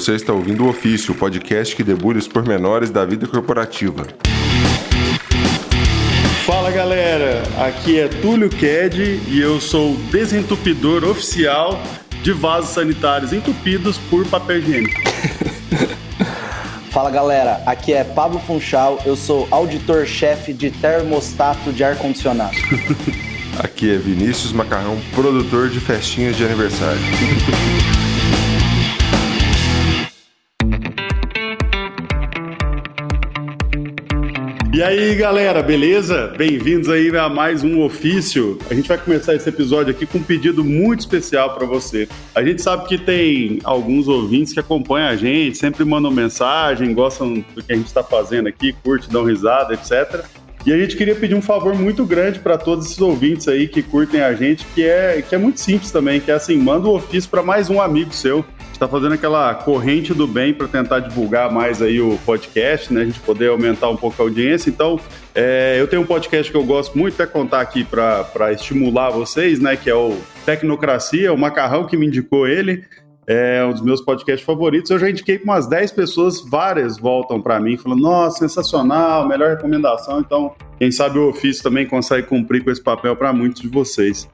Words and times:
Você 0.00 0.14
está 0.14 0.32
ouvindo 0.32 0.64
o 0.64 0.68
Ofício, 0.70 1.12
o 1.12 1.14
podcast 1.14 1.76
que 1.76 1.84
debulha 1.84 2.18
os 2.18 2.26
pormenores 2.26 2.88
da 2.88 3.04
vida 3.04 3.26
corporativa. 3.26 4.06
Fala 6.46 6.70
galera, 6.70 7.42
aqui 7.58 8.00
é 8.00 8.08
Túlio 8.08 8.48
Ked 8.48 9.20
e 9.28 9.38
eu 9.38 9.60
sou 9.60 9.94
desentupidor 10.10 11.04
oficial 11.04 11.78
de 12.22 12.32
vasos 12.32 12.70
sanitários 12.70 13.34
entupidos 13.34 13.98
por 14.08 14.26
papel 14.26 14.60
higiênico. 14.60 14.98
Fala 16.90 17.10
galera, 17.10 17.62
aqui 17.66 17.92
é 17.92 18.02
Pablo 18.02 18.40
Funchal, 18.40 19.02
eu 19.04 19.14
sou 19.14 19.46
auditor-chefe 19.50 20.54
de 20.54 20.70
termostato 20.70 21.74
de 21.74 21.84
ar-condicionado. 21.84 22.56
Aqui 23.62 23.92
é 23.92 23.98
Vinícius 23.98 24.52
Macarrão, 24.52 24.98
produtor 25.14 25.68
de 25.68 25.78
festinhas 25.80 26.34
de 26.34 26.44
aniversário. 26.44 27.00
E 34.80 34.82
aí, 34.82 35.14
galera, 35.14 35.62
beleza? 35.62 36.32
Bem-vindos 36.38 36.88
aí 36.88 37.14
a 37.14 37.28
mais 37.28 37.62
um 37.62 37.82
ofício. 37.82 38.58
A 38.70 38.72
gente 38.72 38.88
vai 38.88 38.96
começar 38.96 39.34
esse 39.34 39.46
episódio 39.46 39.90
aqui 39.90 40.06
com 40.06 40.16
um 40.16 40.22
pedido 40.22 40.64
muito 40.64 41.00
especial 41.00 41.54
para 41.54 41.66
você. 41.66 42.08
A 42.34 42.42
gente 42.42 42.62
sabe 42.62 42.88
que 42.88 42.96
tem 42.96 43.58
alguns 43.62 44.08
ouvintes 44.08 44.54
que 44.54 44.58
acompanham 44.58 45.10
a 45.10 45.16
gente, 45.16 45.58
sempre 45.58 45.84
mandam 45.84 46.10
mensagem, 46.10 46.94
gostam 46.94 47.44
do 47.54 47.62
que 47.62 47.74
a 47.74 47.76
gente 47.76 47.88
está 47.88 48.02
fazendo 48.02 48.46
aqui, 48.46 48.72
curte, 48.72 49.10
dão 49.10 49.22
risada, 49.22 49.74
etc. 49.74 50.24
E 50.64 50.72
a 50.72 50.78
gente 50.78 50.96
queria 50.96 51.14
pedir 51.14 51.34
um 51.34 51.42
favor 51.42 51.74
muito 51.74 52.06
grande 52.06 52.38
para 52.38 52.56
todos 52.56 52.86
esses 52.86 53.02
ouvintes 53.02 53.48
aí 53.48 53.68
que 53.68 53.82
curtem 53.82 54.22
a 54.22 54.32
gente, 54.32 54.64
que 54.74 54.82
é, 54.82 55.20
que 55.20 55.34
é 55.34 55.38
muito 55.38 55.60
simples 55.60 55.90
também, 55.90 56.22
que 56.22 56.30
é 56.30 56.34
assim, 56.34 56.56
manda 56.56 56.88
o 56.88 56.92
um 56.92 56.96
ofício 56.96 57.28
para 57.28 57.42
mais 57.42 57.68
um 57.68 57.82
amigo 57.82 58.14
seu 58.14 58.42
está 58.80 58.88
fazendo 58.88 59.12
aquela 59.12 59.54
corrente 59.54 60.14
do 60.14 60.26
bem 60.26 60.54
para 60.54 60.66
tentar 60.66 61.00
divulgar 61.00 61.52
mais 61.52 61.82
aí 61.82 62.00
o 62.00 62.18
podcast, 62.24 62.90
né? 62.90 63.02
A 63.02 63.04
gente 63.04 63.20
poder 63.20 63.50
aumentar 63.50 63.90
um 63.90 63.96
pouco 63.96 64.22
a 64.22 64.24
audiência. 64.24 64.70
Então, 64.70 64.98
é, 65.34 65.76
eu 65.78 65.86
tenho 65.86 66.00
um 66.00 66.06
podcast 66.06 66.50
que 66.50 66.56
eu 66.56 66.64
gosto 66.64 66.96
muito, 66.96 67.12
até 67.12 67.30
contar 67.30 67.60
aqui 67.60 67.84
para 67.84 68.52
estimular 68.52 69.10
vocês, 69.10 69.60
né? 69.60 69.76
Que 69.76 69.90
é 69.90 69.94
o 69.94 70.16
Tecnocracia, 70.46 71.30
o 71.30 71.36
Macarrão 71.36 71.86
que 71.86 71.94
me 71.94 72.06
indicou 72.06 72.48
ele. 72.48 72.82
É 73.26 73.62
um 73.66 73.70
dos 73.70 73.82
meus 73.82 74.00
podcasts 74.00 74.44
favoritos. 74.46 74.90
Eu 74.90 74.98
já 74.98 75.10
indiquei 75.10 75.38
para 75.38 75.52
umas 75.52 75.68
10 75.68 75.92
pessoas, 75.92 76.40
várias 76.40 76.96
voltam 76.96 77.38
para 77.38 77.60
mim 77.60 77.76
falando: 77.76 78.00
Nossa, 78.00 78.38
sensacional, 78.38 79.28
melhor 79.28 79.50
recomendação. 79.50 80.20
Então, 80.20 80.54
quem 80.78 80.90
sabe 80.90 81.18
o 81.18 81.28
ofício 81.28 81.62
também 81.62 81.86
consegue 81.86 82.26
cumprir 82.26 82.64
com 82.64 82.70
esse 82.70 82.82
papel 82.82 83.14
para 83.14 83.30
muitos 83.30 83.60
de 83.60 83.68
vocês. 83.68 84.26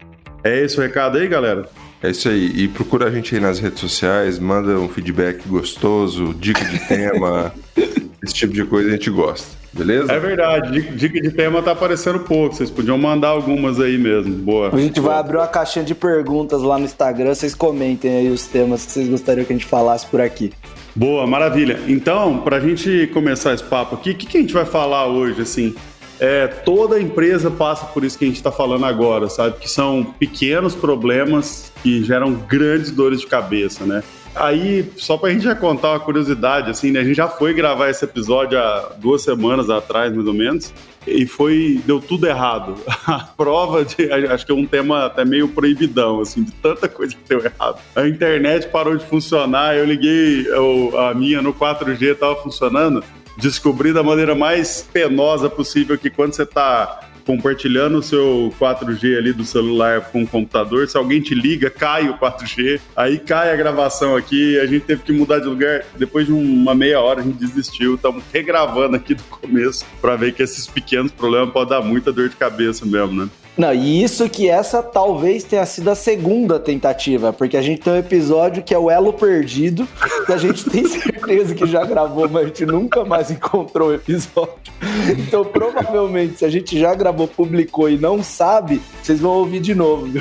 É 0.44 0.60
esse 0.60 0.78
o 0.78 0.82
recado 0.82 1.18
aí, 1.18 1.26
galera? 1.26 1.68
É 2.02 2.10
isso 2.10 2.28
aí. 2.28 2.52
E 2.54 2.68
procura 2.68 3.06
a 3.06 3.10
gente 3.10 3.34
aí 3.34 3.40
nas 3.40 3.58
redes 3.58 3.80
sociais, 3.80 4.38
manda 4.38 4.78
um 4.78 4.88
feedback 4.88 5.46
gostoso, 5.48 6.34
dica 6.34 6.64
de 6.64 6.78
tema, 6.86 7.52
esse 8.22 8.34
tipo 8.34 8.52
de 8.52 8.64
coisa 8.64 8.88
a 8.88 8.92
gente 8.92 9.10
gosta. 9.10 9.56
Beleza? 9.72 10.10
É 10.10 10.18
verdade, 10.18 10.80
dica 10.96 11.20
de 11.20 11.30
tema 11.30 11.62
tá 11.62 11.72
aparecendo 11.72 12.20
pouco. 12.20 12.54
Vocês 12.54 12.70
podiam 12.70 12.96
mandar 12.96 13.28
algumas 13.28 13.78
aí 13.78 13.98
mesmo. 13.98 14.34
Boa. 14.34 14.74
A 14.74 14.78
gente 14.78 15.00
vai 15.00 15.18
abrir 15.18 15.36
uma 15.36 15.46
caixinha 15.46 15.84
de 15.84 15.94
perguntas 15.94 16.62
lá 16.62 16.78
no 16.78 16.86
Instagram. 16.86 17.34
Vocês 17.34 17.54
comentem 17.54 18.16
aí 18.16 18.30
os 18.30 18.46
temas 18.46 18.86
que 18.86 18.92
vocês 18.92 19.08
gostariam 19.08 19.44
que 19.44 19.52
a 19.52 19.56
gente 19.56 19.66
falasse 19.66 20.06
por 20.06 20.20
aqui. 20.20 20.50
Boa, 20.94 21.26
maravilha. 21.26 21.78
Então, 21.86 22.38
para 22.38 22.56
a 22.56 22.60
gente 22.60 23.10
começar 23.12 23.52
esse 23.52 23.64
papo 23.64 23.96
aqui, 23.96 24.12
o 24.12 24.14
que, 24.14 24.26
que 24.26 24.38
a 24.38 24.40
gente 24.40 24.54
vai 24.54 24.64
falar 24.64 25.08
hoje, 25.08 25.42
assim? 25.42 25.74
É, 26.18 26.46
toda 26.46 27.00
empresa 27.00 27.50
passa 27.50 27.86
por 27.86 28.04
isso 28.04 28.18
que 28.18 28.24
a 28.24 28.28
gente 28.28 28.36
está 28.36 28.50
falando 28.50 28.86
agora, 28.86 29.28
sabe? 29.28 29.58
Que 29.58 29.68
são 29.68 30.04
pequenos 30.18 30.74
problemas 30.74 31.72
que 31.82 32.02
geram 32.04 32.32
grandes 32.32 32.90
dores 32.90 33.20
de 33.20 33.26
cabeça, 33.26 33.84
né? 33.84 34.02
Aí, 34.34 34.84
só 34.96 35.16
para 35.16 35.30
a 35.30 35.32
gente 35.32 35.44
já 35.44 35.54
contar 35.54 35.92
uma 35.92 36.00
curiosidade, 36.00 36.70
assim, 36.70 36.90
né? 36.90 37.00
A 37.00 37.04
gente 37.04 37.16
já 37.16 37.26
foi 37.26 37.54
gravar 37.54 37.88
esse 37.88 38.04
episódio 38.04 38.58
há 38.58 38.92
duas 38.98 39.22
semanas 39.22 39.70
atrás, 39.70 40.14
mais 40.14 40.28
ou 40.28 40.34
menos, 40.34 40.74
e 41.06 41.26
foi 41.26 41.80
deu 41.86 42.00
tudo 42.00 42.26
errado. 42.26 42.74
A 43.06 43.20
prova 43.20 43.82
de 43.82 44.12
acho 44.12 44.44
que 44.44 44.52
é 44.52 44.54
um 44.54 44.66
tema 44.66 45.06
até 45.06 45.24
meio 45.24 45.48
proibidão, 45.48 46.20
assim, 46.20 46.42
de 46.42 46.52
tanta 46.52 46.86
coisa 46.86 47.14
que 47.14 47.26
deu 47.26 47.42
errado. 47.42 47.80
A 47.94 48.06
internet 48.06 48.68
parou 48.68 48.94
de 48.94 49.06
funcionar, 49.06 49.74
eu 49.74 49.86
liguei 49.86 50.46
eu, 50.48 50.92
a 50.98 51.14
minha 51.14 51.40
no 51.40 51.54
4G, 51.54 52.12
estava 52.12 52.36
funcionando 52.36 53.02
descobrir 53.36 53.92
da 53.92 54.02
maneira 54.02 54.34
mais 54.34 54.86
penosa 54.92 55.48
possível 55.48 55.96
que 55.98 56.10
quando 56.10 56.34
você 56.34 56.42
está 56.42 57.00
compartilhando 57.26 57.98
o 57.98 58.02
seu 58.02 58.54
4G 58.58 59.18
ali 59.18 59.32
do 59.32 59.44
celular 59.44 60.12
com 60.12 60.22
o 60.22 60.26
computador, 60.26 60.88
se 60.88 60.96
alguém 60.96 61.20
te 61.20 61.34
liga, 61.34 61.68
cai 61.68 62.08
o 62.08 62.16
4G, 62.16 62.80
aí 62.94 63.18
cai 63.18 63.52
a 63.52 63.56
gravação 63.56 64.14
aqui, 64.14 64.58
a 64.60 64.66
gente 64.66 64.84
teve 64.84 65.02
que 65.02 65.12
mudar 65.12 65.40
de 65.40 65.46
lugar. 65.46 65.84
Depois 65.98 66.26
de 66.26 66.32
uma 66.32 66.74
meia 66.74 67.00
hora 67.00 67.20
a 67.20 67.24
gente 67.24 67.36
desistiu, 67.36 67.96
estamos 67.96 68.22
regravando 68.32 68.94
aqui 68.94 69.14
do 69.14 69.24
começo 69.24 69.84
para 70.00 70.14
ver 70.14 70.32
que 70.32 70.42
esses 70.42 70.68
pequenos 70.68 71.10
problemas 71.10 71.50
podem 71.52 71.70
dar 71.70 71.84
muita 71.84 72.12
dor 72.12 72.28
de 72.28 72.36
cabeça 72.36 72.86
mesmo, 72.86 73.24
né? 73.24 73.28
Não, 73.56 73.72
e 73.72 74.02
isso 74.02 74.28
que 74.28 74.48
essa 74.48 74.82
talvez 74.82 75.42
tenha 75.42 75.64
sido 75.64 75.88
a 75.88 75.94
segunda 75.94 76.58
tentativa, 76.58 77.32
porque 77.32 77.56
a 77.56 77.62
gente 77.62 77.80
tem 77.80 77.94
um 77.94 77.96
episódio 77.96 78.62
que 78.62 78.74
é 78.74 78.78
o 78.78 78.90
Elo 78.90 79.14
Perdido, 79.14 79.88
que 80.26 80.32
a 80.32 80.36
gente 80.36 80.68
tem 80.68 80.84
certeza 80.88 81.54
que 81.54 81.66
já 81.66 81.82
gravou, 81.84 82.28
mas 82.28 82.42
a 82.42 82.46
gente 82.48 82.66
nunca 82.66 83.02
mais 83.04 83.30
encontrou 83.30 83.88
o 83.88 83.94
episódio. 83.94 84.54
Então, 85.18 85.42
provavelmente, 85.42 86.38
se 86.38 86.44
a 86.44 86.50
gente 86.50 86.78
já 86.78 86.94
gravou, 86.94 87.26
publicou 87.26 87.88
e 87.88 87.96
não 87.96 88.22
sabe, 88.22 88.82
vocês 89.02 89.20
vão 89.20 89.30
ouvir 89.30 89.60
de 89.60 89.74
novo. 89.74 90.06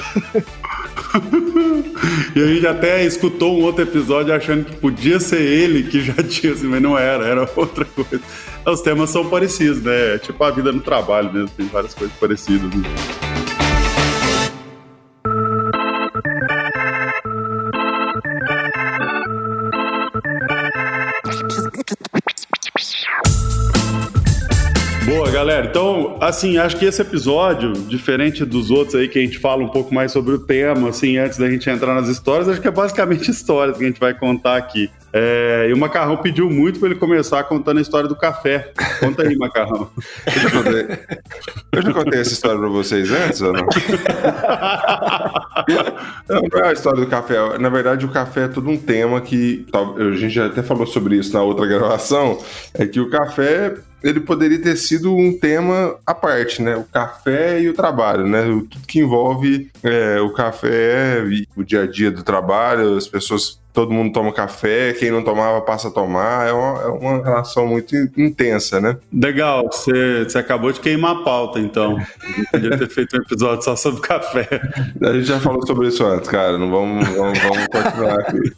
e 2.36 2.42
a 2.42 2.48
gente 2.48 2.68
até 2.68 3.04
escutou 3.04 3.60
um 3.60 3.64
outro 3.64 3.84
episódio 3.84 4.34
achando 4.34 4.64
que 4.64 4.78
podia 4.78 5.20
ser 5.20 5.42
ele 5.42 5.84
que 5.84 6.02
já 6.02 6.16
tinha, 6.24 6.54
assim, 6.54 6.68
mas 6.68 6.82
não 6.82 6.98
era, 6.98 7.28
era 7.28 7.50
outra 7.54 7.84
coisa. 7.84 8.22
Os 8.66 8.82
temas 8.82 9.10
são 9.10 9.30
parecidos, 9.30 9.84
né? 9.84 10.18
Tipo 10.20 10.42
a 10.44 10.52
vida 10.52 10.72
no 10.72 10.80
trabalho 10.80 11.32
mesmo, 11.34 11.50
tem 11.50 11.68
várias 11.68 11.94
coisas 11.94 12.16
parecidas. 12.18 12.74
Né? 12.74 13.25
Galera. 25.36 25.68
Então, 25.68 26.18
assim, 26.22 26.58
acho 26.58 26.78
que 26.78 26.86
esse 26.86 27.02
episódio, 27.02 27.74
diferente 27.74 28.46
dos 28.46 28.72
outros 28.72 28.96
aí 28.96 29.10
que 29.10 29.20
a 29.20 29.22
gente 29.22 29.38
fala 29.38 29.62
um 29.62 29.68
pouco 29.68 29.94
mais 29.94 30.14
sobre 30.14 30.34
o 30.34 30.40
tema, 30.40 30.88
assim, 30.88 31.18
antes 31.18 31.38
da 31.38 31.50
gente 31.50 31.70
entrar 31.70 31.94
nas 31.94 32.08
histórias, 32.08 32.48
acho 32.48 32.62
que 32.62 32.68
é 32.70 32.72
basicamente 32.72 33.30
histórias 33.32 33.78
que 33.78 33.84
a 33.84 33.88
gente 33.88 34.00
vai 34.00 34.14
contar 34.14 34.56
aqui. 34.56 34.90
É, 35.12 35.68
e 35.70 35.74
o 35.74 35.78
Macarrão 35.78 36.18
pediu 36.18 36.50
muito 36.50 36.80
para 36.80 36.90
ele 36.90 36.98
começar 36.98 37.44
contando 37.44 37.80
a 37.80 37.82
história 37.82 38.08
do 38.08 38.16
café. 38.16 38.72
Conta 39.00 39.24
aí, 39.24 39.38
Macarrão. 39.38 39.90
Eu 40.26 40.42
já 40.42 40.52
contei, 40.52 40.88
eu 41.72 41.82
já 41.82 41.94
contei 41.94 42.20
essa 42.20 42.34
história 42.34 42.60
para 42.60 42.68
vocês 42.68 43.12
antes 43.12 43.42
ou 43.42 43.54
não? 43.54 43.66
não? 46.30 46.42
Não 46.52 46.60
é 46.60 46.70
a 46.70 46.74
história 46.74 47.00
do 47.00 47.08
café. 47.08 47.58
Na 47.60 47.70
verdade, 47.70 48.06
o 48.06 48.10
café 48.10 48.44
é 48.44 48.48
todo 48.50 48.70
um 48.70 48.78
tema 48.78 49.22
que 49.22 49.66
a 49.74 50.12
gente 50.16 50.34
já 50.34 50.48
até 50.48 50.62
falou 50.62 50.86
sobre 50.86 51.16
isso 51.16 51.34
na 51.34 51.42
outra 51.42 51.66
gravação. 51.66 52.38
É 52.74 52.86
que 52.86 53.00
o 53.00 53.10
café 53.10 53.76
ele 54.06 54.20
poderia 54.20 54.62
ter 54.62 54.76
sido 54.76 55.16
um 55.16 55.38
tema 55.38 55.96
à 56.06 56.14
parte, 56.14 56.62
né? 56.62 56.76
O 56.76 56.84
café 56.84 57.60
e 57.60 57.68
o 57.68 57.74
trabalho, 57.74 58.28
né? 58.28 58.44
Tudo 58.44 58.88
que 58.88 59.00
envolve 59.00 59.72
é, 59.84 60.22
o 60.22 60.32
café 60.32 61.26
e 61.28 61.48
o 61.56 61.64
dia 61.64 61.84
a 61.84 61.88
dia 61.88 62.12
do 62.12 62.24
trabalho, 62.24 62.96
as 62.96 63.08
pessoas 63.08 63.60
todo 63.74 63.92
mundo 63.92 64.14
toma 64.14 64.32
café, 64.32 64.94
quem 64.94 65.12
não 65.12 65.22
tomava 65.22 65.60
passa 65.60 65.90
a 65.90 65.92
tomar, 65.92 66.48
é 66.48 66.54
uma, 66.54 66.82
é 66.82 66.88
uma 66.88 67.24
relação 67.24 67.68
muito 67.68 67.94
intensa, 68.16 68.80
né? 68.80 68.96
Legal, 69.12 69.68
você, 69.70 70.26
acabou 70.38 70.72
de 70.72 70.80
queimar 70.80 71.18
a 71.18 71.24
pauta, 71.24 71.60
então. 71.60 71.98
Podia 72.52 72.78
ter 72.78 72.90
feito 72.90 73.18
um 73.18 73.22
episódio 73.22 73.66
só 73.66 73.76
sobre 73.76 74.00
café. 74.00 74.48
A 75.02 75.12
gente 75.12 75.26
já 75.26 75.42
falou 75.42 75.66
sobre 75.68 75.90
isso 75.90 76.06
antes, 76.06 76.30
cara, 76.30 76.58
não 76.58 76.72
vamos, 76.72 77.06
vamos, 77.10 77.40
vamos 77.40 77.68
continuar 77.68 78.20
aqui. 78.22 78.54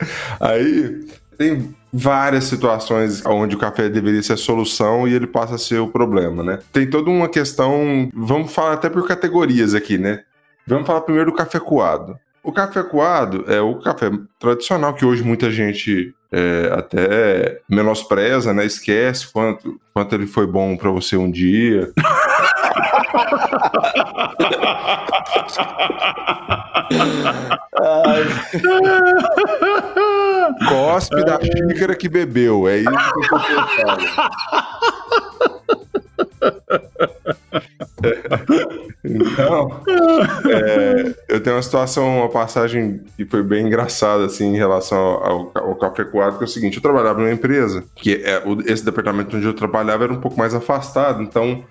Aí, 0.40 1.06
tem 1.40 1.74
várias 1.90 2.44
situações 2.44 3.24
onde 3.24 3.56
o 3.56 3.58
café 3.58 3.88
deveria 3.88 4.22
ser 4.22 4.34
a 4.34 4.36
solução 4.36 5.08
e 5.08 5.14
ele 5.14 5.26
passa 5.26 5.54
a 5.54 5.58
ser 5.58 5.78
o 5.78 5.88
problema, 5.88 6.42
né? 6.42 6.58
Tem 6.70 6.88
toda 6.88 7.08
uma 7.08 7.30
questão, 7.30 8.10
vamos 8.12 8.52
falar 8.52 8.74
até 8.74 8.90
por 8.90 9.08
categorias 9.08 9.74
aqui, 9.74 9.96
né? 9.96 10.22
Vamos 10.66 10.86
falar 10.86 11.00
primeiro 11.00 11.30
do 11.30 11.36
café 11.36 11.58
coado. 11.58 12.18
O 12.44 12.52
café 12.52 12.82
coado 12.82 13.46
é 13.48 13.58
o 13.58 13.76
café 13.76 14.10
tradicional 14.38 14.92
que 14.92 15.06
hoje 15.06 15.22
muita 15.22 15.50
gente 15.50 16.14
é, 16.30 16.70
até 16.74 17.60
menospreza, 17.66 18.52
né? 18.52 18.66
Esquece 18.66 19.32
quanto, 19.32 19.80
quanto 19.94 20.14
ele 20.14 20.26
foi 20.26 20.46
bom 20.46 20.76
para 20.76 20.90
você 20.90 21.16
um 21.16 21.30
dia. 21.30 21.90
Cospe 30.68 31.24
da 31.24 31.38
xícara 31.40 31.94
que 31.94 32.08
bebeu, 32.08 32.68
é 32.68 32.78
isso 32.78 32.90
que 32.90 33.18
eu 33.18 33.28
tô 33.28 33.38
pensando. 33.40 34.04
Então, 39.04 39.82
é, 40.48 41.14
eu 41.28 41.40
tenho 41.40 41.56
uma 41.56 41.62
situação, 41.62 42.18
uma 42.18 42.28
passagem 42.28 43.00
que 43.16 43.24
foi 43.24 43.42
bem 43.42 43.66
engraçada, 43.66 44.26
assim, 44.26 44.54
em 44.54 44.56
relação 44.56 44.98
ao, 44.98 45.52
ao, 45.54 45.74
café 45.76 46.04
coado, 46.04 46.38
que 46.38 46.44
é 46.44 46.46
o 46.46 46.48
seguinte, 46.48 46.76
eu 46.76 46.82
trabalhava 46.82 47.18
numa 47.18 47.32
empresa, 47.32 47.84
que 47.94 48.22
é, 48.24 48.42
esse 48.66 48.84
departamento 48.84 49.36
onde 49.36 49.46
eu 49.46 49.54
trabalhava 49.54 50.04
era 50.04 50.12
um 50.12 50.20
pouco 50.20 50.38
mais 50.38 50.54
afastado, 50.54 51.22
então 51.22 51.64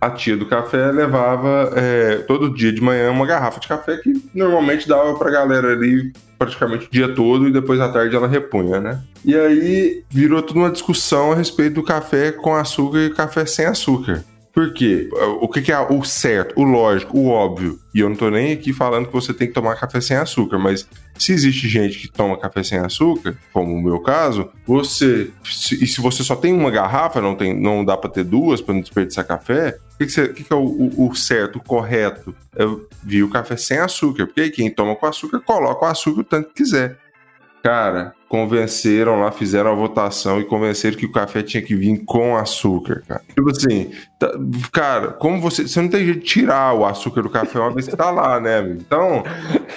a 0.00 0.10
tia 0.10 0.36
do 0.36 0.46
café 0.46 0.90
levava 0.92 1.72
é, 1.76 2.16
todo 2.26 2.54
dia 2.54 2.72
de 2.72 2.80
manhã 2.80 3.10
uma 3.10 3.26
garrafa 3.26 3.58
de 3.58 3.68
café 3.68 3.96
que 3.96 4.12
normalmente 4.34 4.88
dava 4.88 5.14
pra 5.14 5.30
galera 5.30 5.72
ali 5.72 6.12
praticamente 6.38 6.86
o 6.86 6.90
dia 6.90 7.14
todo 7.14 7.48
e 7.48 7.52
depois 7.52 7.80
à 7.80 7.88
tarde 7.88 8.14
ela 8.14 8.28
repunha, 8.28 8.80
né? 8.80 9.00
E 9.24 9.34
aí 9.34 10.02
virou 10.10 10.42
toda 10.42 10.60
uma 10.60 10.70
discussão 10.70 11.32
a 11.32 11.34
respeito 11.34 11.74
do 11.74 11.82
café 11.82 12.32
com 12.32 12.54
açúcar 12.54 12.98
e 12.98 13.10
café 13.10 13.46
sem 13.46 13.64
açúcar. 13.64 14.24
Por 14.54 14.72
quê? 14.72 15.08
O 15.40 15.48
que, 15.48 15.72
é 15.72 15.80
o 15.80 16.04
certo, 16.04 16.54
o 16.56 16.62
lógico, 16.62 17.18
o 17.18 17.26
óbvio? 17.26 17.80
E 17.92 17.98
eu 17.98 18.08
não 18.08 18.14
tô 18.14 18.30
nem 18.30 18.52
aqui 18.52 18.72
falando 18.72 19.06
que 19.06 19.12
você 19.12 19.34
tem 19.34 19.48
que 19.48 19.52
tomar 19.52 19.74
café 19.74 20.00
sem 20.00 20.16
açúcar, 20.16 20.60
mas 20.60 20.88
se 21.18 21.32
existe 21.32 21.68
gente 21.68 21.98
que 21.98 22.08
toma 22.08 22.38
café 22.38 22.62
sem 22.62 22.78
açúcar, 22.78 23.36
como 23.52 23.74
o 23.74 23.82
meu 23.82 23.98
caso, 23.98 24.48
você. 24.64 25.30
Se, 25.44 25.82
e 25.82 25.88
se 25.88 26.00
você 26.00 26.22
só 26.22 26.36
tem 26.36 26.52
uma 26.52 26.70
garrafa, 26.70 27.20
não, 27.20 27.34
tem, 27.34 27.52
não 27.52 27.84
dá 27.84 27.96
para 27.96 28.10
ter 28.10 28.22
duas 28.22 28.60
para 28.60 28.74
não 28.74 28.80
desperdiçar 28.80 29.26
café, 29.26 29.76
o 29.94 29.98
que, 29.98 30.06
que, 30.06 30.28
que, 30.28 30.44
que 30.44 30.52
é 30.52 30.56
o, 30.56 30.60
o, 30.60 31.10
o, 31.10 31.14
certo, 31.16 31.56
o 31.56 31.62
correto? 31.62 32.32
Eu 32.54 32.88
vi 33.02 33.24
o 33.24 33.30
café 33.30 33.56
sem 33.56 33.78
açúcar, 33.78 34.26
porque 34.26 34.50
quem 34.50 34.70
toma 34.70 34.94
com 34.94 35.06
açúcar 35.06 35.40
coloca 35.40 35.84
o 35.84 35.88
açúcar 35.88 36.20
o 36.20 36.24
tanto 36.24 36.50
que 36.50 36.62
quiser. 36.62 36.96
Cara, 37.64 38.12
convenceram 38.28 39.22
lá, 39.22 39.32
fizeram 39.32 39.72
a 39.72 39.74
votação 39.74 40.38
e 40.38 40.44
convenceram 40.44 40.98
que 40.98 41.06
o 41.06 41.10
café 41.10 41.42
tinha 41.42 41.62
que 41.62 41.74
vir 41.74 42.04
com 42.04 42.36
açúcar, 42.36 43.02
cara. 43.08 43.22
Tipo 43.34 43.50
assim, 43.50 43.90
tá, 44.18 44.30
cara, 44.70 45.08
como 45.12 45.40
você. 45.40 45.66
Você 45.66 45.80
não 45.80 45.88
tem 45.88 46.04
jeito 46.04 46.20
de 46.20 46.26
tirar 46.26 46.74
o 46.74 46.84
açúcar 46.84 47.22
do 47.22 47.30
café 47.30 47.58
uma 47.58 47.72
vez 47.72 47.88
que 47.88 47.96
tá 47.96 48.10
lá, 48.10 48.38
né, 48.38 48.58
amigo? 48.58 48.82
Então, 48.86 49.24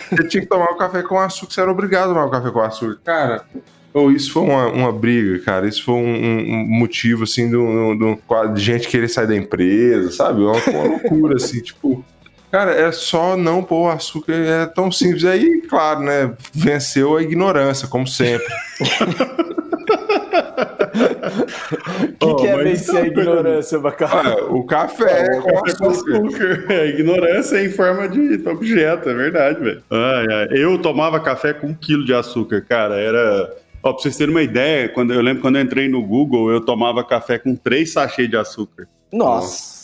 você 0.10 0.28
tinha 0.28 0.44
que 0.44 0.50
tomar 0.50 0.66
o 0.66 0.76
café 0.76 1.02
com 1.02 1.18
açúcar, 1.18 1.54
você 1.54 1.62
era 1.62 1.72
obrigado 1.72 2.12
a 2.12 2.14
tomar 2.14 2.26
o 2.26 2.30
café 2.30 2.52
com 2.52 2.60
açúcar. 2.60 3.00
Cara, 3.06 3.46
Oh, 3.94 4.12
isso 4.12 4.32
foi 4.32 4.44
uma, 4.44 4.68
uma 4.68 4.92
briga, 4.92 5.40
cara. 5.40 5.68
Isso 5.68 5.84
foi 5.84 5.96
um, 5.96 6.00
um 6.00 6.68
motivo, 6.68 7.24
assim, 7.24 7.50
do, 7.50 8.20
de 8.54 8.62
gente 8.62 8.88
querer 8.90 9.08
sair 9.08 9.26
da 9.26 9.36
empresa, 9.36 10.12
sabe? 10.12 10.42
Uma, 10.42 10.52
uma 10.52 10.84
loucura, 10.84 11.38
assim, 11.38 11.62
tipo. 11.62 12.06
Cara, 12.52 12.72
é 12.72 12.92
só 12.92 13.36
não 13.36 13.62
pôr 13.62 13.90
açúcar, 13.90 14.34
é 14.34 14.66
tão 14.66 14.90
simples. 14.90 15.26
Aí, 15.26 15.62
claro, 15.62 16.00
né? 16.00 16.34
Venceu 16.54 17.18
a 17.18 17.22
ignorância, 17.22 17.88
como 17.88 18.08
sempre. 18.08 18.48
O 18.80 18.86
que, 22.18 22.26
oh, 22.26 22.36
que 22.38 22.48
é 22.48 22.64
vencer 22.64 22.96
a 22.96 23.08
ignorância, 23.08 23.80
Bacana? 23.80 24.32
Ah, 24.32 24.46
o 24.46 24.66
café 24.66 25.24
é, 25.24 25.42
com 25.42 25.66
açúcar. 25.66 25.88
açúcar. 25.88 26.66
É, 26.72 26.88
ignorância 26.88 27.64
em 27.64 27.70
forma 27.70 28.08
de 28.08 28.42
objeto, 28.48 29.10
é 29.10 29.14
verdade, 29.14 29.60
velho. 29.60 29.84
Ah, 29.92 30.48
eu 30.52 30.78
tomava 30.80 31.20
café 31.20 31.54
com 31.54 31.68
um 31.68 31.74
quilo 31.74 32.06
de 32.06 32.14
açúcar, 32.14 32.62
cara. 32.62 32.96
Era. 32.96 33.54
Ó, 33.84 33.92
pra 33.92 34.02
vocês 34.02 34.18
terem 34.18 34.34
uma 34.34 34.42
ideia, 34.42 34.90
quando 34.90 35.14
eu 35.14 35.22
lembro 35.22 35.42
quando 35.42 35.58
eu 35.58 35.62
entrei 35.62 35.88
no 35.88 36.02
Google, 36.02 36.50
eu 36.50 36.62
tomava 36.62 37.04
café 37.04 37.38
com 37.38 37.56
três 37.56 37.94
sachês 37.94 38.30
de 38.30 38.38
açúcar. 38.38 38.88
Nossa. 39.12 39.77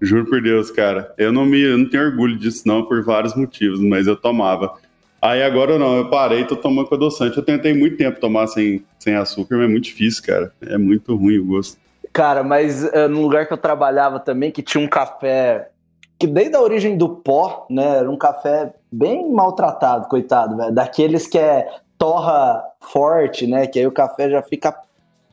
Juro 0.00 0.26
por 0.26 0.42
Deus, 0.42 0.70
cara. 0.70 1.12
Eu 1.16 1.32
não 1.32 1.46
me 1.46 1.60
eu 1.60 1.78
não 1.78 1.88
tenho 1.88 2.04
orgulho 2.04 2.36
disso, 2.36 2.62
não, 2.66 2.84
por 2.84 3.02
vários 3.02 3.34
motivos, 3.34 3.80
mas 3.80 4.06
eu 4.06 4.16
tomava. 4.16 4.74
Aí 5.20 5.42
agora 5.42 5.78
não, 5.78 5.96
eu 5.96 6.10
parei, 6.10 6.44
tô 6.44 6.54
tomando 6.56 6.88
com 6.88 6.94
adoçante. 6.94 7.36
Eu 7.36 7.44
tentei 7.44 7.74
muito 7.74 7.96
tempo 7.96 8.20
tomar 8.20 8.46
sem, 8.46 8.84
sem 8.98 9.14
açúcar, 9.14 9.56
mas 9.56 9.64
é 9.64 9.68
muito 9.68 9.84
difícil, 9.84 10.22
cara. 10.22 10.52
É 10.62 10.76
muito 10.76 11.16
ruim 11.16 11.38
o 11.38 11.46
gosto. 11.46 11.78
Cara, 12.12 12.42
mas 12.42 12.84
uh, 12.84 13.08
no 13.08 13.22
lugar 13.22 13.46
que 13.46 13.52
eu 13.52 13.58
trabalhava 13.58 14.20
também, 14.20 14.50
que 14.50 14.62
tinha 14.62 14.82
um 14.82 14.88
café 14.88 15.70
que 16.18 16.26
desde 16.26 16.56
a 16.56 16.60
origem 16.60 16.96
do 16.96 17.08
pó, 17.08 17.66
né, 17.68 17.98
era 17.98 18.10
um 18.10 18.16
café 18.16 18.72
bem 18.90 19.30
maltratado, 19.30 20.08
coitado, 20.08 20.56
velho. 20.56 20.72
Daqueles 20.72 21.26
que 21.26 21.38
é 21.38 21.68
torra 21.98 22.62
forte, 22.80 23.46
né, 23.46 23.66
que 23.66 23.78
aí 23.78 23.86
o 23.86 23.92
café 23.92 24.30
já 24.30 24.42
fica, 24.42 24.74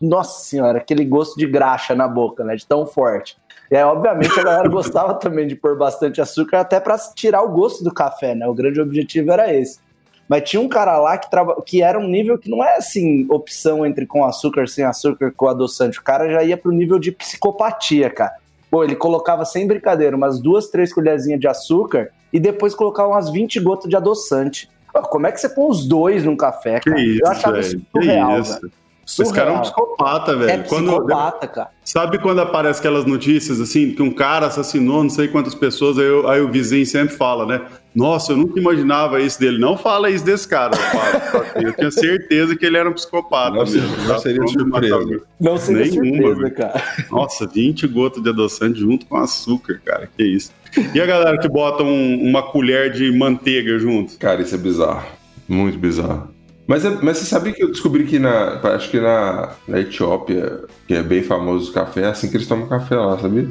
nossa 0.02 0.44
senhora, 0.44 0.80
aquele 0.80 1.06
gosto 1.06 1.38
de 1.38 1.46
graxa 1.46 1.96
na 1.96 2.08
boca, 2.08 2.44
né, 2.44 2.56
de 2.56 2.66
tão 2.66 2.86
forte. 2.86 3.38
E 3.72 3.76
aí, 3.76 3.84
obviamente, 3.84 4.40
a 4.40 4.44
galera 4.44 4.70
gostava 4.70 5.14
também 5.20 5.48
de 5.48 5.56
pôr 5.56 5.78
bastante 5.78 6.22
açúcar, 6.22 6.60
até 6.60 6.80
para 6.80 6.98
tirar 7.16 7.42
o 7.42 7.50
gosto 7.50 7.84
do 7.84 7.94
café, 7.94 8.36
né? 8.36 8.48
O 8.48 8.54
grande 8.54 8.80
objetivo 8.80 9.32
era 9.32 9.54
esse. 9.54 9.80
Mas 10.28 10.50
tinha 10.50 10.62
um 10.62 10.70
cara 10.70 10.98
lá 11.00 11.18
que, 11.18 11.30
traba... 11.30 11.62
que 11.62 11.82
era 11.82 12.00
um 12.00 12.08
nível 12.08 12.38
que 12.38 12.50
não 12.50 12.64
é 12.64 12.78
assim, 12.78 13.26
opção 13.30 13.86
entre 13.86 14.06
com 14.06 14.24
açúcar, 14.24 14.68
sem 14.68 14.86
açúcar, 14.86 15.34
com 15.36 15.48
adoçante. 15.48 16.00
O 16.00 16.04
cara 16.04 16.30
já 16.30 16.44
ia 16.44 16.58
pro 16.58 16.72
nível 16.72 16.98
de 16.98 17.12
psicopatia, 17.12 18.10
cara. 18.10 18.34
Pô, 18.72 18.84
ele 18.84 18.96
colocava 18.96 19.46
sem 19.46 19.68
brincadeira 19.68 20.16
umas 20.16 20.40
duas, 20.40 20.70
três 20.70 20.92
colherzinhas 20.92 21.40
de 21.40 21.48
açúcar 21.48 22.10
e 22.32 22.40
depois 22.40 22.74
colocava 22.74 23.10
umas 23.10 23.30
20 23.30 23.60
gotas 23.60 23.90
de 23.90 23.96
adoçante. 23.96 24.68
Pô, 24.92 25.02
como 25.04 25.28
é 25.28 25.32
que 25.32 25.40
você 25.40 25.50
põe 25.50 25.70
os 25.70 25.86
dois 25.86 26.24
num 26.24 26.36
café, 26.36 26.80
cara? 26.80 27.00
Isso, 27.00 27.22
Eu 27.22 27.32
achava 27.32 27.60
isso 27.60 27.80
surreal, 27.92 28.44
velho. 28.44 28.72
Surreal. 29.06 29.32
Esse 29.32 29.36
cara 29.36 29.50
é 29.52 29.54
um 29.54 29.62
psicopata, 29.62 30.36
velho. 30.36 30.50
É 30.50 30.58
psicopata, 30.60 31.40
quando, 31.40 31.52
cara. 31.52 31.70
Sabe 31.84 32.20
quando 32.20 32.40
aparece 32.40 32.80
aquelas 32.80 33.06
notícias 33.06 33.60
assim, 33.60 33.92
que 33.92 34.02
um 34.02 34.12
cara 34.12 34.48
assassinou 34.48 35.04
não 35.04 35.10
sei 35.10 35.28
quantas 35.28 35.54
pessoas, 35.54 35.98
aí, 35.98 36.06
eu, 36.06 36.30
aí 36.30 36.42
o 36.42 36.50
vizinho 36.50 36.86
sempre 36.86 37.16
fala, 37.16 37.46
né? 37.46 37.62
Nossa, 37.94 38.32
eu 38.32 38.38
nunca 38.38 38.60
imaginava 38.60 39.22
isso 39.22 39.40
dele. 39.40 39.60
Não 39.60 39.78
fala 39.78 40.10
isso 40.10 40.24
desse 40.24 40.48
cara, 40.48 40.72
eu, 41.56 41.64
eu 41.64 41.74
tinha 41.74 41.92
certeza 41.92 42.56
que 42.56 42.66
ele 42.66 42.78
era 42.78 42.90
um 42.90 42.94
psicopata 42.94 43.58
Nossa, 43.58 43.74
mesmo. 43.74 43.98
Não 43.98 44.08
tá? 44.08 44.20
seria 44.20 44.48
surpresa. 44.48 45.22
Não 45.40 45.58
seria 45.58 46.02
Nenhuma, 46.02 46.28
surpresa, 46.30 46.52
cara. 46.52 46.84
Nossa, 47.12 47.46
20 47.46 47.88
gotas 47.88 48.24
de 48.24 48.30
adoçante 48.30 48.80
junto 48.80 49.06
com 49.06 49.18
açúcar, 49.18 49.82
cara. 49.84 50.10
Que 50.18 50.24
isso. 50.24 50.52
E 50.94 51.00
a 51.00 51.06
galera 51.06 51.38
que 51.38 51.48
bota 51.48 51.84
um, 51.84 52.24
uma 52.24 52.42
colher 52.42 52.92
de 52.92 53.12
manteiga 53.12 53.78
junto? 53.78 54.18
Cara, 54.18 54.42
isso 54.42 54.56
é 54.56 54.58
bizarro. 54.58 55.06
Muito 55.48 55.78
bizarro. 55.78 56.33
Mas, 56.66 56.86
é, 56.86 56.98
mas 57.02 57.18
você 57.18 57.26
sabia 57.26 57.52
que 57.52 57.64
eu 57.64 57.72
descobri 57.72 58.06
que 58.06 58.18
na. 58.20 58.60
Acho 58.76 58.90
que 58.90 59.00
na, 59.00 59.54
na 59.68 59.80
Etiópia, 59.80 60.62
que 60.88 60.94
é 60.94 61.04
bem 61.04 61.22
famoso 61.22 61.72
o 61.72 61.74
café, 61.74 62.02
é 62.02 62.08
assim 62.08 62.30
que 62.30 62.38
eles 62.38 62.48
tomam 62.48 62.68
café 62.68 62.96
lá, 62.96 63.18
sabia? 63.18 63.50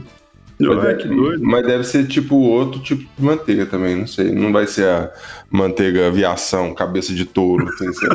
Mas, 0.58 0.84
é, 0.84 0.94
que 0.94 1.08
doido. 1.08 1.44
mas 1.44 1.66
deve 1.66 1.84
ser 1.84 2.06
tipo 2.06 2.36
outro 2.36 2.80
tipo 2.80 3.02
de 3.02 3.24
manteiga 3.24 3.66
também, 3.66 3.96
não 3.96 4.06
sei. 4.06 4.32
Não 4.32 4.52
vai 4.52 4.66
ser 4.66 4.86
a 4.86 5.10
manteiga 5.50 6.06
aviação, 6.06 6.74
cabeça 6.74 7.12
de 7.12 7.24
touro, 7.24 7.66
sem 7.76 7.92
ser. 7.92 8.08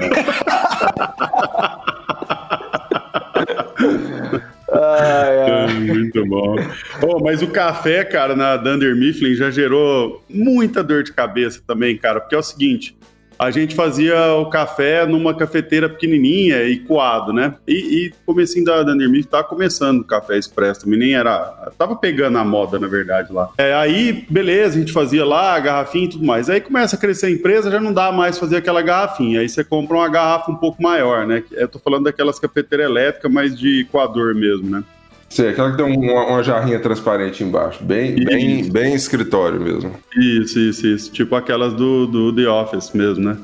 Ai, 4.71 5.39
ai. 5.39 5.73
Muito 5.79 6.25
bom. 6.25 6.55
Oh, 7.01 7.19
mas 7.23 7.41
o 7.41 7.47
café, 7.47 8.03
cara, 8.03 8.35
na 8.35 8.57
Dunder 8.57 8.95
Mifflin 8.95 9.33
já 9.33 9.49
gerou 9.49 10.23
muita 10.29 10.83
dor 10.83 11.03
de 11.03 11.13
cabeça 11.13 11.61
também, 11.65 11.97
cara, 11.97 12.19
porque 12.19 12.35
é 12.35 12.37
o 12.37 12.43
seguinte: 12.43 12.95
a 13.37 13.51
gente 13.51 13.75
fazia 13.75 14.33
o 14.33 14.49
café 14.49 15.05
numa 15.05 15.33
cafeteira 15.33 15.89
pequenininha 15.89 16.63
e 16.63 16.77
coado, 16.79 17.31
né? 17.31 17.55
E, 17.67 17.73
e 17.73 18.13
comecinho 18.25 18.65
da, 18.65 18.83
da 18.83 18.95
Nermif 18.95 19.27
tá 19.27 19.43
começando 19.43 19.99
o 19.99 20.03
café 20.03 20.37
expresso 20.37 20.81
também, 20.81 20.99
nem 20.99 21.15
era... 21.15 21.71
Tava 21.77 21.95
pegando 21.95 22.37
a 22.37 22.43
moda, 22.43 22.79
na 22.79 22.87
verdade, 22.87 23.31
lá. 23.31 23.49
É, 23.57 23.73
aí, 23.73 24.25
beleza, 24.29 24.75
a 24.75 24.79
gente 24.79 24.93
fazia 24.93 25.25
lá, 25.25 25.59
garrafinha 25.59 26.05
e 26.05 26.09
tudo 26.09 26.25
mais. 26.25 26.49
Aí 26.49 26.61
começa 26.61 26.95
a 26.95 26.99
crescer 26.99 27.27
a 27.27 27.31
empresa, 27.31 27.71
já 27.71 27.79
não 27.79 27.93
dá 27.93 28.11
mais 28.11 28.37
fazer 28.37 28.57
aquela 28.57 28.81
garrafinha. 28.81 29.41
Aí 29.41 29.49
você 29.49 29.63
compra 29.63 29.97
uma 29.97 30.09
garrafa 30.09 30.51
um 30.51 30.55
pouco 30.55 30.81
maior, 30.81 31.27
né? 31.27 31.43
Eu 31.51 31.67
tô 31.67 31.79
falando 31.79 32.05
daquelas 32.05 32.39
cafeteiras 32.39 32.87
elétricas, 32.87 33.31
mas 33.31 33.57
de 33.57 33.85
coador 33.91 34.33
mesmo, 34.33 34.69
né? 34.69 34.83
Sim, 35.29 35.47
aquela 35.47 35.71
que 35.71 35.77
tem 35.77 35.85
uma, 35.85 36.25
uma 36.25 36.43
jarrinha 36.43 36.79
transparente 36.79 37.43
embaixo, 37.43 37.83
bem, 37.83 38.15
bem, 38.23 38.71
bem 38.71 38.93
escritório 38.93 39.59
mesmo. 39.59 39.93
Isso, 40.15 40.59
isso, 40.59 40.87
isso. 40.87 41.11
Tipo 41.11 41.35
aquelas 41.35 41.73
do, 41.73 42.07
do 42.07 42.33
The 42.33 42.47
Office 42.47 42.91
mesmo, 42.93 43.25
né? 43.25 43.37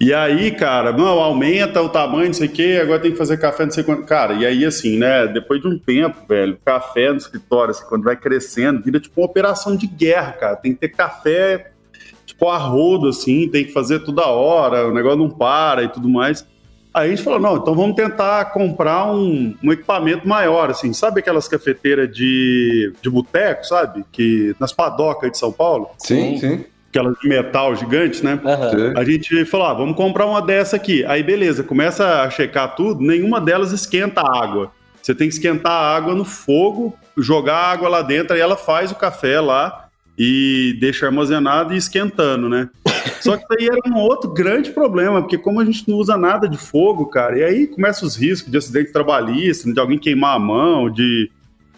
E 0.00 0.14
aí, 0.14 0.52
cara, 0.52 0.92
não, 0.92 1.18
aumenta 1.18 1.82
o 1.82 1.88
tamanho, 1.88 2.28
não 2.28 2.34
sei 2.34 2.46
o 2.46 2.52
quê, 2.52 2.78
agora 2.80 3.00
tem 3.00 3.10
que 3.10 3.18
fazer 3.18 3.36
café, 3.36 3.64
não 3.64 3.72
sei 3.72 3.82
quanto. 3.82 4.04
Cara, 4.04 4.34
e 4.34 4.46
aí, 4.46 4.64
assim, 4.64 4.96
né, 4.96 5.26
depois 5.26 5.60
de 5.60 5.66
um 5.66 5.76
tempo, 5.76 6.16
velho, 6.28 6.56
café 6.64 7.10
no 7.10 7.16
escritório, 7.16 7.72
assim, 7.72 7.84
quando 7.88 8.04
vai 8.04 8.14
crescendo, 8.14 8.80
vira 8.80 9.00
tipo 9.00 9.20
uma 9.20 9.26
operação 9.26 9.74
de 9.74 9.88
guerra, 9.88 10.32
cara. 10.32 10.54
Tem 10.54 10.72
que 10.72 10.78
ter 10.78 10.90
café, 10.90 11.72
tipo, 12.24 12.48
a 12.48 12.56
rodo, 12.56 13.08
assim, 13.08 13.48
tem 13.48 13.64
que 13.64 13.72
fazer 13.72 13.98
toda 14.04 14.24
hora, 14.28 14.86
o 14.86 14.94
negócio 14.94 15.18
não 15.18 15.30
para 15.30 15.82
e 15.82 15.88
tudo 15.88 16.08
mais. 16.08 16.46
Aí 16.92 17.08
a 17.08 17.10
gente 17.10 17.22
falou, 17.22 17.38
não, 17.38 17.56
então 17.56 17.74
vamos 17.74 17.94
tentar 17.94 18.46
comprar 18.46 19.12
um, 19.12 19.54
um 19.62 19.72
equipamento 19.72 20.26
maior, 20.26 20.70
assim, 20.70 20.92
sabe 20.92 21.20
aquelas 21.20 21.46
cafeteiras 21.46 22.12
de, 22.14 22.92
de 23.00 23.10
boteco, 23.10 23.64
sabe? 23.64 24.04
Que 24.10 24.54
nas 24.58 24.72
padocas 24.72 25.30
de 25.30 25.38
São 25.38 25.52
Paulo? 25.52 25.90
Sim, 25.98 26.38
sim. 26.38 26.64
Aquelas 26.88 27.14
de 27.18 27.28
metal 27.28 27.76
gigantes, 27.76 28.22
né? 28.22 28.40
Uhum. 28.42 28.94
A 28.96 29.04
gente 29.04 29.44
falou, 29.44 29.66
ah, 29.66 29.74
vamos 29.74 29.96
comprar 29.96 30.26
uma 30.26 30.40
dessa 30.40 30.76
aqui. 30.76 31.04
Aí 31.04 31.22
beleza, 31.22 31.62
começa 31.62 32.22
a 32.22 32.30
checar 32.30 32.74
tudo, 32.74 33.02
nenhuma 33.02 33.40
delas 33.40 33.72
esquenta 33.72 34.22
a 34.22 34.42
água. 34.42 34.72
Você 35.00 35.14
tem 35.14 35.28
que 35.28 35.34
esquentar 35.34 35.72
a 35.72 35.96
água 35.96 36.14
no 36.14 36.24
fogo, 36.24 36.96
jogar 37.16 37.56
a 37.56 37.70
água 37.72 37.88
lá 37.88 38.02
dentro, 38.02 38.34
aí 38.34 38.40
ela 38.40 38.56
faz 38.56 38.90
o 38.90 38.94
café 38.94 39.40
lá 39.40 39.88
e 40.18 40.76
deixa 40.80 41.06
armazenado 41.06 41.72
e 41.72 41.76
esquentando, 41.76 42.48
né? 42.48 42.68
Só 43.20 43.36
que 43.36 43.44
aí 43.58 43.66
era 43.66 43.80
um 43.86 43.98
outro 43.98 44.30
grande 44.30 44.70
problema, 44.70 45.20
porque 45.20 45.38
como 45.38 45.60
a 45.60 45.64
gente 45.64 45.88
não 45.88 45.96
usa 45.96 46.16
nada 46.16 46.48
de 46.48 46.58
fogo, 46.58 47.06
cara, 47.06 47.38
e 47.38 47.44
aí 47.44 47.66
começam 47.66 48.06
os 48.06 48.16
riscos 48.16 48.50
de 48.50 48.58
acidente 48.58 48.92
trabalhista, 48.92 49.72
de 49.72 49.80
alguém 49.80 49.98
queimar 49.98 50.36
a 50.36 50.38
mão, 50.38 50.90
de 50.90 51.30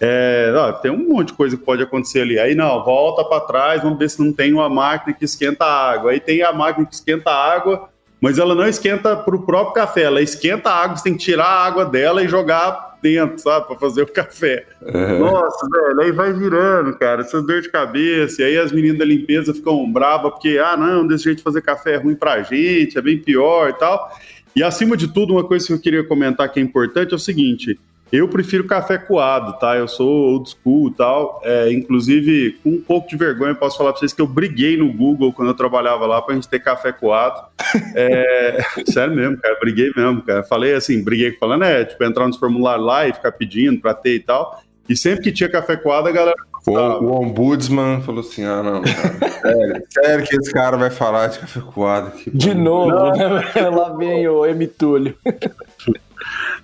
É, 0.02 0.50
ó, 0.56 0.72
tem 0.72 0.90
um 0.90 1.08
monte 1.10 1.28
de 1.28 1.34
coisa 1.34 1.58
que 1.58 1.62
pode 1.62 1.82
acontecer 1.82 2.22
ali. 2.22 2.38
Aí 2.38 2.54
não, 2.54 2.82
volta 2.82 3.22
para 3.22 3.40
trás, 3.40 3.82
vamos 3.82 3.98
ver 3.98 4.08
se 4.08 4.18
não 4.18 4.32
tem 4.32 4.50
uma 4.54 4.66
máquina 4.66 5.12
que 5.14 5.26
esquenta 5.26 5.66
a 5.66 5.90
água. 5.92 6.12
Aí 6.12 6.18
tem 6.18 6.42
a 6.42 6.54
máquina 6.54 6.86
que 6.86 6.94
esquenta 6.94 7.30
a 7.30 7.54
água, 7.54 7.90
mas 8.18 8.38
ela 8.38 8.54
não 8.54 8.66
esquenta 8.66 9.14
para 9.14 9.36
o 9.36 9.42
próprio 9.42 9.74
café, 9.74 10.04
ela 10.04 10.22
esquenta 10.22 10.70
a 10.70 10.74
água, 10.74 10.96
você 10.96 11.04
tem 11.04 11.12
que 11.12 11.24
tirar 11.24 11.44
a 11.44 11.66
água 11.66 11.84
dela 11.84 12.22
e 12.24 12.28
jogar 12.28 12.89
dentro, 13.02 13.38
sabe, 13.38 13.66
para 13.66 13.76
fazer 13.76 14.02
o 14.02 14.06
café. 14.06 14.66
É. 14.82 15.18
Nossa, 15.18 15.66
velho, 15.68 16.00
aí 16.00 16.12
vai 16.12 16.32
virando, 16.32 16.96
cara, 16.98 17.22
essas 17.22 17.44
dores 17.44 17.64
de 17.64 17.70
cabeça. 17.70 18.42
E 18.42 18.44
aí 18.44 18.58
as 18.58 18.72
meninas 18.72 18.98
da 18.98 19.04
limpeza 19.04 19.54
ficam 19.54 19.90
bravas 19.90 20.32
porque, 20.32 20.58
ah, 20.58 20.76
não, 20.76 21.06
desse 21.06 21.24
jeito 21.24 21.38
de 21.38 21.42
fazer 21.42 21.62
café 21.62 21.94
é 21.94 21.96
ruim 21.96 22.14
pra 22.14 22.42
gente, 22.42 22.98
é 22.98 23.02
bem 23.02 23.18
pior 23.18 23.70
e 23.70 23.72
tal. 23.74 24.10
E 24.54 24.62
acima 24.62 24.96
de 24.96 25.08
tudo, 25.08 25.34
uma 25.34 25.44
coisa 25.44 25.66
que 25.66 25.72
eu 25.72 25.80
queria 25.80 26.04
comentar 26.04 26.50
que 26.50 26.58
é 26.58 26.62
importante 26.62 27.12
é 27.12 27.16
o 27.16 27.18
seguinte: 27.18 27.78
eu 28.12 28.28
prefiro 28.28 28.64
café 28.64 28.98
coado, 28.98 29.58
tá? 29.58 29.76
Eu 29.76 29.86
sou 29.86 30.08
old 30.08 30.50
school 30.50 30.88
e 30.88 30.94
tal. 30.94 31.40
É, 31.44 31.72
inclusive, 31.72 32.58
com 32.62 32.70
um 32.70 32.80
pouco 32.80 33.08
de 33.08 33.16
vergonha, 33.16 33.54
posso 33.54 33.78
falar 33.78 33.92
pra 33.92 34.00
vocês 34.00 34.12
que 34.12 34.20
eu 34.20 34.26
briguei 34.26 34.76
no 34.76 34.92
Google 34.92 35.32
quando 35.32 35.48
eu 35.48 35.54
trabalhava 35.54 36.06
lá 36.06 36.20
pra 36.20 36.34
gente 36.34 36.48
ter 36.48 36.60
café 36.60 36.92
coado. 36.92 37.40
É, 37.94 38.58
sério 38.90 39.14
mesmo, 39.14 39.38
cara, 39.38 39.56
briguei 39.60 39.90
mesmo, 39.96 40.22
cara. 40.22 40.42
Falei 40.42 40.74
assim, 40.74 41.02
briguei 41.02 41.32
falando, 41.32 41.64
é, 41.64 41.84
tipo, 41.84 42.02
entrar 42.04 42.26
nos 42.26 42.36
formulários 42.36 42.86
lá 42.86 43.06
e 43.06 43.12
ficar 43.12 43.32
pedindo 43.32 43.80
pra 43.80 43.94
ter 43.94 44.14
e 44.14 44.20
tal. 44.20 44.60
E 44.88 44.96
sempre 44.96 45.22
que 45.22 45.32
tinha 45.32 45.48
café 45.48 45.76
coado, 45.76 46.08
a 46.08 46.12
galera 46.12 46.36
o, 46.66 46.72
o, 46.72 47.22
ombudsman 47.22 48.02
falou 48.02 48.20
assim: 48.20 48.44
ah, 48.44 48.62
não, 48.62 48.82
cara, 48.82 49.40
sério, 49.40 49.82
sério, 49.90 50.26
que 50.26 50.36
esse 50.36 50.52
cara 50.52 50.76
vai 50.76 50.90
falar 50.90 51.28
de 51.28 51.38
café 51.38 51.60
coado 51.60 52.08
aqui. 52.08 52.30
De 52.30 52.52
novo, 52.54 53.10
né? 53.12 53.42
Lá 53.70 53.96
vem 53.96 54.28
o 54.28 54.44
Emitúlio. 54.44 55.16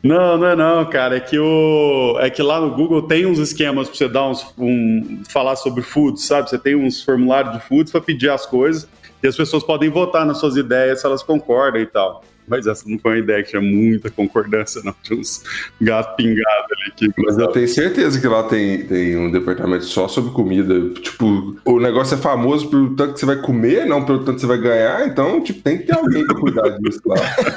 Não, 0.02 0.38
não 0.38 0.46
é 0.46 0.56
não, 0.56 0.85
cara. 0.85 1.16
É 1.16 1.20
que, 1.20 1.38
o, 1.38 2.16
é 2.20 2.30
que 2.30 2.42
lá 2.42 2.61
no 2.61 2.70
Google 2.70 3.02
tem 3.02 3.26
uns 3.26 3.38
esquemas 3.38 3.88
para 3.88 3.96
você 3.96 4.08
dar 4.08 4.28
uns, 4.28 4.46
um, 4.58 5.23
falar 5.28 5.56
sobre 5.56 5.82
food, 5.82 6.20
sabe? 6.20 6.49
Você 6.49 6.58
tem 6.58 6.75
uns 6.75 7.02
formulários 7.02 7.54
de 7.54 7.61
foods 7.61 7.90
para 7.90 8.00
pedir 8.00 8.30
as 8.30 8.46
coisas 8.46 8.88
e 9.23 9.26
as 9.26 9.37
pessoas 9.37 9.62
podem 9.62 9.90
votar 9.90 10.25
nas 10.26 10.38
suas 10.38 10.56
ideias 10.56 11.00
se 11.00 11.06
elas 11.06 11.23
concordam 11.23 11.80
e 11.80 11.87
tal. 11.87 12.23
Mas 12.49 12.66
essa 12.66 12.88
não 12.88 12.99
foi 12.99 13.12
uma 13.12 13.18
ideia 13.18 13.42
que 13.42 13.50
tinha 13.50 13.62
muita 13.62 14.08
concordância, 14.08 14.80
não. 14.85 14.94
Tinha 15.02 15.18
uns 15.18 15.42
gatos 15.80 16.14
pingados 16.16 16.66
ali. 16.70 16.92
Que 16.96 17.23
Mas 17.23 17.37
eu 17.37 17.49
tenho 17.49 17.66
certeza 17.66 18.20
que 18.20 18.26
lá 18.26 18.44
tem, 18.44 18.87
tem 18.87 19.16
um 19.16 19.30
departamento 19.30 19.85
só 19.85 20.06
sobre 20.06 20.30
comida. 20.30 20.90
Tipo, 21.00 21.56
o 21.64 21.80
negócio 21.80 22.14
é 22.14 22.18
famoso 22.18 22.70
pelo 22.70 22.94
tanto 22.94 23.14
que 23.14 23.20
você 23.20 23.26
vai 23.26 23.37
comer, 23.37 23.85
não 23.87 24.04
pelo 24.04 24.20
tanto 24.20 24.37
que 24.37 24.40
você 24.42 24.46
vai 24.46 24.58
ganhar. 24.58 25.06
Então, 25.08 25.42
tipo, 25.42 25.61
tem 25.61 25.78
que 25.78 25.85
ter 25.85 25.96
alguém 25.96 26.25
pra 26.25 26.37
cuidar 26.37 26.68
disso 26.78 27.00
lá. 27.04 27.16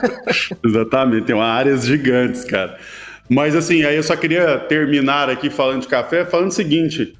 Exatamente, 0.66 1.26
tem 1.26 1.36
uma 1.36 1.46
áreas 1.46 1.86
gigantes, 2.00 2.44
cara. 2.44 2.78
Mas 3.30 3.56
assim, 3.56 3.84
aí 3.84 3.96
eu 3.96 4.04
só 4.04 4.16
queria 4.16 4.58
terminar 4.58 5.30
aqui 5.30 5.50
falando 5.50 5.82
de 5.82 5.88
café, 5.88 6.26
falando 6.26 6.50
o 6.50 6.54
seguinte. 6.54 7.16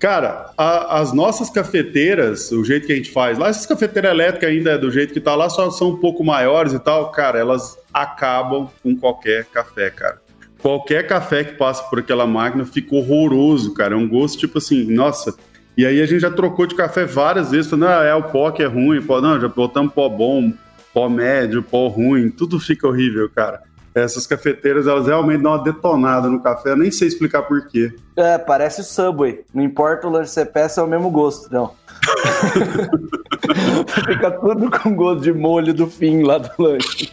Cara, 0.00 0.50
a, 0.58 0.98
as 0.98 1.12
nossas 1.12 1.48
cafeteiras, 1.48 2.50
o 2.50 2.64
jeito 2.64 2.88
que 2.88 2.92
a 2.92 2.96
gente 2.96 3.12
faz 3.12 3.38
lá, 3.38 3.48
essas 3.48 3.64
cafeteiras 3.64 4.10
elétricas 4.10 4.50
ainda 4.50 4.72
é 4.72 4.78
do 4.78 4.90
jeito 4.90 5.14
que 5.14 5.20
tá 5.20 5.36
lá, 5.36 5.48
só 5.48 5.70
são 5.70 5.90
um 5.90 5.96
pouco 5.96 6.24
maiores 6.24 6.72
e 6.72 6.78
tal, 6.80 7.12
cara, 7.12 7.38
elas 7.38 7.78
acabam 7.94 8.68
com 8.82 8.96
qualquer 8.96 9.44
café, 9.44 9.90
cara. 9.90 10.20
Qualquer 10.60 11.06
café 11.06 11.44
que 11.44 11.52
passa 11.52 11.84
por 11.84 12.00
aquela 12.00 12.26
máquina 12.26 12.64
fica 12.64 12.96
horroroso, 12.96 13.74
cara. 13.74 13.94
É 13.94 13.96
um 13.96 14.08
gosto 14.08 14.38
tipo 14.38 14.58
assim, 14.58 14.92
nossa. 14.92 15.36
E 15.76 15.86
aí 15.86 16.02
a 16.02 16.06
gente 16.06 16.20
já 16.20 16.30
trocou 16.30 16.66
de 16.66 16.74
café 16.74 17.04
várias 17.04 17.52
vezes, 17.52 17.70
falando, 17.70 17.88
ah, 17.88 18.04
é 18.04 18.14
o 18.14 18.24
pó 18.24 18.50
que 18.50 18.62
é 18.62 18.66
ruim, 18.66 19.00
pó, 19.00 19.20
não, 19.20 19.40
já 19.40 19.46
botamos 19.46 19.92
pó 19.92 20.08
bom, 20.08 20.52
pó 20.92 21.08
médio, 21.08 21.62
pó 21.62 21.86
ruim, 21.86 22.28
tudo 22.28 22.58
fica 22.58 22.88
horrível, 22.88 23.30
cara 23.30 23.62
essas 23.94 24.26
cafeteiras, 24.26 24.86
elas 24.86 25.06
realmente 25.06 25.42
dão 25.42 25.52
uma 25.52 25.62
detonada 25.62 26.28
no 26.28 26.42
café. 26.42 26.70
Eu 26.70 26.76
nem 26.76 26.90
sei 26.90 27.08
explicar 27.08 27.42
por 27.42 27.66
quê. 27.66 27.92
É, 28.16 28.38
parece 28.38 28.80
o 28.80 28.84
Subway. 28.84 29.40
Não 29.52 29.62
importa 29.62 30.06
o 30.06 30.10
lanche 30.10 30.28
que 30.28 30.34
você 30.34 30.46
peça, 30.46 30.80
é 30.80 30.84
o 30.84 30.86
mesmo 30.86 31.10
gosto, 31.10 31.52
não. 31.52 31.72
Fica 34.06 34.30
tudo 34.30 34.70
com 34.70 34.94
gosto 34.94 35.22
de 35.22 35.32
molho 35.32 35.74
do 35.74 35.86
fim 35.86 36.22
lá 36.22 36.38
do 36.38 36.50
lanche. 36.58 37.10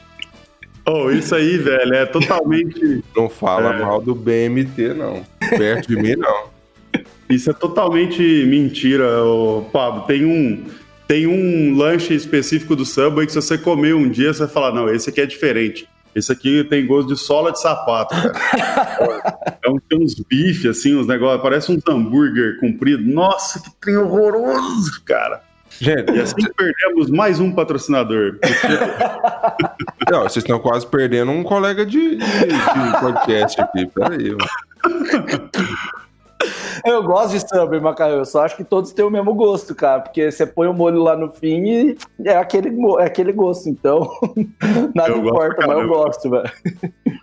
Oh, 0.88 1.12
isso 1.12 1.36
aí, 1.36 1.58
velho, 1.58 1.94
é 1.94 2.06
totalmente. 2.06 3.04
Não 3.16 3.30
fala 3.30 3.76
é... 3.76 3.80
mal 3.80 4.02
do 4.02 4.16
BMT, 4.16 4.94
não. 4.96 5.24
Perto 5.50 5.90
de 5.90 5.96
mim, 5.96 6.16
não. 6.16 6.46
Isso 7.30 7.52
é 7.52 7.54
totalmente 7.54 8.22
mentira, 8.48 9.08
Pablo. 9.72 10.04
Tem 10.08 10.26
um, 10.26 10.66
tem 11.08 11.28
um 11.28 11.78
lanche 11.78 12.16
específico 12.16 12.76
do 12.76 12.86
Subway 12.86 13.28
que 13.28 13.34
se 13.34 13.42
você 13.42 13.58
comer 13.58 13.94
um 13.94 14.10
dia, 14.10 14.34
você 14.34 14.40
vai 14.40 14.50
falar, 14.50 14.74
não, 14.74 14.90
esse 14.90 15.10
aqui 15.10 15.22
é 15.22 15.26
diferente. 15.28 15.88
Esse 16.16 16.32
aqui 16.32 16.64
tem 16.64 16.86
gosto 16.86 17.10
de 17.10 17.20
sola 17.20 17.52
de 17.52 17.62
sapato, 17.62 18.16
cara. 18.16 19.60
é 19.64 19.70
um, 19.70 19.78
tem 19.78 20.02
uns 20.02 20.16
bifes, 20.16 20.66
assim, 20.66 20.96
uns 20.96 21.08
negócios, 21.08 21.42
parece 21.42 21.72
um 21.72 21.80
hambúrguer 21.88 22.60
comprido. 22.60 23.04
Nossa, 23.04 23.62
que 23.62 23.70
trem 23.80 23.98
horroroso, 23.98 25.02
cara. 25.06 25.42
Gente, 25.80 26.12
e 26.12 26.20
assim 26.20 26.44
perdemos 26.58 27.10
mais 27.10 27.40
um 27.40 27.52
patrocinador. 27.54 28.38
Não, 30.12 30.24
vocês 30.24 30.44
estão 30.44 30.60
quase 30.60 30.86
perdendo 30.88 31.32
um 31.32 31.44
colega 31.44 31.86
de, 31.86 32.18
de, 32.18 32.18
de 32.18 33.00
podcast 33.00 33.62
aqui. 33.62 33.86
Peraí. 33.88 34.36
Eu 36.86 37.04
gosto 37.04 37.32
de 37.32 37.40
Subway, 37.40 37.80
Macarrão. 37.80 38.18
Eu 38.18 38.26
só 38.26 38.44
acho 38.44 38.56
que 38.56 38.64
todos 38.64 38.92
têm 38.92 39.06
o 39.06 39.10
mesmo 39.10 39.34
gosto, 39.34 39.74
cara. 39.76 40.02
Porque 40.02 40.32
você 40.32 40.46
põe 40.46 40.68
o 40.68 40.74
molho 40.74 41.02
lá 41.02 41.16
no 41.16 41.30
fim 41.30 41.64
e 41.66 41.98
é 42.26 42.36
aquele, 42.36 42.76
é 43.00 43.06
aquele 43.06 43.32
gosto. 43.32 43.70
Então, 43.70 44.10
nada 44.96 45.12
eu 45.12 45.18
importa, 45.18 45.68
mas 45.68 45.78
eu 45.78 45.88
gosto, 45.88 46.30
velho. 46.30 46.52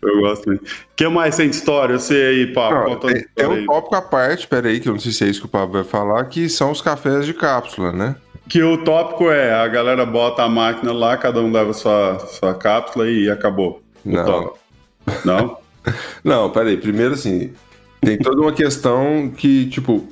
Eu 0.03 0.21
gosto 0.21 0.53
O 0.53 0.61
que 0.95 1.09
mais 1.09 1.37
tem 1.37 1.49
história? 1.49 1.95
Eu 1.95 1.99
sei 1.99 2.27
aí, 2.27 2.47
Pablo. 2.53 2.97
Tem, 2.97 3.25
tem 3.35 3.47
um 3.47 3.67
tópico 3.67 3.95
à 3.95 4.03
parte, 4.03 4.47
peraí, 4.47 4.81
que 4.81 4.89
eu 4.89 4.93
não 4.93 5.01
sei 5.01 5.13
se 5.13 5.25
é 5.25 5.29
isso 5.29 5.41
que 5.41 5.47
o 5.47 5.51
Pablo 5.51 5.73
vai 5.73 5.85
falar, 5.85 6.25
que 6.27 6.49
são 6.49 6.71
os 6.71 6.81
cafés 6.81 7.27
de 7.27 7.35
cápsula, 7.35 7.93
né? 7.93 8.17
Que 8.49 8.63
o 8.63 8.85
tópico 8.85 9.31
é, 9.31 9.53
a 9.53 9.67
galera 9.67 10.07
bota 10.07 10.45
a 10.45 10.49
máquina 10.49 10.93
lá, 10.93 11.17
cada 11.17 11.41
um 11.41 11.51
leva 11.51 11.73
sua, 11.73 12.19
sua 12.21 12.55
cápsula 12.55 13.11
e 13.11 13.29
acabou. 13.29 13.83
Não. 14.05 14.53
Não? 15.25 15.59
não, 16.23 16.51
peraí. 16.51 16.77
Primeiro 16.77 17.15
assim, 17.15 17.53
tem 18.07 18.17
toda 18.17 18.41
uma 18.41 18.53
questão 18.53 19.29
que, 19.37 19.67
tipo, 19.67 20.07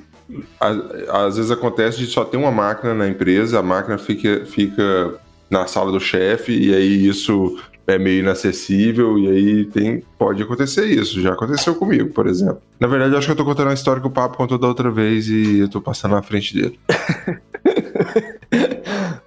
às 0.58 1.36
vezes 1.36 1.52
acontece 1.52 1.96
de 1.98 2.06
só 2.06 2.24
ter 2.24 2.36
uma 2.36 2.50
máquina 2.50 2.92
na 2.92 3.06
empresa, 3.06 3.60
a 3.60 3.62
máquina 3.62 3.96
fica, 3.96 4.44
fica 4.44 5.14
na 5.48 5.64
sala 5.68 5.92
do 5.92 6.00
chefe, 6.00 6.52
e 6.52 6.74
aí 6.74 7.06
isso 7.06 7.56
é 7.86 7.96
meio 7.96 8.18
inacessível, 8.18 9.16
e 9.16 9.28
aí 9.28 9.64
tem, 9.66 10.02
pode 10.18 10.42
acontecer 10.42 10.86
isso. 10.86 11.20
Já 11.20 11.34
aconteceu 11.34 11.76
comigo, 11.76 12.08
por 12.08 12.26
exemplo. 12.26 12.60
Na 12.80 12.88
verdade, 12.88 13.14
acho 13.14 13.26
que 13.26 13.32
eu 13.32 13.36
tô 13.36 13.44
contando 13.44 13.68
uma 13.68 13.74
história 13.74 14.02
que 14.02 14.08
o 14.08 14.10
Papo 14.10 14.38
contou 14.38 14.58
da 14.58 14.66
outra 14.66 14.90
vez 14.90 15.28
e 15.28 15.60
eu 15.60 15.68
tô 15.68 15.80
passando 15.80 16.16
na 16.16 16.22
frente 16.22 16.52
dele. 16.52 16.76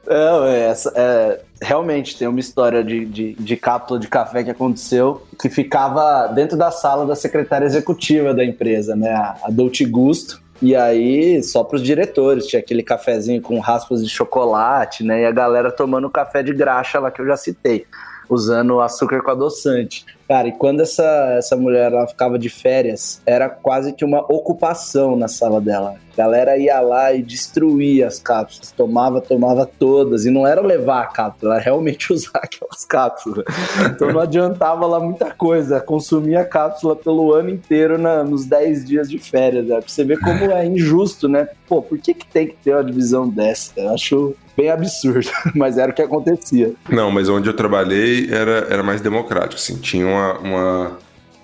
É, 0.10 0.70
essa, 0.70 0.92
é, 0.96 1.42
realmente 1.62 2.18
tem 2.18 2.28
uma 2.28 2.40
história 2.40 2.82
de, 2.82 3.06
de, 3.06 3.34
de, 3.34 3.58
cápsula 3.58 4.00
de 4.00 4.08
café 4.08 4.42
que 4.42 4.50
aconteceu 4.50 5.22
que 5.40 5.50
ficava 5.50 6.28
dentro 6.28 6.58
da 6.58 6.72
sala 6.72 7.06
da 7.06 7.16
secretária 7.16 7.66
executiva 7.66 8.34
da 8.34 8.44
empresa, 8.44 8.96
né? 8.96 9.12
A 9.14 9.50
Dolce 9.50 9.84
Gusto. 9.84 10.42
E 10.62 10.76
aí, 10.76 11.44
só 11.44 11.64
para 11.64 11.76
os 11.76 11.84
diretores, 11.84 12.48
tinha 12.48 12.60
aquele 12.60 12.82
cafezinho 12.82 13.42
com 13.42 13.60
raspas 13.60 14.04
de 14.04 14.10
chocolate, 14.10 15.04
né? 15.04 15.22
E 15.22 15.26
a 15.26 15.32
galera 15.32 15.72
tomando 15.72 16.10
café 16.10 16.42
de 16.42 16.54
graxa 16.54 17.00
lá 17.00 17.12
que 17.12 17.22
eu 17.22 17.28
já 17.28 17.38
citei, 17.38 17.86
usando 18.30 18.80
açúcar 18.80 19.22
com 19.22 19.32
adoçante. 19.32 20.06
Cara, 20.28 20.50
e 20.50 20.52
quando 20.52 20.82
essa, 20.82 21.36
essa 21.38 21.56
mulher 21.56 21.92
ela 21.92 22.06
ficava 22.06 22.38
de 22.38 22.50
férias, 22.50 23.22
era 23.26 23.50
quase 23.50 23.94
que 23.94 24.04
uma 24.04 24.20
ocupação 24.20 25.16
na 25.16 25.30
sala 25.30 25.62
dela. 25.62 25.96
A 26.14 26.18
galera 26.18 26.58
ia 26.58 26.82
lá 26.82 27.14
e 27.14 27.22
destruía 27.22 28.08
as 28.08 28.20
cápsulas, 28.20 28.72
tomava, 28.72 29.22
tomava 29.22 29.66
todas. 29.66 30.26
E 30.26 30.32
não 30.32 30.46
era 30.46 30.60
levar 30.62 31.04
a 31.04 31.06
cápsula, 31.06 31.56
era 31.56 31.64
realmente 31.64 32.12
usar 32.14 32.40
aquelas 32.44 32.84
cápsulas. 32.84 33.46
Então 33.92 34.12
não 34.12 34.20
adiantava 34.20 34.86
lá 34.86 35.00
muita 35.00 35.32
coisa, 35.32 35.80
consumia 35.80 36.42
a 36.42 36.46
cápsula 36.46 36.96
pelo 36.96 37.34
ano 37.34 37.50
inteiro 37.50 37.98
na, 37.98 38.24
nos 38.24 38.46
10 38.46 38.84
dias 38.84 39.10
de 39.10 39.20
férias. 39.20 39.66
Né? 39.66 39.80
Pra 39.80 39.88
você 39.88 40.04
ver 40.04 40.20
como 40.20 40.52
é 40.52 40.66
injusto, 40.66 41.30
né? 41.30 41.48
Pô, 41.68 41.82
por 41.82 41.98
que, 42.00 42.14
que 42.14 42.28
tem 42.28 42.48
que 42.48 42.56
ter 42.56 42.74
uma 42.74 42.84
divisão 42.84 43.30
dessa? 43.30 43.72
Eu 43.78 43.94
acho 43.94 44.36
bem 44.58 44.72
absurdo, 44.72 45.30
mas 45.54 45.78
era 45.78 45.92
o 45.92 45.94
que 45.94 46.02
acontecia. 46.02 46.74
Não, 46.90 47.12
mas 47.12 47.30
onde 47.30 47.48
eu 47.48 47.54
trabalhei 47.54 48.28
era, 48.32 48.68
era 48.70 48.82
mais 48.82 49.00
democrático, 49.00 49.56
assim, 49.56 49.78
tinha 49.78 50.08
uma, 50.18 50.40
uma 50.40 50.98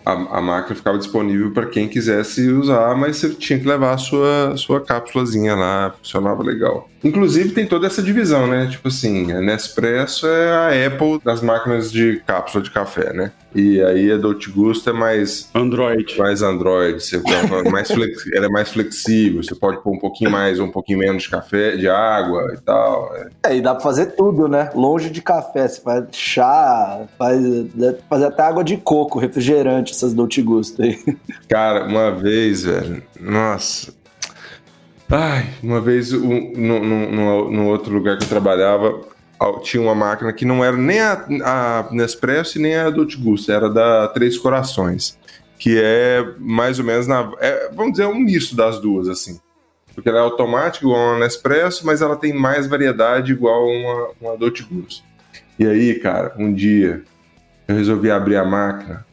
a, 0.05 0.11
a, 0.11 0.41
máquina 0.41 0.75
ficava 0.75 0.97
disponível 0.97 1.51
para 1.51 1.65
quem 1.67 1.87
quisesse 1.87 2.49
usar, 2.49 2.95
mas 2.95 3.17
você 3.17 3.29
tinha 3.29 3.57
que 3.57 3.67
levar 3.67 3.93
a 3.93 3.97
sua, 3.97 4.55
sua 4.57 4.81
cápsulazinha 4.81 5.55
lá, 5.55 5.93
funcionava 5.97 6.43
legal. 6.43 6.89
Inclusive 7.03 7.53
tem 7.53 7.65
toda 7.65 7.87
essa 7.87 8.01
divisão, 8.01 8.47
né? 8.47 8.67
Tipo 8.69 8.89
assim, 8.89 9.31
a 9.31 9.39
Nespresso 9.39 10.27
é 10.27 10.51
a 10.51 10.87
Apple 10.87 11.21
das 11.23 11.41
máquinas 11.41 11.91
de 11.91 12.21
cápsula 12.25 12.63
de 12.63 12.71
café, 12.71 13.13
né? 13.13 13.31
E 13.55 13.81
aí 13.81 14.11
a 14.11 14.17
Dolce 14.17 14.49
Gusto 14.49 14.89
é 14.89 14.93
mais 14.93 15.49
Android. 15.53 16.17
Mais 16.17 16.41
Android, 16.41 17.03
você 17.03 17.21
mais 17.71 17.89
flex, 17.91 18.25
ela 18.33 18.47
é 18.47 18.49
mais 18.49 18.69
flexível, 18.69 19.43
você 19.43 19.55
pode 19.55 19.81
pôr 19.83 19.93
um 19.93 19.99
pouquinho 19.99 20.31
mais 20.31 20.59
ou 20.59 20.65
um 20.65 20.71
pouquinho 20.71 20.99
menos 20.99 21.23
de 21.23 21.29
café, 21.29 21.75
de 21.75 21.87
água 21.87 22.53
e 22.55 22.61
tal. 22.61 23.15
É. 23.15 23.29
é, 23.51 23.57
e 23.57 23.61
dá 23.61 23.73
pra 23.75 23.83
fazer 23.83 24.07
tudo, 24.15 24.47
né? 24.47 24.69
Longe 24.73 25.09
de 25.09 25.21
café, 25.21 25.67
você 25.67 25.81
faz 25.81 26.05
chá, 26.11 27.05
faz, 27.17 27.41
fazer 28.09 28.25
até 28.25 28.43
água 28.43 28.63
de 28.63 28.77
coco, 28.77 29.19
refrigerante, 29.19 29.93
essas 29.93 30.13
Dolce 30.13 30.41
Gusto 30.41 30.81
aí. 30.81 30.97
Cara, 31.47 31.85
uma 31.85 32.11
vez, 32.11 32.63
velho, 32.63 33.03
nossa. 33.19 33.93
Ai, 35.09 35.45
uma 35.61 35.79
vez 35.79 36.11
um, 36.11 36.53
no, 36.55 36.83
no, 36.83 37.51
no 37.51 37.67
outro 37.67 37.93
lugar 37.93 38.17
que 38.17 38.23
eu 38.23 38.29
trabalhava, 38.29 38.99
tinha 39.63 39.81
uma 39.81 39.95
máquina 39.95 40.31
que 40.31 40.45
não 40.45 40.63
era 40.63 40.77
nem 40.77 40.99
a, 40.99 41.25
a 41.43 41.87
Nespresso 41.91 42.59
nem 42.59 42.75
a 42.75 42.89
Dolce 42.89 43.17
Gusto, 43.17 43.51
era 43.51 43.69
da 43.69 44.07
Três 44.09 44.37
Corações, 44.37 45.17
que 45.57 45.79
é 45.81 46.25
mais 46.39 46.79
ou 46.79 46.85
menos 46.85 47.07
na, 47.07 47.31
é, 47.39 47.69
vamos 47.73 47.93
dizer 47.93 48.07
um 48.07 48.19
misto 48.19 48.55
das 48.55 48.79
duas 48.79 49.07
assim, 49.07 49.39
porque 49.93 50.09
ela 50.09 50.19
é 50.19 50.21
automática 50.21 50.85
igual 50.85 50.99
uma 50.99 51.19
Nespresso, 51.19 51.85
mas 51.85 52.01
ela 52.01 52.15
tem 52.15 52.33
mais 52.33 52.67
variedade 52.67 53.31
igual 53.31 53.67
uma 53.67 54.09
uma 54.21 54.37
Dolce 54.37 54.63
Gusto. 54.63 55.03
E 55.57 55.67
aí, 55.67 55.95
cara, 55.99 56.33
um 56.37 56.53
dia 56.53 57.03
eu 57.67 57.75
resolvi 57.75 58.09
abrir 58.09 58.37
a 58.37 58.45
máquina 58.45 59.05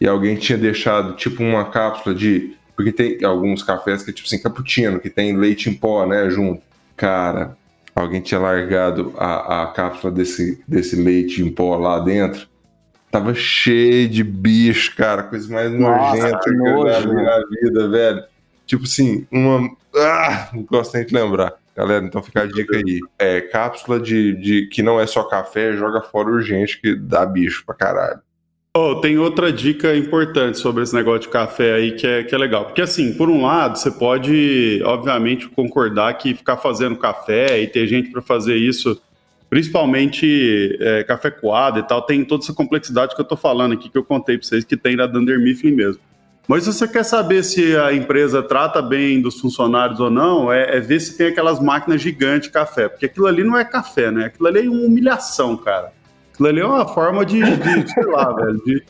e 0.00 0.06
alguém 0.06 0.36
tinha 0.36 0.58
deixado 0.58 1.14
tipo 1.14 1.42
uma 1.42 1.64
cápsula 1.70 2.14
de 2.14 2.56
porque 2.76 2.92
tem 2.92 3.24
alguns 3.24 3.62
cafés 3.62 4.04
que 4.04 4.10
é 4.10 4.14
tipo 4.14 4.28
assim 4.28 4.40
cappuccino 4.40 5.00
que 5.00 5.10
tem 5.10 5.36
leite 5.36 5.68
em 5.68 5.74
pó, 5.74 6.06
né, 6.06 6.30
junto. 6.30 6.62
Cara, 6.96 7.56
alguém 8.00 8.20
tinha 8.20 8.40
largado 8.40 9.12
a, 9.16 9.62
a 9.62 9.66
cápsula 9.68 10.12
desse, 10.12 10.62
desse 10.66 10.96
leite 10.96 11.42
em 11.42 11.50
pó 11.50 11.76
lá 11.76 11.98
dentro. 11.98 12.48
Tava 13.10 13.34
cheio 13.34 14.08
de 14.08 14.22
bicho, 14.22 14.94
cara, 14.94 15.22
coisa 15.22 15.52
mais 15.52 15.72
Nossa, 15.72 16.16
nojenta 16.16 16.38
que, 16.40 16.50
eu 16.50 16.86
já 16.86 17.00
vi 17.00 17.14
na 17.14 17.42
vida, 17.48 17.88
velho. 17.88 18.24
Tipo 18.66 18.84
assim, 18.84 19.26
uma. 19.30 19.70
Ah, 19.96 20.50
não 20.52 20.62
gosto 20.62 20.94
nem 20.94 21.06
de 21.06 21.14
lembrar. 21.14 21.54
Galera, 21.74 22.04
então 22.04 22.22
fica 22.22 22.42
a 22.42 22.46
dica 22.46 22.76
aí. 22.76 23.00
É, 23.18 23.40
cápsula 23.40 23.98
de, 23.98 24.34
de 24.34 24.66
que 24.66 24.82
não 24.82 25.00
é 25.00 25.06
só 25.06 25.22
café, 25.22 25.72
joga 25.74 26.02
fora 26.02 26.28
urgente, 26.28 26.80
que 26.80 26.94
dá 26.94 27.24
bicho 27.24 27.64
pra 27.64 27.74
caralho. 27.74 28.20
Oh, 28.76 28.96
tem 28.96 29.18
outra 29.18 29.52
dica 29.52 29.96
importante 29.96 30.58
sobre 30.58 30.82
esse 30.82 30.94
negócio 30.94 31.22
de 31.22 31.28
café 31.28 31.74
aí 31.74 31.92
que 31.92 32.06
é, 32.06 32.22
que 32.22 32.34
é 32.34 32.38
legal. 32.38 32.66
Porque, 32.66 32.82
assim, 32.82 33.14
por 33.14 33.28
um 33.28 33.42
lado, 33.42 33.78
você 33.78 33.90
pode, 33.90 34.80
obviamente, 34.84 35.48
concordar 35.48 36.12
que 36.14 36.34
ficar 36.34 36.58
fazendo 36.58 36.94
café 36.96 37.60
e 37.60 37.66
ter 37.66 37.86
gente 37.86 38.10
para 38.10 38.22
fazer 38.22 38.56
isso, 38.56 39.00
principalmente 39.50 40.76
é, 40.80 41.02
café 41.02 41.30
coado 41.30 41.80
e 41.80 41.82
tal, 41.82 42.02
tem 42.02 42.24
toda 42.24 42.44
essa 42.44 42.52
complexidade 42.52 43.14
que 43.14 43.20
eu 43.20 43.24
estou 43.24 43.38
falando 43.38 43.72
aqui, 43.72 43.88
que 43.88 43.98
eu 43.98 44.04
contei 44.04 44.38
para 44.38 44.46
vocês, 44.46 44.64
que 44.64 44.76
tem 44.76 44.94
na 44.94 45.06
Dunder 45.06 45.40
Mifflin 45.40 45.72
mesmo. 45.72 46.00
Mas 46.46 46.64
se 46.64 46.72
você 46.72 46.88
quer 46.88 47.04
saber 47.04 47.42
se 47.42 47.76
a 47.76 47.92
empresa 47.92 48.42
trata 48.42 48.80
bem 48.80 49.20
dos 49.20 49.38
funcionários 49.38 50.00
ou 50.00 50.10
não, 50.10 50.50
é, 50.50 50.76
é, 50.76 50.80
ver 50.80 51.00
se 51.00 51.16
tem 51.16 51.26
aquelas 51.26 51.60
máquinas 51.60 52.00
gigantes 52.00 52.48
de 52.48 52.52
café. 52.52 52.88
Porque 52.88 53.04
aquilo 53.04 53.26
ali 53.26 53.44
não 53.44 53.58
é 53.58 53.64
café, 53.64 54.10
né? 54.10 54.26
Aquilo 54.26 54.48
ali 54.48 54.64
é 54.64 54.70
uma 54.70 54.86
humilhação, 54.86 55.56
cara. 55.58 55.92
Aquilo 56.38 56.48
ali 56.50 56.60
é 56.60 56.64
uma 56.64 56.86
forma 56.86 57.26
de, 57.26 57.40
de 57.40 57.90
sei 57.92 58.04
lá, 58.04 58.32
velho, 58.32 58.62
de, 58.64 58.84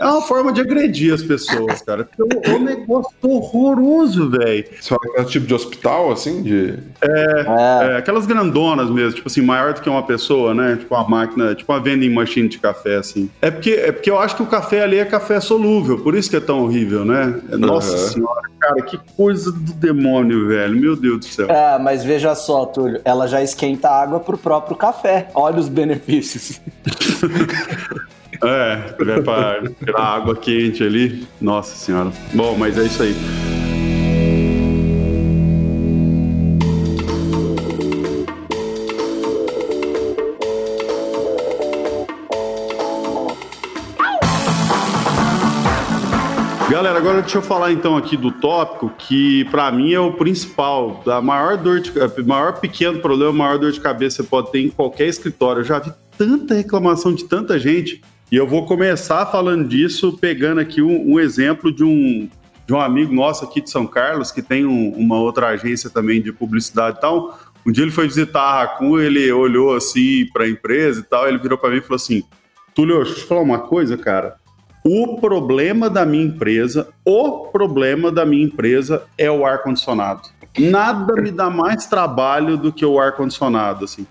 é 0.00 0.06
uma 0.06 0.22
forma 0.22 0.50
de 0.50 0.62
agredir 0.62 1.12
as 1.12 1.22
pessoas, 1.22 1.82
cara. 1.82 2.04
Porque 2.16 2.48
é 2.48 2.54
um 2.54 2.64
negócio 2.64 3.12
horroroso, 3.22 4.30
velho. 4.30 4.64
Você 4.80 4.88
fala 4.88 5.00
que 5.00 5.20
é 5.20 5.24
tipo 5.24 5.46
de 5.46 5.54
hospital, 5.54 6.10
assim? 6.10 6.42
De... 6.42 6.78
É, 7.02 7.10
é, 7.10 7.92
é, 7.92 7.96
aquelas 7.98 8.24
grandonas 8.24 8.88
mesmo, 8.88 9.12
tipo 9.12 9.28
assim, 9.28 9.42
maior 9.42 9.74
do 9.74 9.82
que 9.82 9.90
uma 9.90 10.02
pessoa, 10.02 10.54
né? 10.54 10.76
Tipo 10.76 10.94
uma 10.94 11.06
máquina, 11.06 11.54
tipo 11.54 11.70
uma 11.70 11.80
vending 11.80 12.08
machine 12.08 12.48
de 12.48 12.58
café, 12.58 12.96
assim. 12.96 13.28
É 13.42 13.50
porque, 13.50 13.70
é 13.72 13.92
porque 13.92 14.10
eu 14.10 14.18
acho 14.18 14.36
que 14.36 14.42
o 14.42 14.46
café 14.46 14.82
ali 14.82 14.96
é 14.96 15.04
café 15.04 15.38
solúvel, 15.38 15.98
por 15.98 16.14
isso 16.14 16.30
que 16.30 16.36
é 16.36 16.40
tão 16.40 16.64
horrível, 16.64 17.04
né? 17.04 17.38
Nossa 17.50 17.92
uhum. 17.92 18.08
senhora, 18.08 18.42
cara, 18.58 18.82
que 18.82 18.98
coisa 19.16 19.52
do 19.52 19.72
demônio, 19.74 20.48
velho. 20.48 20.76
Meu 20.76 20.96
Deus 20.96 21.18
do 21.18 21.24
céu. 21.26 21.50
É, 21.50 21.78
mas 21.78 22.02
veja 22.02 22.34
só, 22.34 22.64
Túlio, 22.64 23.02
ela 23.04 23.26
já 23.26 23.42
esquenta 23.42 23.90
a 23.90 24.02
água 24.02 24.18
pro 24.18 24.38
próprio 24.38 24.76
café. 24.76 25.28
Olha 25.34 25.58
os 25.58 25.68
benefícios. 25.68 26.58
É, 28.42 28.94
é 28.98 29.20
pra 29.20 29.62
tirar 29.78 30.02
água 30.02 30.34
quente 30.34 30.82
ali. 30.82 31.26
Nossa 31.40 31.74
senhora. 31.74 32.10
Bom, 32.32 32.56
mas 32.56 32.78
é 32.78 32.84
isso 32.84 33.02
aí. 33.02 33.14
Galera, 46.70 46.98
agora 46.98 47.20
deixa 47.20 47.36
eu 47.36 47.42
falar 47.42 47.72
então 47.72 47.96
aqui 47.96 48.16
do 48.16 48.30
tópico 48.30 48.90
que 48.96 49.44
para 49.46 49.70
mim 49.70 49.92
é 49.92 50.00
o 50.00 50.12
principal, 50.12 51.02
da 51.04 51.20
maior 51.20 51.58
dor 51.58 51.80
de 51.80 51.92
maior 52.22 52.60
pequeno 52.60 53.00
problema, 53.00 53.32
maior 53.32 53.58
dor 53.58 53.72
de 53.72 53.80
cabeça 53.80 54.18
que 54.18 54.22
você 54.22 54.28
pode 54.28 54.50
ter 54.50 54.60
em 54.60 54.70
qualquer 54.70 55.08
escritório. 55.08 55.60
Eu 55.60 55.64
já 55.64 55.78
vi 55.78 55.92
tanta 56.16 56.54
reclamação 56.54 57.12
de 57.12 57.24
tanta 57.24 57.58
gente 57.58 58.00
e 58.30 58.36
eu 58.36 58.46
vou 58.46 58.64
começar 58.64 59.26
falando 59.26 59.66
disso, 59.66 60.16
pegando 60.16 60.60
aqui 60.60 60.80
um, 60.80 61.14
um 61.14 61.18
exemplo 61.18 61.72
de 61.72 61.82
um, 61.82 62.28
de 62.64 62.72
um 62.72 62.80
amigo 62.80 63.12
nosso 63.12 63.44
aqui 63.44 63.60
de 63.60 63.68
São 63.68 63.86
Carlos, 63.86 64.30
que 64.30 64.40
tem 64.40 64.64
um, 64.64 64.90
uma 64.90 65.18
outra 65.18 65.48
agência 65.48 65.90
também 65.90 66.22
de 66.22 66.32
publicidade 66.32 66.98
e 66.98 67.00
tal. 67.00 67.38
Um 67.66 67.72
dia 67.72 67.82
ele 67.82 67.90
foi 67.90 68.06
visitar 68.06 68.40
a 68.40 68.60
Raccoon, 68.60 69.00
ele 69.00 69.30
olhou 69.32 69.74
assim 69.74 70.26
para 70.32 70.44
a 70.44 70.48
empresa 70.48 71.00
e 71.00 71.02
tal, 71.02 71.26
ele 71.26 71.38
virou 71.38 71.58
para 71.58 71.70
mim 71.70 71.78
e 71.78 71.80
falou 71.80 71.96
assim: 71.96 72.22
Túlio, 72.72 72.98
deixa 72.98 73.12
eu 73.12 73.16
te 73.16 73.24
falar 73.24 73.40
uma 73.40 73.58
coisa, 73.58 73.96
cara. 73.96 74.36
O 74.84 75.18
problema 75.20 75.90
da 75.90 76.06
minha 76.06 76.24
empresa, 76.24 76.88
o 77.04 77.48
problema 77.48 78.12
da 78.12 78.24
minha 78.24 78.44
empresa 78.44 79.02
é 79.18 79.30
o 79.30 79.44
ar-condicionado. 79.44 80.22
Nada 80.58 81.20
me 81.20 81.30
dá 81.30 81.50
mais 81.50 81.86
trabalho 81.86 82.56
do 82.56 82.72
que 82.72 82.84
o 82.84 82.98
ar-condicionado, 82.98 83.84
assim. 83.84 84.06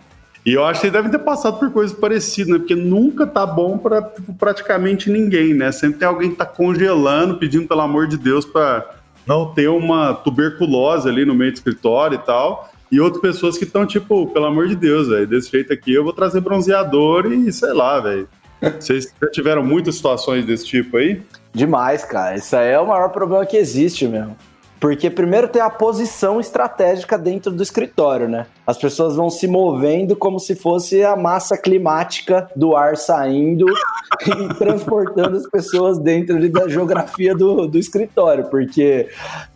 E 0.45 0.53
eu 0.53 0.63
acho 0.63 0.79
que 0.79 0.87
vocês 0.87 0.93
devem 0.93 1.11
ter 1.11 1.19
passado 1.19 1.59
por 1.59 1.71
coisas 1.71 1.95
parecidas, 1.95 2.53
né? 2.53 2.59
Porque 2.59 2.75
nunca 2.75 3.27
tá 3.27 3.45
bom 3.45 3.77
para 3.77 4.01
tipo, 4.01 4.33
praticamente 4.33 5.09
ninguém, 5.09 5.53
né? 5.53 5.71
Sempre 5.71 5.99
tem 5.99 6.07
alguém 6.07 6.31
que 6.31 6.37
tá 6.37 6.45
congelando, 6.45 7.37
pedindo 7.37 7.67
pelo 7.67 7.81
amor 7.81 8.07
de 8.07 8.17
Deus 8.17 8.45
para 8.45 8.89
não 9.27 9.53
ter 9.53 9.67
uma 9.67 10.13
tuberculose 10.13 11.07
ali 11.07 11.25
no 11.25 11.35
meio 11.35 11.51
do 11.51 11.55
escritório 11.55 12.15
e 12.15 12.25
tal. 12.25 12.71
E 12.91 12.99
outras 12.99 13.21
pessoas 13.21 13.57
que 13.57 13.65
estão 13.65 13.85
tipo, 13.85 14.27
pelo 14.27 14.45
amor 14.45 14.67
de 14.67 14.75
Deus, 14.75 15.09
velho, 15.09 15.27
desse 15.27 15.51
jeito 15.51 15.71
aqui 15.71 15.93
eu 15.93 16.03
vou 16.03 16.13
trazer 16.13 16.41
bronzeador 16.41 17.31
e 17.31 17.51
sei 17.51 17.73
lá, 17.73 17.99
velho. 17.99 18.27
Vocês 18.79 19.13
já 19.21 19.29
tiveram 19.29 19.63
muitas 19.63 19.95
situações 19.95 20.45
desse 20.45 20.65
tipo 20.65 20.97
aí? 20.97 21.21
Demais, 21.53 22.03
cara. 22.03 22.35
Isso 22.35 22.55
aí 22.55 22.69
é 22.69 22.79
o 22.79 22.87
maior 22.87 23.09
problema 23.09 23.45
que 23.45 23.57
existe 23.57 24.07
mesmo. 24.07 24.35
Porque 24.79 25.09
primeiro 25.09 25.47
tem 25.49 25.61
a 25.61 25.69
posição 25.69 26.39
estratégica 26.39 27.17
dentro 27.17 27.51
do 27.51 27.61
escritório, 27.61 28.29
né? 28.29 28.45
As 28.65 28.77
pessoas 28.77 29.15
vão 29.15 29.29
se 29.29 29.45
movendo 29.45 30.15
como 30.15 30.39
se 30.39 30.55
fosse 30.55 31.03
a 31.03 31.17
massa 31.17 31.57
climática 31.57 32.49
do 32.55 32.75
ar 32.75 32.95
saindo 32.95 33.65
e 34.25 34.53
transportando 34.55 35.35
as 35.35 35.49
pessoas 35.49 35.99
dentro 35.99 36.49
da 36.49 36.69
geografia 36.69 37.35
do, 37.35 37.67
do 37.67 37.77
escritório. 37.77 38.45
Porque 38.45 39.09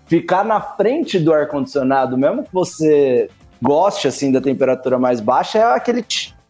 ficar 0.05 0.43
na 0.43 0.59
frente 0.59 1.17
do 1.17 1.33
ar-condicionado, 1.33 2.17
mesmo 2.17 2.43
que 2.43 2.53
você 2.53 3.29
goste 3.61 4.09
assim 4.09 4.29
da 4.29 4.41
temperatura 4.41 4.99
mais 4.99 5.21
baixa, 5.21 5.57
é 5.57 5.63
aquele 5.63 6.03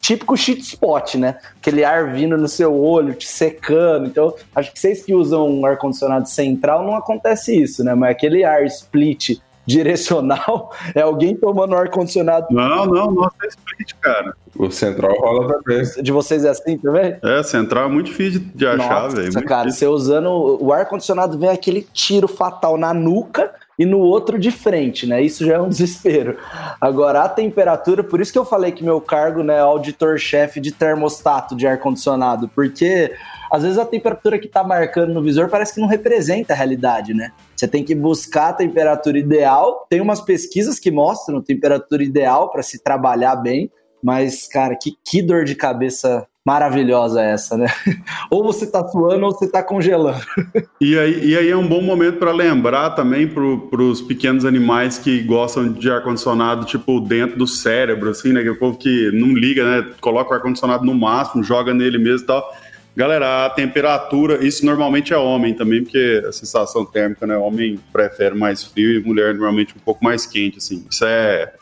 típico 0.04 0.36
cheat 0.36 0.62
spot, 0.62 1.16
né? 1.16 1.38
Aquele 1.60 1.84
ar 1.86 2.14
vindo 2.14 2.38
no 2.38 2.48
seu 2.50 2.76
olho, 2.76 3.14
te 3.14 3.26
secando. 3.26 4.06
Então, 4.06 4.36
acho 4.54 4.74
que 4.74 4.80
vocês 4.80 5.02
que 5.02 5.16
usam 5.16 5.50
um 5.50 5.66
ar-condicionado 5.66 6.28
central 6.28 6.84
não 6.86 6.96
acontece 6.96 7.56
isso, 7.56 7.84
né? 7.86 7.96
Mas 7.96 8.12
aquele 8.12 8.44
ar 8.44 8.66
split 8.66 9.40
direcional 9.66 10.74
é 10.94 11.02
alguém 11.02 11.38
tomando 11.38 11.74
ar-condicionado. 11.74 12.48
Não, 12.52 12.86
não, 12.86 13.12
nossa, 13.12 13.36
é 13.44 13.48
split, 13.48 13.94
cara. 14.02 14.36
O 14.58 14.70
central 14.70 15.16
rola 15.18 15.54
também. 15.54 15.84
De 16.04 16.12
vocês 16.12 16.44
é 16.44 16.50
assim 16.50 16.78
também? 16.78 17.16
É, 17.24 17.42
central 17.42 17.86
é 17.86 17.92
muito 17.92 18.08
difícil 18.08 18.42
de 18.54 18.68
achar, 18.68 19.08
velho. 19.08 19.28
Nossa, 19.28 19.42
cara, 19.42 19.68
difícil. 19.68 19.90
você 19.90 19.96
usando 19.96 20.58
o 20.62 20.74
ar-condicionado 20.74 21.40
vem 21.40 21.50
aquele 21.50 21.88
tiro 21.94 22.28
fatal 22.28 22.78
na 22.78 22.94
nuca 22.94 23.52
e 23.78 23.86
no 23.86 24.00
outro 24.00 24.38
de 24.38 24.52
frente, 24.52 25.08
né? 25.08 25.22
Isso 25.22 25.46
já 25.46 25.56
é 25.56 25.62
um 25.62 25.70
desespero. 25.70 26.38
Agora, 26.80 27.24
a 27.24 27.30
temperatura, 27.30 28.04
por 28.04 28.22
isso 28.22 28.32
que 28.32 28.40
eu 28.40 28.46
falei 28.46 28.72
que 28.72 28.84
meu 28.84 29.02
cargo 29.02 29.44
né, 29.44 29.56
é 29.56 29.60
auditor-chefe 29.60 30.60
de 30.60 30.72
termostato 30.72 31.56
de 31.56 31.66
ar-condicionado, 31.66 32.50
porque 32.50 33.14
às 33.52 33.64
vezes 33.64 33.78
a 33.78 33.86
temperatura 33.86 34.40
que 34.40 34.48
está 34.48 34.64
marcando 34.64 35.14
no 35.14 35.22
visor 35.22 35.50
parece 35.50 35.76
que 35.76 35.80
não 35.80 35.88
representa 35.88 36.54
a 36.54 36.56
realidade, 36.56 37.14
né? 37.14 37.32
Você 37.56 37.68
tem 37.68 37.84
que 37.84 37.94
buscar 37.94 38.50
a 38.50 38.54
temperatura 38.54 39.18
ideal. 39.18 39.86
Tem 39.90 40.02
umas 40.02 40.22
pesquisas 40.22 40.80
que 40.80 40.90
mostram 40.90 41.38
a 41.38 41.44
temperatura 41.44 42.04
ideal 42.04 42.50
para 42.50 42.64
se 42.64 42.82
trabalhar 42.82 43.36
bem, 43.36 43.72
mas, 44.04 44.48
cara, 44.48 44.76
que, 44.76 44.94
que 45.06 45.22
dor 45.22 45.46
de 45.46 45.56
cabeça 45.56 46.28
maravilhosa 46.46 47.22
essa, 47.22 47.58
né? 47.58 47.68
ou 48.30 48.44
você 48.44 48.68
tá 48.68 48.86
suando 48.88 49.26
ou 49.26 49.32
você 49.32 49.48
tá 49.48 49.64
congelando. 49.64 50.24
e, 50.80 50.98
aí, 50.98 51.30
e 51.30 51.38
aí 51.38 51.50
é 51.50 51.56
um 51.56 51.68
bom 51.68 51.82
momento 51.82 52.18
para 52.18 52.32
lembrar 52.32 52.92
também 52.92 53.28
para 53.28 53.82
os 53.82 54.02
pequenos 54.02 54.44
animais 54.44 54.98
que 54.98 55.22
gostam 55.22 55.72
de 55.72 55.90
ar-condicionado, 55.90 56.66
tipo, 56.66 57.00
dentro 57.00 57.38
do 57.38 57.48
cérebro, 57.48 58.10
assim, 58.10 58.34
né? 58.34 58.42
Que 58.42 58.50
é 58.50 58.52
o 58.52 58.60
povo 58.60 58.78
que 58.78 59.12
não 59.14 59.34
liga, 59.34 59.64
né? 59.64 59.90
Coloca 60.02 60.32
o 60.32 60.34
ar-condicionado 60.34 60.86
no 60.86 60.94
máximo, 60.94 61.44
joga 61.44 61.74
nele 61.74 61.98
mesmo 61.98 62.26
e 62.26 62.28
tal. 62.28 62.54
Galera, 62.96 63.48
a 63.48 63.50
temperatura, 63.50 64.46
isso 64.46 64.64
normalmente 64.66 65.14
é 65.14 65.18
homem 65.18 65.54
também, 65.54 65.82
porque 65.82 66.24
a 66.28 66.32
sensação 66.32 66.86
térmica, 66.86 67.26
né? 67.26 67.36
Homem 67.38 67.80
prefere 67.92 68.36
mais 68.36 68.64
frio 68.64 69.00
e 69.00 69.04
mulher 69.04 69.34
normalmente 69.34 69.74
um 69.76 69.80
pouco 69.80 70.04
mais 70.04 70.28
quente, 70.28 70.58
assim. 70.58 70.86
Isso 70.92 71.04
é, 71.06 71.54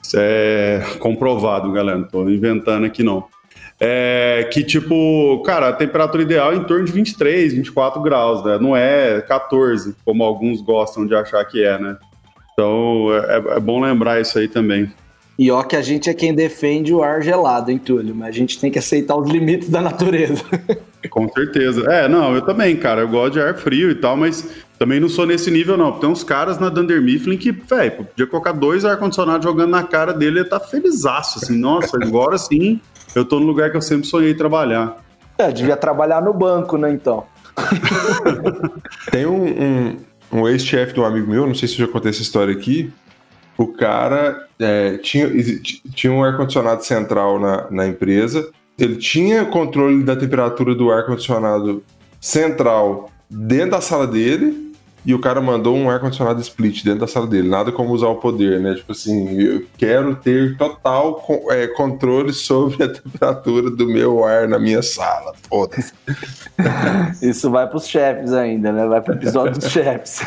isso 0.00 0.16
é 0.16 0.84
comprovado, 1.00 1.72
galera. 1.72 1.98
Não 1.98 2.06
tô 2.06 2.28
inventando 2.28 2.84
aqui, 2.84 3.02
não. 3.02 3.24
É, 3.78 4.48
que 4.52 4.64
tipo, 4.64 5.42
cara, 5.44 5.68
a 5.68 5.72
temperatura 5.72 6.22
ideal 6.22 6.52
é 6.52 6.56
em 6.56 6.64
torno 6.64 6.84
de 6.84 6.92
23, 6.92 7.52
24 7.52 8.00
graus, 8.00 8.42
né? 8.42 8.58
Não 8.58 8.74
é 8.74 9.20
14, 9.20 9.94
como 10.04 10.24
alguns 10.24 10.62
gostam 10.62 11.06
de 11.06 11.14
achar 11.14 11.44
que 11.44 11.62
é, 11.62 11.78
né? 11.78 11.96
Então 12.52 13.08
é, 13.12 13.56
é 13.56 13.60
bom 13.60 13.80
lembrar 13.80 14.20
isso 14.20 14.38
aí 14.38 14.48
também. 14.48 14.90
E 15.38 15.50
ó 15.50 15.62
que 15.62 15.76
a 15.76 15.82
gente 15.82 16.08
é 16.08 16.14
quem 16.14 16.34
defende 16.34 16.94
o 16.94 17.02
ar 17.02 17.20
gelado, 17.22 17.70
hein, 17.70 17.76
Túlio? 17.76 18.14
Mas 18.14 18.28
a 18.28 18.32
gente 18.32 18.58
tem 18.58 18.70
que 18.70 18.78
aceitar 18.78 19.14
os 19.14 19.28
limites 19.28 19.68
da 19.68 19.82
natureza. 19.82 20.42
Com 21.10 21.28
certeza. 21.28 21.82
É, 21.92 22.08
não, 22.08 22.34
eu 22.34 22.40
também, 22.40 22.74
cara. 22.76 23.02
Eu 23.02 23.08
gosto 23.08 23.34
de 23.34 23.40
ar 23.40 23.54
frio 23.54 23.90
e 23.90 23.94
tal, 23.94 24.16
mas 24.16 24.48
também 24.78 24.98
não 24.98 25.10
sou 25.10 25.26
nesse 25.26 25.50
nível, 25.50 25.76
não. 25.76 25.92
Tem 25.92 26.08
uns 26.08 26.24
caras 26.24 26.58
na 26.58 26.70
Dunder 26.70 27.00
Mifflin 27.02 27.36
que, 27.36 27.52
velho, 27.52 27.92
podia 27.92 28.26
colocar 28.26 28.52
dois 28.52 28.86
ar-condicionados 28.86 29.44
jogando 29.44 29.70
na 29.70 29.82
cara 29.82 30.14
dele 30.14 30.38
e 30.38 30.40
ele 30.40 30.48
tá 30.48 30.58
felizaço, 30.58 31.38
assim. 31.38 31.56
Nossa, 31.56 31.98
agora 32.02 32.38
sim 32.38 32.80
eu 33.16 33.24
tô 33.24 33.40
no 33.40 33.46
lugar 33.46 33.70
que 33.70 33.76
eu 33.76 33.82
sempre 33.82 34.06
sonhei 34.06 34.34
trabalhar. 34.34 34.96
É, 35.38 35.50
devia 35.50 35.76
trabalhar 35.76 36.22
no 36.22 36.32
banco, 36.34 36.76
né, 36.76 36.90
então. 36.90 37.24
Tem 39.10 39.24
um, 39.26 39.44
um, 39.44 39.96
um 40.32 40.48
ex-chefe 40.48 40.92
de 40.92 41.00
um 41.00 41.04
amigo 41.04 41.30
meu, 41.30 41.46
não 41.46 41.54
sei 41.54 41.66
se 41.66 41.80
eu 41.80 41.86
já 41.86 41.92
contei 41.92 42.10
essa 42.10 42.22
história 42.22 42.52
aqui. 42.52 42.92
O 43.56 43.68
cara 43.68 44.46
é, 44.58 44.98
tinha, 44.98 45.30
tinha 45.94 46.12
um 46.12 46.22
ar-condicionado 46.22 46.84
central 46.84 47.40
na, 47.40 47.70
na 47.70 47.86
empresa. 47.86 48.50
Ele 48.78 48.96
tinha 48.96 49.46
controle 49.46 50.04
da 50.04 50.14
temperatura 50.14 50.74
do 50.74 50.90
ar-condicionado 50.90 51.82
central 52.20 53.10
dentro 53.30 53.70
da 53.70 53.80
sala 53.80 54.06
dele 54.06 54.65
e 55.06 55.14
o 55.14 55.20
cara 55.20 55.40
mandou 55.40 55.76
um 55.76 55.88
ar-condicionado 55.88 56.40
split 56.40 56.82
dentro 56.82 57.00
da 57.00 57.06
sala 57.06 57.28
dele. 57.28 57.48
Nada 57.48 57.70
como 57.70 57.92
usar 57.92 58.08
o 58.08 58.16
poder, 58.16 58.58
né? 58.58 58.74
Tipo 58.74 58.90
assim, 58.90 59.40
eu 59.40 59.64
quero 59.78 60.16
ter 60.16 60.56
total 60.56 61.24
é, 61.50 61.68
controle 61.68 62.32
sobre 62.32 62.82
a 62.82 62.88
temperatura 62.92 63.70
do 63.70 63.86
meu 63.86 64.24
ar 64.24 64.48
na 64.48 64.58
minha 64.58 64.82
sala. 64.82 65.32
Foda-se. 65.48 65.92
Isso 67.22 67.48
vai 67.52 67.68
pros 67.68 67.86
chefes 67.86 68.32
ainda, 68.32 68.72
né? 68.72 68.84
Vai 68.84 69.00
pro 69.00 69.14
episódio 69.14 69.60
dos 69.60 69.70
chefes. 69.70 70.22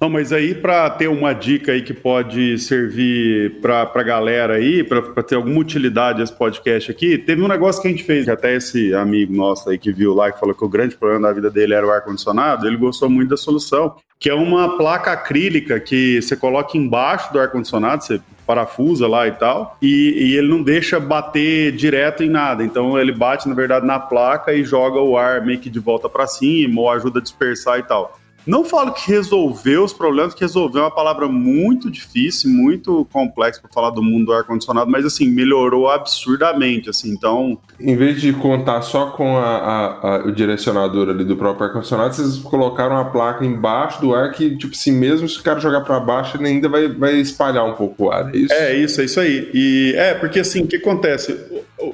Não, 0.00 0.08
mas 0.08 0.32
aí 0.32 0.54
para 0.54 0.88
ter 0.90 1.08
uma 1.08 1.32
dica 1.32 1.72
aí 1.72 1.82
que 1.82 1.92
pode 1.92 2.56
servir 2.58 3.60
para 3.60 3.90
a 3.92 4.02
galera 4.02 4.54
aí, 4.54 4.84
para 4.84 5.22
ter 5.24 5.34
alguma 5.34 5.58
utilidade 5.58 6.22
esse 6.22 6.32
podcast 6.32 6.90
aqui, 6.90 7.18
teve 7.18 7.42
um 7.42 7.48
negócio 7.48 7.82
que 7.82 7.88
a 7.88 7.90
gente 7.90 8.04
fez, 8.04 8.24
que 8.24 8.30
até 8.30 8.54
esse 8.54 8.94
amigo 8.94 9.34
nosso 9.34 9.68
aí 9.68 9.76
que 9.76 9.90
viu 9.90 10.14
lá, 10.14 10.30
que 10.30 10.38
falou 10.38 10.54
que 10.54 10.64
o 10.64 10.68
grande 10.68 10.96
problema 10.96 11.26
da 11.26 11.34
vida 11.34 11.50
dele 11.50 11.74
era 11.74 11.84
o 11.84 11.90
ar-condicionado, 11.90 12.66
ele 12.66 12.76
gostou 12.76 13.10
muito 13.10 13.30
da 13.30 13.36
solução, 13.36 13.96
que 14.20 14.30
é 14.30 14.34
uma 14.34 14.76
placa 14.76 15.10
acrílica 15.10 15.80
que 15.80 16.22
você 16.22 16.36
coloca 16.36 16.78
embaixo 16.78 17.32
do 17.32 17.40
ar-condicionado, 17.40 18.04
você 18.04 18.20
parafusa 18.46 19.06
lá 19.06 19.28
e 19.28 19.32
tal, 19.32 19.76
e, 19.82 20.14
e, 20.16 20.36
ele 20.36 20.48
não 20.48 20.62
deixa 20.62 20.98
bater 20.98 21.70
direto 21.72 22.22
em 22.22 22.30
nada. 22.30 22.64
Então 22.64 22.98
ele 22.98 23.12
bate, 23.12 23.46
na 23.46 23.54
verdade, 23.54 23.84
na 23.84 23.98
placa 23.98 24.54
e 24.54 24.64
joga 24.64 25.00
o 25.00 25.18
ar 25.18 25.44
meio 25.44 25.58
que 25.58 25.68
de 25.68 25.78
volta 25.78 26.08
para 26.08 26.26
cima 26.26 26.80
ou 26.80 26.90
ajuda 26.90 27.18
a 27.18 27.22
dispersar 27.22 27.78
e 27.78 27.82
tal. 27.82 28.17
Não 28.48 28.64
falo 28.64 28.92
que 28.92 29.10
resolveu 29.10 29.84
os 29.84 29.92
problemas, 29.92 30.32
que 30.32 30.40
resolveu 30.40 30.80
é 30.80 30.84
uma 30.84 30.90
palavra 30.90 31.28
muito 31.28 31.90
difícil, 31.90 32.48
muito 32.48 33.06
complexa 33.12 33.60
para 33.60 33.70
falar 33.70 33.90
do 33.90 34.02
mundo 34.02 34.24
do 34.24 34.32
ar-condicionado, 34.32 34.90
mas 34.90 35.04
assim, 35.04 35.28
melhorou 35.28 35.90
absurdamente, 35.90 36.88
assim, 36.88 37.10
então... 37.10 37.58
Em 37.78 37.94
vez 37.94 38.18
de 38.18 38.32
contar 38.32 38.80
só 38.80 39.10
com 39.10 39.36
a, 39.36 39.44
a, 39.44 39.86
a, 39.86 40.24
o 40.24 40.32
direcionador 40.32 41.10
ali 41.10 41.26
do 41.26 41.36
próprio 41.36 41.66
ar-condicionado, 41.66 42.14
vocês 42.14 42.38
colocaram 42.38 42.96
a 42.96 43.04
placa 43.04 43.44
embaixo 43.44 44.00
do 44.00 44.14
ar 44.14 44.32
que, 44.32 44.56
tipo 44.56 44.72
assim, 44.74 44.92
mesmo 44.92 45.28
se 45.28 45.38
o 45.38 45.42
cara 45.42 45.60
jogar 45.60 45.82
para 45.82 46.00
baixo, 46.00 46.38
ele 46.38 46.48
ainda 46.48 46.70
vai, 46.70 46.88
vai 46.88 47.16
espalhar 47.16 47.66
um 47.66 47.74
pouco 47.74 48.06
o 48.06 48.10
ar, 48.10 48.34
é 48.34 48.38
isso? 48.38 48.54
É, 48.54 48.74
isso, 48.74 49.00
é 49.02 49.04
isso 49.04 49.20
aí. 49.20 49.50
E 49.52 49.92
é, 49.94 50.14
porque 50.14 50.40
assim, 50.40 50.62
o 50.62 50.66
que 50.66 50.76
acontece? 50.76 51.38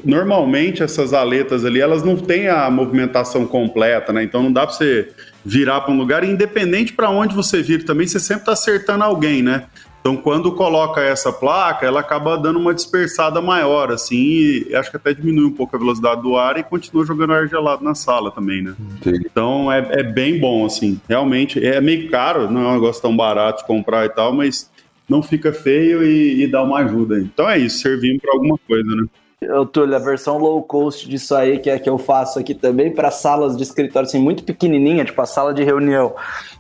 Normalmente 0.05 0.85
essas 0.85 1.13
aletas 1.13 1.65
ali, 1.65 1.81
elas 1.81 2.05
não 2.05 2.17
têm 2.17 2.47
a 2.47 2.71
movimentação 2.71 3.45
completa, 3.45 4.13
né? 4.13 4.23
Então 4.23 4.41
não 4.41 4.53
dá 4.53 4.65
para 4.65 4.77
você 4.77 5.09
virar 5.45 5.83
para 5.83 5.93
um 5.93 5.99
lugar, 5.99 6.25
independente 6.25 6.93
para 6.93 7.11
onde 7.11 7.35
você 7.35 7.63
vir 7.63 7.85
também, 7.85 8.07
você 8.07 8.19
sempre 8.19 8.43
está 8.43 8.53
acertando 8.53 9.05
alguém, 9.05 9.43
né? 9.43 9.67
Então, 10.01 10.17
quando 10.17 10.53
coloca 10.53 11.01
essa 11.01 11.33
placa, 11.33 11.87
ela 11.87 12.01
acaba 12.01 12.37
dando 12.37 12.59
uma 12.59 12.75
dispersada 12.75 13.41
maior, 13.41 13.91
assim, 13.91 14.17
e 14.17 14.75
acho 14.75 14.91
que 14.91 14.99
até 14.99 15.15
diminui 15.15 15.47
um 15.47 15.53
pouco 15.53 15.75
a 15.75 15.79
velocidade 15.79 16.21
do 16.21 16.37
ar 16.37 16.59
e 16.59 16.63
continua 16.63 17.07
jogando 17.07 17.33
ar 17.33 17.49
gelado 17.49 17.83
na 17.83 17.95
sala 17.95 18.31
também, 18.31 18.63
né? 18.63 18.75
Entendi. 18.97 19.23
Então, 19.25 19.73
é, 19.73 19.79
é 19.93 20.03
bem 20.03 20.39
bom, 20.39 20.67
assim, 20.67 21.01
realmente. 21.09 21.65
É 21.65 21.81
meio 21.81 22.11
caro, 22.11 22.51
não 22.51 22.65
é 22.65 22.69
um 22.69 22.75
negócio 22.75 23.01
tão 23.01 23.17
barato 23.17 23.63
de 23.63 23.67
comprar 23.67 24.05
e 24.05 24.11
tal, 24.11 24.31
mas 24.35 24.71
não 25.09 25.23
fica 25.23 25.53
feio 25.53 26.03
e, 26.03 26.43
e 26.43 26.47
dá 26.47 26.63
uma 26.63 26.81
ajuda. 26.81 27.19
Então 27.19 27.49
é 27.49 27.59
isso, 27.59 27.79
servindo 27.79 28.21
para 28.21 28.33
alguma 28.33 28.59
coisa, 28.59 28.95
né? 28.95 29.07
Eu, 29.45 29.67
Túlio, 29.67 29.95
a 29.95 29.99
versão 29.99 30.39
low 30.39 30.63
cost 30.63 31.09
disso 31.09 31.35
aí, 31.35 31.59
que 31.59 31.71
é 31.71 31.79
que 31.79 31.89
eu 31.89 31.99
faço 31.99 32.39
aqui 32.39 32.55
também, 32.55 32.93
para 32.93 33.11
salas 33.11 33.57
de 33.57 33.63
escritório, 33.63 34.09
assim, 34.09 34.19
muito 34.19 34.45
pequenininha, 34.45 35.05
tipo 35.05 35.21
a 35.21 35.27
sala 35.27 35.53
de 35.53 35.63
reunião. 35.63 36.15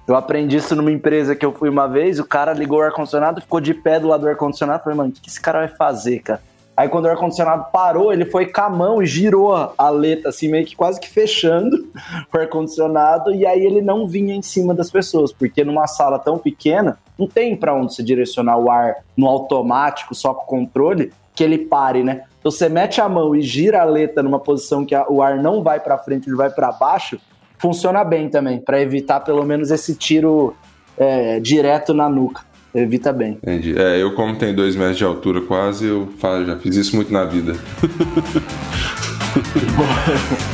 Eu 0.06 0.14
aprendi 0.14 0.56
isso 0.56 0.76
numa 0.76 0.92
empresa 0.92 1.34
que 1.34 1.44
eu 1.44 1.52
fui 1.52 1.68
uma 1.68 1.86
vez, 1.86 2.18
o 2.18 2.24
cara 2.24 2.52
ligou 2.52 2.78
o 2.78 2.82
ar-condicionado, 2.82 3.40
ficou 3.40 3.60
de 3.60 3.72
pé 3.72 3.98
do 3.98 4.08
lado 4.08 4.20
do 4.20 4.28
ar-condicionado, 4.28 4.82
falei, 4.82 4.96
mano, 4.96 5.10
o 5.10 5.12
que 5.12 5.28
esse 5.28 5.40
cara 5.40 5.60
vai 5.60 5.68
fazer, 5.68 6.20
cara? 6.20 6.42
Aí 6.76 6.88
quando 6.88 7.04
o 7.04 7.08
ar-condicionado 7.08 7.66
parou, 7.72 8.12
ele 8.12 8.24
foi 8.24 8.46
com 8.46 8.60
a 8.60 8.68
mão 8.68 9.02
e 9.02 9.06
girou 9.06 9.54
a 9.78 9.88
letra, 9.90 10.30
assim, 10.30 10.48
meio 10.48 10.66
que 10.66 10.74
quase 10.74 11.00
que 11.00 11.08
fechando 11.08 11.88
o 12.34 12.38
ar-condicionado, 12.38 13.32
e 13.32 13.46
aí 13.46 13.64
ele 13.64 13.80
não 13.80 14.06
vinha 14.06 14.34
em 14.34 14.42
cima 14.42 14.74
das 14.74 14.90
pessoas, 14.90 15.32
porque 15.32 15.64
numa 15.64 15.86
sala 15.86 16.18
tão 16.18 16.36
pequena, 16.36 16.98
não 17.18 17.28
tem 17.28 17.56
para 17.56 17.74
onde 17.74 17.94
se 17.94 18.02
direcionar 18.02 18.58
o 18.58 18.70
ar 18.70 18.96
no 19.16 19.28
automático, 19.28 20.14
só 20.14 20.34
com 20.34 20.44
controle, 20.44 21.12
que 21.34 21.42
ele 21.42 21.58
pare, 21.58 22.02
né? 22.02 22.24
Então 22.44 22.52
você 22.52 22.68
mete 22.68 23.00
a 23.00 23.08
mão 23.08 23.34
e 23.34 23.40
gira 23.40 23.80
a 23.80 23.84
letra 23.86 24.22
numa 24.22 24.38
posição 24.38 24.84
que 24.84 24.94
a, 24.94 25.06
o 25.08 25.22
ar 25.22 25.38
não 25.38 25.62
vai 25.62 25.80
para 25.80 25.96
frente, 25.96 26.28
ele 26.28 26.36
vai 26.36 26.50
para 26.50 26.70
baixo, 26.72 27.18
funciona 27.56 28.04
bem 28.04 28.28
também, 28.28 28.60
para 28.60 28.78
evitar 28.82 29.20
pelo 29.20 29.42
menos 29.46 29.70
esse 29.70 29.94
tiro 29.94 30.54
é, 30.98 31.40
direto 31.40 31.94
na 31.94 32.06
nuca. 32.06 32.42
Evita 32.74 33.14
bem. 33.14 33.38
Entendi. 33.42 33.74
É, 33.78 34.02
eu 34.02 34.14
como 34.14 34.36
tenho 34.36 34.54
dois 34.54 34.76
metros 34.76 34.98
de 34.98 35.04
altura 35.04 35.40
quase, 35.40 35.86
eu 35.86 36.06
já 36.46 36.58
fiz 36.58 36.76
isso 36.76 36.94
muito 36.96 37.10
na 37.10 37.24
vida. 37.24 37.54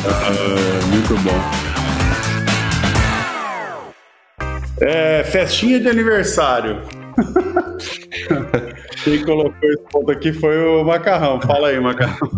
ah, 0.07 0.87
muito 0.87 1.15
bom. 1.25 1.41
É, 4.81 5.25
festinha 5.25 5.81
de 5.81 5.89
aniversário. 5.89 6.83
Quem 9.05 9.25
colocou 9.25 9.69
esse 9.69 9.83
ponto 9.91 10.11
aqui 10.11 10.33
foi 10.33 10.59
o 10.59 10.85
Macarrão. 10.85 11.41
Fala 11.41 11.69
aí, 11.69 11.81
Macarrão. 11.81 12.29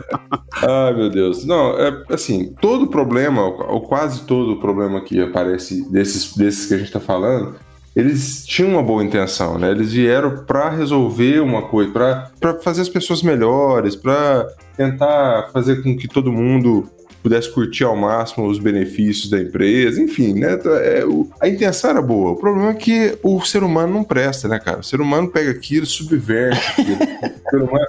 Ai, 0.62 0.94
meu 0.94 1.08
Deus. 1.08 1.44
Não, 1.44 1.78
é 1.78 2.02
assim, 2.10 2.54
todo 2.60 2.86
problema, 2.88 3.42
ou 3.42 3.80
quase 3.82 4.24
todo 4.24 4.60
problema 4.60 5.00
que 5.00 5.20
aparece 5.20 5.90
desses, 5.90 6.36
desses 6.36 6.66
que 6.66 6.74
a 6.74 6.76
gente 6.76 6.88
está 6.88 7.00
falando, 7.00 7.56
eles 7.94 8.44
tinham 8.46 8.72
uma 8.72 8.82
boa 8.82 9.02
intenção, 9.02 9.58
né? 9.58 9.70
Eles 9.70 9.92
vieram 9.92 10.44
para 10.44 10.68
resolver 10.70 11.40
uma 11.40 11.62
coisa, 11.62 11.90
para 12.38 12.60
fazer 12.60 12.82
as 12.82 12.88
pessoas 12.88 13.22
melhores, 13.22 13.96
para 13.96 14.46
tentar 14.76 15.50
fazer 15.52 15.82
com 15.82 15.96
que 15.96 16.06
todo 16.06 16.32
mundo 16.32 16.88
pudesse 17.22 17.52
curtir 17.52 17.84
ao 17.84 17.96
máximo 17.96 18.46
os 18.46 18.58
benefícios 18.58 19.28
da 19.30 19.40
empresa, 19.40 20.00
enfim, 20.00 20.34
né? 20.34 20.58
É, 20.82 21.04
o, 21.04 21.30
a 21.40 21.48
intenção 21.48 21.90
era 21.90 22.02
boa. 22.02 22.32
O 22.32 22.36
problema 22.36 22.70
é 22.70 22.74
que 22.74 23.18
o 23.22 23.40
ser 23.42 23.62
humano 23.62 23.92
não 23.92 24.04
presta, 24.04 24.48
né, 24.48 24.58
cara? 24.58 24.80
O 24.80 24.84
ser 24.84 25.00
humano 25.00 25.28
pega 25.28 25.50
aquilo, 25.50 25.86
subverte 25.86 26.80
aquilo. 26.80 26.98
o, 27.46 27.50
ser 27.50 27.62
humano, 27.62 27.86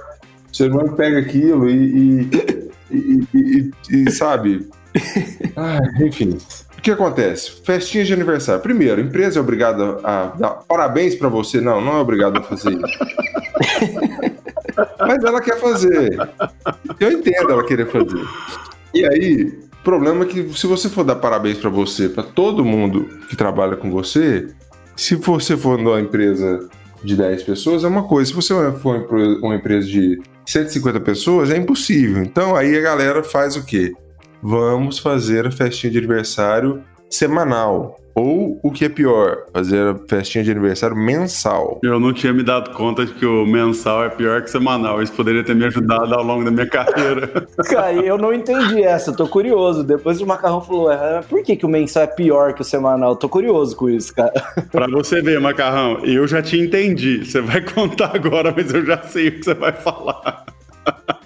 o 0.50 0.56
ser 0.56 0.70
humano 0.70 0.92
pega 0.96 1.18
aquilo 1.18 1.70
e, 1.70 2.28
e, 2.90 3.26
e, 3.34 3.70
e 3.90 4.10
sabe? 4.10 4.68
Ah, 5.56 5.80
enfim. 6.00 6.38
O 6.76 6.82
que 6.82 6.90
acontece? 6.90 7.62
Festinha 7.64 8.04
de 8.04 8.12
aniversário. 8.12 8.60
Primeiro, 8.60 9.00
a 9.00 9.04
empresa 9.04 9.38
é 9.38 9.42
obrigada 9.42 9.98
a 10.02 10.26
dar 10.38 10.50
parabéns 10.66 11.14
para 11.14 11.28
você. 11.28 11.60
Não, 11.60 11.80
não 11.80 11.98
é 11.98 12.00
obrigada 12.00 12.40
a 12.40 12.42
fazer 12.42 12.72
isso. 12.72 12.98
Mas 14.98 15.22
ela 15.24 15.40
quer 15.40 15.60
fazer. 15.60 16.18
Eu 16.98 17.12
entendo 17.12 17.52
ela 17.52 17.64
querer 17.64 17.86
fazer. 17.86 18.26
E 18.94 19.04
aí, 19.04 19.44
o 19.80 19.84
problema 19.84 20.24
é 20.24 20.28
que 20.28 20.52
se 20.56 20.66
você 20.66 20.88
for 20.88 21.04
dar 21.04 21.16
parabéns 21.16 21.58
para 21.58 21.70
você, 21.70 22.08
para 22.08 22.22
todo 22.22 22.64
mundo 22.64 23.08
que 23.28 23.36
trabalha 23.36 23.76
com 23.76 23.90
você, 23.90 24.48
se 24.94 25.16
você 25.16 25.56
for 25.56 25.78
numa 25.78 26.00
empresa 26.00 26.68
de 27.02 27.16
10 27.16 27.42
pessoas, 27.42 27.84
é 27.84 27.88
uma 27.88 28.04
coisa. 28.04 28.30
Se 28.30 28.36
você 28.36 28.54
for 28.72 29.06
uma 29.42 29.56
empresa 29.56 29.86
de 29.86 30.20
150 30.46 31.00
pessoas, 31.00 31.50
é 31.50 31.56
impossível. 31.56 32.22
Então 32.22 32.54
aí 32.54 32.76
a 32.76 32.80
galera 32.80 33.24
faz 33.24 33.56
o 33.56 33.64
quê? 33.64 33.92
Vamos 34.42 34.98
fazer 34.98 35.46
a 35.46 35.50
festinha 35.50 35.90
de 35.90 35.98
aniversário 35.98 36.82
semanal. 37.08 37.98
Ou 38.14 38.60
o 38.62 38.70
que 38.70 38.84
é 38.84 38.88
pior, 38.88 39.46
fazer 39.52 39.88
a 39.88 39.94
festinha 40.08 40.44
de 40.44 40.50
aniversário 40.50 40.96
mensal. 40.96 41.80
Eu 41.82 41.98
não 41.98 42.12
tinha 42.12 42.32
me 42.32 42.42
dado 42.42 42.70
conta 42.72 43.06
de 43.06 43.12
que 43.12 43.24
o 43.24 43.46
mensal 43.46 44.04
é 44.04 44.08
pior 44.10 44.42
que 44.42 44.50
semanal. 44.50 45.02
Isso 45.02 45.12
poderia 45.12 45.42
ter 45.42 45.54
me 45.54 45.64
ajudado 45.64 46.14
ao 46.14 46.22
longo 46.22 46.44
da 46.44 46.50
minha 46.50 46.66
carreira. 46.68 47.46
Cara, 47.64 47.92
eu 47.92 48.18
não 48.18 48.32
entendi 48.32 48.82
essa, 48.82 49.12
tô 49.12 49.26
curioso. 49.26 49.82
Depois 49.82 50.20
o 50.20 50.26
Macarrão 50.26 50.60
falou, 50.60 50.92
é, 50.92 51.22
por 51.22 51.42
que, 51.42 51.56
que 51.56 51.64
o 51.64 51.68
mensal 51.68 52.02
é 52.02 52.06
pior 52.06 52.52
que 52.52 52.60
o 52.60 52.64
semanal? 52.64 53.16
Tô 53.16 53.28
curioso 53.28 53.74
com 53.76 53.88
isso, 53.88 54.14
cara. 54.14 54.32
Pra 54.70 54.86
você 54.86 55.22
ver, 55.22 55.40
Macarrão, 55.40 56.04
eu 56.04 56.26
já 56.26 56.42
te 56.42 56.58
entendi. 56.58 57.24
Você 57.24 57.40
vai 57.40 57.60
contar 57.60 58.14
agora, 58.14 58.52
mas 58.54 58.72
eu 58.72 58.84
já 58.84 59.02
sei 59.02 59.28
o 59.28 59.32
que 59.32 59.44
você 59.44 59.54
vai 59.54 59.72
falar. 59.72 60.44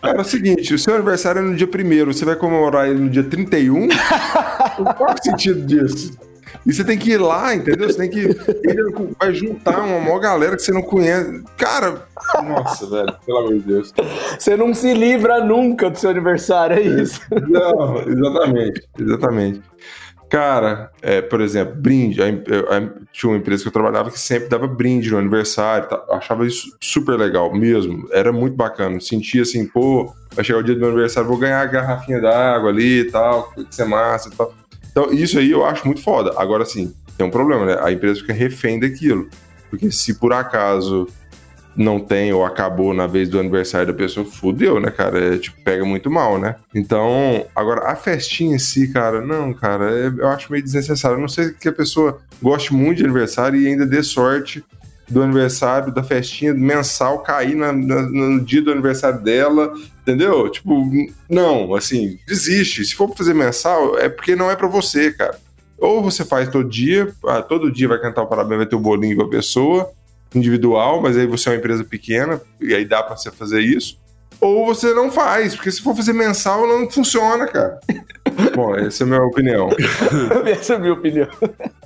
Cara, 0.01 0.19
é 0.19 0.21
o 0.21 0.25
seguinte, 0.25 0.75
o 0.75 0.79
seu 0.79 0.95
aniversário 0.95 1.41
é 1.41 1.43
no 1.43 1.57
dia 1.57 1.67
1 1.67 2.07
você 2.07 2.25
vai 2.25 2.37
comemorar 2.37 2.89
ele 2.89 3.01
no 3.01 3.09
dia 3.09 3.25
31? 3.25 3.89
Qual 4.97 5.11
é 5.11 5.15
o 5.15 5.23
sentido 5.23 5.67
disso? 5.67 6.17
E 6.65 6.73
você 6.73 6.85
tem 6.85 6.99
que 6.99 7.13
ir 7.13 7.19
lá, 7.19 7.55
entendeu? 7.55 7.89
Você 7.89 7.99
tem 7.99 8.11
que. 8.11 8.21
Ele 8.65 9.15
vai 9.19 9.35
juntar 9.35 9.79
uma 9.81 10.01
maior 10.01 10.19
galera 10.19 10.57
que 10.57 10.63
você 10.63 10.73
não 10.73 10.83
conhece. 10.83 11.43
Cara, 11.57 12.07
nossa, 12.43 12.89
velho, 12.89 13.15
pelo 13.25 13.39
amor 13.39 13.55
de 13.55 13.61
Deus. 13.61 13.93
Você 14.39 14.57
não 14.57 14.73
se 14.73 14.93
livra 14.95 15.45
nunca 15.45 15.91
do 15.91 15.99
seu 15.99 16.11
aniversário, 16.11 16.77
é 16.77 16.83
isso? 16.83 17.21
Não, 17.49 17.99
exatamente, 18.01 18.89
exatamente. 18.99 19.63
Cara, 20.29 20.91
é, 21.03 21.23
por 21.23 21.41
exemplo, 21.41 21.75
brinde. 21.77 22.21
A, 22.21 22.27
a, 22.27 22.81
tinha 23.13 23.31
uma 23.31 23.39
empresa 23.39 23.63
que 23.63 23.69
eu 23.69 23.73
trabalhava 23.73 24.11
que 24.11 24.19
sempre 24.19 24.49
dava 24.49 24.67
brinde 24.67 25.11
no 25.11 25.19
aniversário. 25.19 25.89
Tá, 25.89 26.03
achava 26.11 26.47
isso 26.47 26.77
super 26.81 27.17
legal 27.17 27.55
mesmo. 27.55 28.09
Era 28.13 28.33
muito 28.33 28.57
bacana. 28.57 29.01
Sentia 29.01 29.43
assim, 29.43 29.67
pô, 29.67 30.13
vai 30.35 30.45
chegar 30.45 30.59
o 30.59 30.63
dia 30.63 30.75
do 30.75 30.81
meu 30.81 30.91
aniversário, 30.91 31.29
vou 31.29 31.39
ganhar 31.39 31.61
a 31.61 31.67
garrafinha 31.67 32.21
d'água 32.21 32.71
ali 32.71 33.01
e 33.01 33.11
tal, 33.11 33.53
que 33.53 33.75
ser 33.75 33.85
massa 33.85 34.29
e 34.29 34.33
tal. 34.33 34.53
Então, 34.97 35.13
isso 35.13 35.39
aí 35.39 35.51
eu 35.51 35.63
acho 35.63 35.85
muito 35.85 36.01
foda. 36.01 36.33
Agora, 36.39 36.65
sim, 36.65 36.95
tem 37.19 37.27
um 37.27 37.31
problema, 37.31 37.67
né? 37.67 37.77
A 37.83 37.93
empresa 37.93 38.21
fica 38.21 38.33
refém 38.33 38.81
daquilo. 38.81 39.29
Porque 39.69 39.93
se 39.93 40.15
por 40.15 40.33
acaso 40.33 41.07
não 41.77 42.01
tem 42.01 42.33
ou 42.33 42.43
acabou 42.43 42.95
na 42.95 43.07
vez 43.07 43.29
do 43.29 43.39
aniversário 43.39 43.89
da 43.89 43.93
pessoa, 43.93 44.25
fudeu, 44.25 44.81
né, 44.81 44.91
cara? 44.91 45.35
É, 45.35 45.37
tipo, 45.37 45.61
pega 45.63 45.85
muito 45.85 46.11
mal, 46.11 46.39
né? 46.39 46.57
Então, 46.75 47.45
agora, 47.55 47.91
a 47.91 47.95
festinha 47.95 48.57
em 48.57 48.59
si, 48.59 48.89
cara, 48.89 49.21
não, 49.21 49.53
cara, 49.53 49.91
é, 49.91 50.07
eu 50.07 50.29
acho 50.29 50.51
meio 50.51 50.65
desnecessário. 50.65 51.19
A 51.19 51.21
não 51.21 51.29
sei 51.29 51.51
que 51.53 51.69
a 51.69 51.73
pessoa 51.73 52.19
goste 52.41 52.73
muito 52.73 52.97
de 52.97 53.05
aniversário 53.05 53.61
e 53.61 53.67
ainda 53.67 53.85
dê 53.85 54.03
sorte 54.03 54.65
do 55.09 55.23
aniversário, 55.23 55.93
da 55.93 56.03
festinha 56.03 56.53
mensal 56.53 57.21
cair 57.21 57.55
na, 57.55 57.73
na, 57.73 58.03
no 58.03 58.45
dia 58.45 58.61
do 58.61 58.73
aniversário 58.73 59.21
dela, 59.21 59.73
entendeu? 60.03 60.49
Tipo, 60.51 60.85
não, 61.29 61.75
assim, 61.75 62.19
desiste. 62.27 62.85
Se 62.85 62.95
for 62.95 63.09
pra 63.09 63.17
fazer 63.17 63.35
mensal, 63.35 63.99
é 63.99 64.09
porque 64.09 64.35
não 64.35 64.51
é 64.51 64.57
para 64.57 64.67
você, 64.67 65.13
cara. 65.13 65.39
Ou 65.79 66.03
você 66.03 66.25
faz 66.25 66.49
todo 66.49 66.69
dia, 66.69 67.13
ah, 67.27 67.43
todo 67.43 67.71
dia 67.71 67.87
vai 67.87 68.01
cantar 68.01 68.23
o 68.23 68.27
parabéns, 68.27 68.59
vai 68.59 68.67
ter 68.67 68.77
o 68.77 68.79
um 68.79 68.83
bolinho 68.83 69.17
com 69.17 69.23
a 69.23 69.29
pessoa, 69.29 69.91
individual, 70.35 71.01
mas 71.01 71.17
aí 71.17 71.27
você 71.27 71.49
é 71.49 71.53
uma 71.53 71.59
empresa 71.59 71.85
pequena, 71.85 72.41
e 72.61 72.75
aí 72.75 72.85
dá 72.85 73.03
para 73.03 73.17
você 73.17 73.31
fazer 73.31 73.61
isso. 73.61 73.99
Ou 74.41 74.67
você 74.67 74.93
não 74.93 75.11
faz, 75.11 75.55
porque 75.55 75.71
se 75.71 75.83
for 75.83 75.95
fazer 75.95 76.13
mensal, 76.13 76.67
não 76.67 76.91
funciona, 76.91 77.47
cara. 77.47 77.81
Bom, 78.55 78.75
essa 78.77 79.03
é 79.03 79.07
a 79.07 79.09
minha 79.09 79.23
opinião. 79.23 79.69
essa 80.47 80.75
é 80.75 80.77
a 80.77 80.79
minha 80.79 80.93
opinião. 80.93 81.29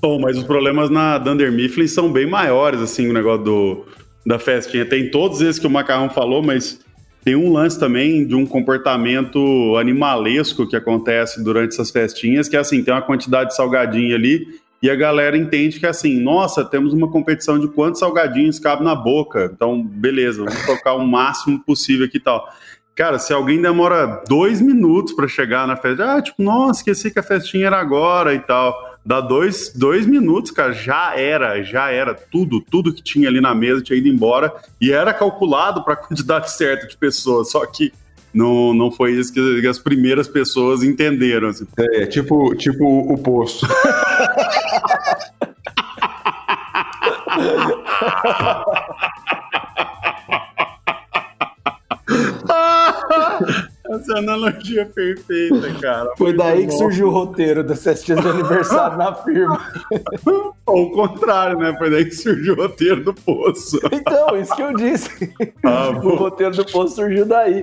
Bom, 0.00 0.20
mas 0.20 0.36
os 0.36 0.44
problemas 0.44 0.90
na 0.90 1.18
Dunder 1.18 1.52
Mifflin 1.52 1.86
são 1.86 2.12
bem 2.12 2.26
maiores, 2.26 2.80
assim, 2.80 3.08
o 3.08 3.12
negócio 3.12 3.44
do, 3.44 3.84
da 4.26 4.38
festinha. 4.38 4.84
Tem 4.84 5.10
todos 5.10 5.40
esses 5.40 5.58
que 5.58 5.66
o 5.66 5.70
Macarrão 5.70 6.10
falou, 6.10 6.42
mas 6.42 6.80
tem 7.24 7.36
um 7.36 7.52
lance 7.52 7.78
também 7.78 8.26
de 8.26 8.34
um 8.34 8.46
comportamento 8.46 9.76
animalesco 9.76 10.66
que 10.66 10.74
acontece 10.74 11.42
durante 11.44 11.74
essas 11.74 11.90
festinhas, 11.90 12.48
que 12.48 12.56
é 12.56 12.60
assim, 12.60 12.82
tem 12.82 12.92
uma 12.92 13.02
quantidade 13.02 13.50
de 13.50 13.56
salgadinho 13.56 14.14
ali 14.14 14.59
e 14.82 14.90
a 14.90 14.96
galera 14.96 15.36
entende 15.36 15.78
que 15.78 15.86
assim, 15.86 16.20
nossa, 16.20 16.64
temos 16.64 16.92
uma 16.94 17.10
competição 17.10 17.58
de 17.58 17.68
quantos 17.68 18.00
salgadinhos 18.00 18.58
cabe 18.58 18.82
na 18.82 18.94
boca. 18.94 19.50
Então, 19.52 19.82
beleza, 19.82 20.42
vamos 20.44 20.64
tocar 20.64 20.94
o 20.94 21.06
máximo 21.06 21.60
possível 21.60 22.06
aqui 22.06 22.16
e 22.16 22.20
tal. 22.20 22.48
Cara, 22.94 23.18
se 23.18 23.32
alguém 23.32 23.60
demora 23.60 24.22
dois 24.26 24.60
minutos 24.60 25.12
para 25.12 25.28
chegar 25.28 25.66
na 25.66 25.76
festa, 25.76 26.16
ah, 26.16 26.22
tipo, 26.22 26.42
nossa, 26.42 26.80
esqueci 26.80 27.10
que 27.10 27.18
a 27.18 27.22
festinha 27.22 27.66
era 27.66 27.78
agora 27.78 28.34
e 28.34 28.40
tal. 28.40 28.74
Dá 29.04 29.20
dois, 29.20 29.72
dois 29.74 30.06
minutos, 30.06 30.50
cara, 30.50 30.72
já 30.72 31.14
era, 31.14 31.62
já 31.62 31.90
era. 31.90 32.14
Tudo, 32.14 32.60
tudo 32.60 32.92
que 32.92 33.02
tinha 33.02 33.28
ali 33.28 33.40
na 33.40 33.54
mesa 33.54 33.82
tinha 33.82 33.98
ido 33.98 34.08
embora 34.08 34.52
e 34.80 34.92
era 34.92 35.12
calculado 35.14 35.82
para 35.82 35.94
a 35.94 35.96
quantidade 35.96 36.52
certa 36.52 36.86
de 36.86 36.96
pessoas. 36.96 37.50
Só 37.50 37.64
que 37.66 37.92
não, 38.32 38.72
não 38.72 38.90
foi 38.90 39.12
isso 39.12 39.32
que, 39.32 39.66
as 39.66 39.78
primeiras 39.78 40.28
pessoas 40.28 40.82
entenderam. 40.82 41.48
Assim. 41.48 41.66
É, 41.78 42.06
tipo, 42.06 42.54
tipo 42.54 42.84
o 42.84 43.18
poço. 43.18 43.66
Essa 53.90 54.18
analogia 54.18 54.86
perfeita, 54.86 55.74
cara. 55.80 56.12
Foi 56.16 56.32
daí 56.32 56.64
que 56.64 56.72
surgiu 56.72 57.08
o 57.08 57.10
roteiro 57.10 57.64
das 57.64 57.82
festinhas 57.82 58.20
de 58.20 58.28
aniversário 58.28 58.96
na 58.96 59.12
firma. 59.16 59.60
Ou 60.64 60.84
o 60.84 60.90
contrário, 60.92 61.58
né? 61.58 61.74
Foi 61.76 61.90
daí 61.90 62.04
que 62.04 62.14
surgiu 62.14 62.54
o 62.54 62.56
roteiro 62.56 63.02
do 63.02 63.12
Poço. 63.12 63.80
Então, 63.90 64.36
isso 64.36 64.54
que 64.54 64.62
eu 64.62 64.72
disse. 64.74 65.34
Ah, 65.64 65.88
o 66.04 66.14
roteiro 66.14 66.54
do 66.54 66.64
Poço 66.64 66.94
surgiu 66.94 67.26
daí. 67.26 67.60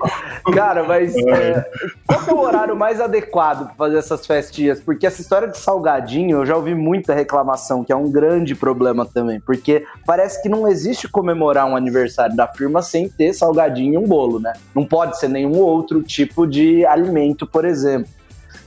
Cara, 0.53 0.83
mas 0.83 1.15
é, 1.15 1.65
qual 2.05 2.21
é 2.27 2.33
o 2.33 2.39
horário 2.39 2.75
mais 2.75 2.99
adequado 2.99 3.67
para 3.67 3.75
fazer 3.75 3.97
essas 3.97 4.27
festinhas? 4.27 4.81
Porque 4.81 5.07
essa 5.07 5.21
história 5.21 5.47
de 5.47 5.57
salgadinho, 5.57 6.39
eu 6.39 6.45
já 6.45 6.57
ouvi 6.57 6.75
muita 6.75 7.13
reclamação, 7.13 7.85
que 7.85 7.93
é 7.93 7.95
um 7.95 8.11
grande 8.11 8.53
problema 8.53 9.05
também. 9.05 9.39
Porque 9.39 9.85
parece 10.05 10.41
que 10.41 10.49
não 10.49 10.67
existe 10.67 11.07
comemorar 11.07 11.65
um 11.65 11.75
aniversário 11.77 12.35
da 12.35 12.47
firma 12.47 12.81
sem 12.81 13.07
ter 13.07 13.31
salgadinho 13.31 13.93
e 13.93 13.97
um 13.97 14.05
bolo, 14.05 14.39
né? 14.39 14.51
Não 14.75 14.83
pode 14.83 15.17
ser 15.17 15.29
nenhum 15.29 15.57
outro 15.59 16.03
tipo 16.03 16.16
de 16.25 16.85
alimento, 16.85 17.45
por 17.45 17.65
exemplo. 17.65 18.09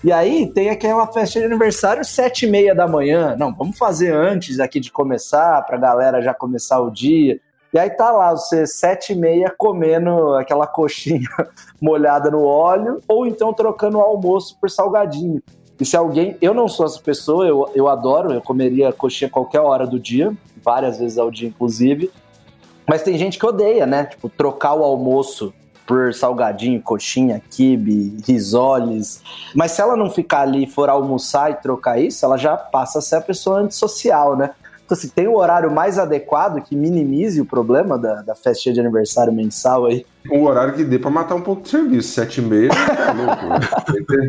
E 0.02 0.10
aí 0.10 0.46
tem 0.46 0.70
aquela 0.70 1.06
festa 1.06 1.38
de 1.40 1.44
aniversário 1.44 2.04
sete 2.04 2.46
e 2.46 2.50
meia 2.50 2.74
da 2.74 2.88
manhã. 2.88 3.36
Não, 3.36 3.52
vamos 3.52 3.76
fazer 3.76 4.14
antes 4.14 4.58
aqui 4.58 4.80
de 4.80 4.90
começar, 4.90 5.64
para 5.66 5.76
a 5.76 5.80
galera 5.80 6.22
já 6.22 6.32
começar 6.32 6.80
o 6.80 6.90
dia. 6.90 7.38
E 7.72 7.78
aí 7.78 7.90
tá 7.90 8.10
lá 8.10 8.32
você 8.32 8.66
sete 8.66 9.12
e 9.12 9.16
meia 9.16 9.52
comendo 9.56 10.34
aquela 10.34 10.66
coxinha 10.66 11.28
molhada 11.80 12.30
no 12.30 12.44
óleo, 12.44 13.00
ou 13.06 13.26
então 13.26 13.52
trocando 13.52 13.98
o 13.98 14.00
almoço 14.00 14.56
por 14.58 14.70
salgadinho. 14.70 15.42
E 15.78 15.84
se 15.84 15.96
alguém. 15.96 16.36
Eu 16.40 16.52
não 16.52 16.68
sou 16.68 16.86
essa 16.86 17.00
pessoa, 17.00 17.46
eu, 17.46 17.70
eu 17.74 17.88
adoro, 17.88 18.32
eu 18.32 18.42
comeria 18.42 18.92
coxinha 18.92 19.30
qualquer 19.30 19.60
hora 19.60 19.86
do 19.86 20.00
dia, 20.00 20.32
várias 20.62 20.98
vezes 20.98 21.18
ao 21.18 21.30
dia, 21.30 21.48
inclusive. 21.48 22.10
Mas 22.86 23.02
tem 23.02 23.16
gente 23.16 23.38
que 23.38 23.46
odeia, 23.46 23.86
né? 23.86 24.04
Tipo, 24.04 24.28
trocar 24.28 24.74
o 24.74 24.82
almoço 24.82 25.54
por 25.90 26.14
salgadinho, 26.14 26.80
coxinha, 26.80 27.42
kibe, 27.50 28.16
risoles. 28.24 29.20
Mas 29.52 29.72
se 29.72 29.80
ela 29.80 29.96
não 29.96 30.08
ficar 30.08 30.42
ali 30.42 30.64
for 30.64 30.88
almoçar 30.88 31.50
e 31.50 31.54
trocar 31.54 32.00
isso, 32.00 32.24
ela 32.24 32.36
já 32.36 32.56
passa 32.56 33.00
a 33.00 33.02
ser 33.02 33.16
a 33.16 33.20
pessoa 33.20 33.58
antissocial, 33.58 34.36
né? 34.36 34.50
Então, 34.84 34.96
assim, 34.96 35.08
tem 35.08 35.26
o 35.26 35.32
um 35.32 35.36
horário 35.36 35.68
mais 35.68 35.98
adequado 35.98 36.62
que 36.62 36.76
minimize 36.76 37.40
o 37.40 37.44
problema 37.44 37.98
da, 37.98 38.22
da 38.22 38.36
festinha 38.36 38.72
de 38.72 38.78
aniversário 38.78 39.32
mensal 39.32 39.86
aí. 39.86 40.06
Um 40.30 40.44
horário 40.44 40.74
que 40.74 40.84
dê 40.84 40.96
pra 40.96 41.10
matar 41.10 41.34
um 41.34 41.40
pouco 41.40 41.62
de 41.62 41.70
serviço. 41.70 42.12
Sete 42.12 42.40
e 42.40 42.44
meia, 42.44 42.68
tá 42.68 43.12
louco. 43.12 43.46
Né? 43.46 44.28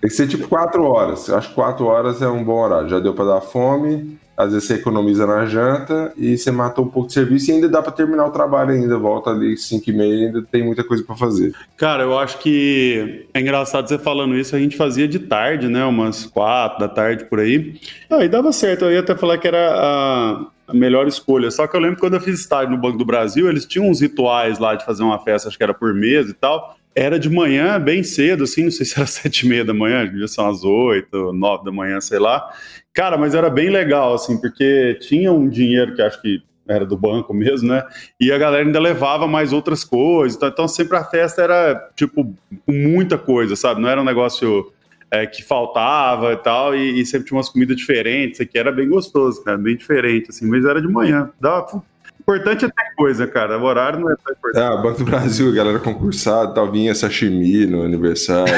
Tem 0.00 0.10
que, 0.10 0.10
ser 0.10 0.26
tipo 0.26 0.48
quatro 0.48 0.82
horas. 0.82 1.30
Acho 1.30 1.50
que 1.50 1.54
quatro 1.54 1.86
horas 1.86 2.20
é 2.20 2.26
um 2.26 2.42
bom 2.42 2.58
horário. 2.58 2.88
Já 2.88 2.98
deu 2.98 3.14
pra 3.14 3.24
dar 3.24 3.40
fome, 3.40 4.18
às 4.36 4.52
vezes 4.52 4.68
você 4.68 4.74
economiza 4.74 5.26
na 5.26 5.46
janta 5.46 6.12
e 6.16 6.36
você 6.36 6.50
mata 6.50 6.80
um 6.80 6.88
pouco 6.88 7.08
de 7.08 7.14
serviço 7.14 7.50
e 7.50 7.54
ainda 7.54 7.68
dá 7.68 7.80
para 7.80 7.92
terminar 7.92 8.26
o 8.26 8.30
trabalho 8.30 8.70
ainda, 8.70 8.98
volta 8.98 9.30
ali 9.30 9.56
5 9.56 9.88
e 9.88 9.92
meia, 9.92 10.26
ainda 10.26 10.42
tem 10.42 10.62
muita 10.62 10.84
coisa 10.84 11.02
para 11.02 11.16
fazer. 11.16 11.54
Cara, 11.76 12.02
eu 12.02 12.18
acho 12.18 12.38
que 12.38 13.26
é 13.32 13.40
engraçado 13.40 13.88
você 13.88 13.98
falando 13.98 14.36
isso, 14.36 14.54
a 14.54 14.58
gente 14.58 14.76
fazia 14.76 15.08
de 15.08 15.18
tarde, 15.18 15.68
né, 15.68 15.84
umas 15.84 16.26
4 16.26 16.78
da 16.78 16.88
tarde 16.88 17.24
por 17.24 17.40
aí. 17.40 17.80
Aí 18.10 18.28
dava 18.28 18.52
certo, 18.52 18.84
eu 18.84 18.92
ia 18.92 19.00
até 19.00 19.14
falar 19.14 19.38
que 19.38 19.48
era 19.48 19.72
a, 19.74 20.46
a 20.68 20.74
melhor 20.74 21.08
escolha. 21.08 21.50
Só 21.50 21.66
que 21.66 21.74
eu 21.74 21.80
lembro 21.80 21.98
quando 21.98 22.14
eu 22.14 22.20
fiz 22.20 22.40
estágio 22.40 22.70
no 22.70 22.76
Banco 22.76 22.98
do 22.98 23.04
Brasil, 23.06 23.48
eles 23.48 23.64
tinham 23.64 23.88
uns 23.88 24.02
rituais 24.02 24.58
lá 24.58 24.74
de 24.74 24.84
fazer 24.84 25.02
uma 25.02 25.18
festa, 25.18 25.48
acho 25.48 25.56
que 25.56 25.64
era 25.64 25.74
por 25.74 25.94
mês 25.94 26.28
e 26.28 26.34
tal. 26.34 26.76
Era 26.94 27.18
de 27.18 27.28
manhã, 27.28 27.78
bem 27.78 28.02
cedo, 28.02 28.44
assim, 28.44 28.64
não 28.64 28.70
sei 28.70 28.86
se 28.86 28.96
era 28.96 29.04
sete 29.06 29.46
e 29.46 29.48
meia 29.48 29.64
da 29.64 29.74
manhã, 29.74 30.04
devia 30.06 30.28
ser 30.28 30.40
umas 30.40 30.64
oito, 30.64 31.32
nove 31.32 31.64
da 31.64 31.72
manhã, 31.72 32.00
sei 32.00 32.18
lá. 32.18 32.50
Cara, 32.96 33.18
mas 33.18 33.34
era 33.34 33.50
bem 33.50 33.68
legal, 33.68 34.14
assim, 34.14 34.40
porque 34.40 34.96
tinha 35.02 35.30
um 35.30 35.50
dinheiro 35.50 35.94
que 35.94 36.00
acho 36.00 36.18
que 36.22 36.42
era 36.66 36.86
do 36.86 36.96
banco 36.96 37.34
mesmo, 37.34 37.68
né? 37.68 37.84
E 38.18 38.32
a 38.32 38.38
galera 38.38 38.64
ainda 38.64 38.80
levava 38.80 39.28
mais 39.28 39.52
outras 39.52 39.84
coisas. 39.84 40.34
Então, 40.34 40.48
então 40.48 40.66
sempre 40.66 40.96
a 40.96 41.04
festa 41.04 41.42
era, 41.42 41.90
tipo, 41.94 42.34
muita 42.66 43.18
coisa, 43.18 43.54
sabe? 43.54 43.82
Não 43.82 43.88
era 43.90 44.00
um 44.00 44.04
negócio 44.04 44.72
é, 45.10 45.26
que 45.26 45.44
faltava 45.44 46.32
e 46.32 46.36
tal, 46.38 46.74
e, 46.74 46.98
e, 46.98 47.04
sempre 47.04 47.28
tinha 47.28 47.36
umas 47.36 47.50
comidas 47.50 47.76
diferentes, 47.76 48.40
que 48.48 48.58
era 48.58 48.72
bem 48.72 48.88
gostoso, 48.88 49.44
cara, 49.44 49.58
bem 49.58 49.76
diferente, 49.76 50.30
assim, 50.30 50.46
mas 50.46 50.64
era 50.64 50.80
de 50.80 50.88
manhã. 50.88 51.30
Dava, 51.38 51.82
Importante 52.28 52.64
é 52.64 52.68
ter 52.68 52.94
coisa, 52.96 53.24
cara. 53.24 53.56
O 53.56 53.62
horário 53.62 54.00
não 54.00 54.10
é 54.10 54.16
tão 54.16 54.34
importante. 54.34 54.64
Ah, 54.64 54.76
Banco 54.76 54.98
do 54.98 55.04
Brasil, 55.04 55.54
galera 55.54 55.78
concursada, 55.78 56.52
tal, 56.52 56.68
vinha 56.68 56.92
sashimi 56.92 57.66
no 57.66 57.84
aniversário. 57.84 58.52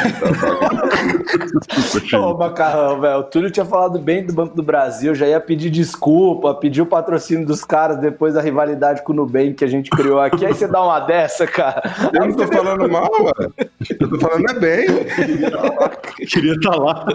Ô, 2.18 2.34
Macarrão, 2.34 2.98
velho, 2.98 3.18
o 3.18 3.24
Túlio 3.24 3.50
tinha 3.50 3.66
falado 3.66 3.98
bem 3.98 4.24
do 4.24 4.32
Banco 4.32 4.56
do 4.56 4.62
Brasil, 4.62 5.14
já 5.14 5.26
ia 5.26 5.38
pedir 5.38 5.68
desculpa, 5.68 6.54
pedir 6.54 6.80
o 6.80 6.86
patrocínio 6.86 7.44
dos 7.44 7.62
caras 7.62 7.98
depois 7.98 8.32
da 8.32 8.40
rivalidade 8.40 9.02
com 9.02 9.12
o 9.12 9.16
Nubank 9.16 9.52
que 9.52 9.64
a 9.66 9.68
gente 9.68 9.90
criou 9.90 10.18
aqui, 10.18 10.46
aí 10.46 10.54
você 10.54 10.66
dá 10.66 10.82
uma 10.82 11.00
dessa, 11.00 11.46
cara. 11.46 11.82
Eu 12.14 12.26
não 12.26 12.34
tô 12.34 12.46
falando 12.46 12.88
mal, 12.88 13.10
velho. 13.12 13.52
Eu 14.00 14.08
tô 14.08 14.18
falando 14.18 14.50
é 14.50 14.54
bem. 14.58 14.86
Queria 16.26 16.54
estar 16.54 16.70
tá 16.70 16.76
lá. 16.78 17.06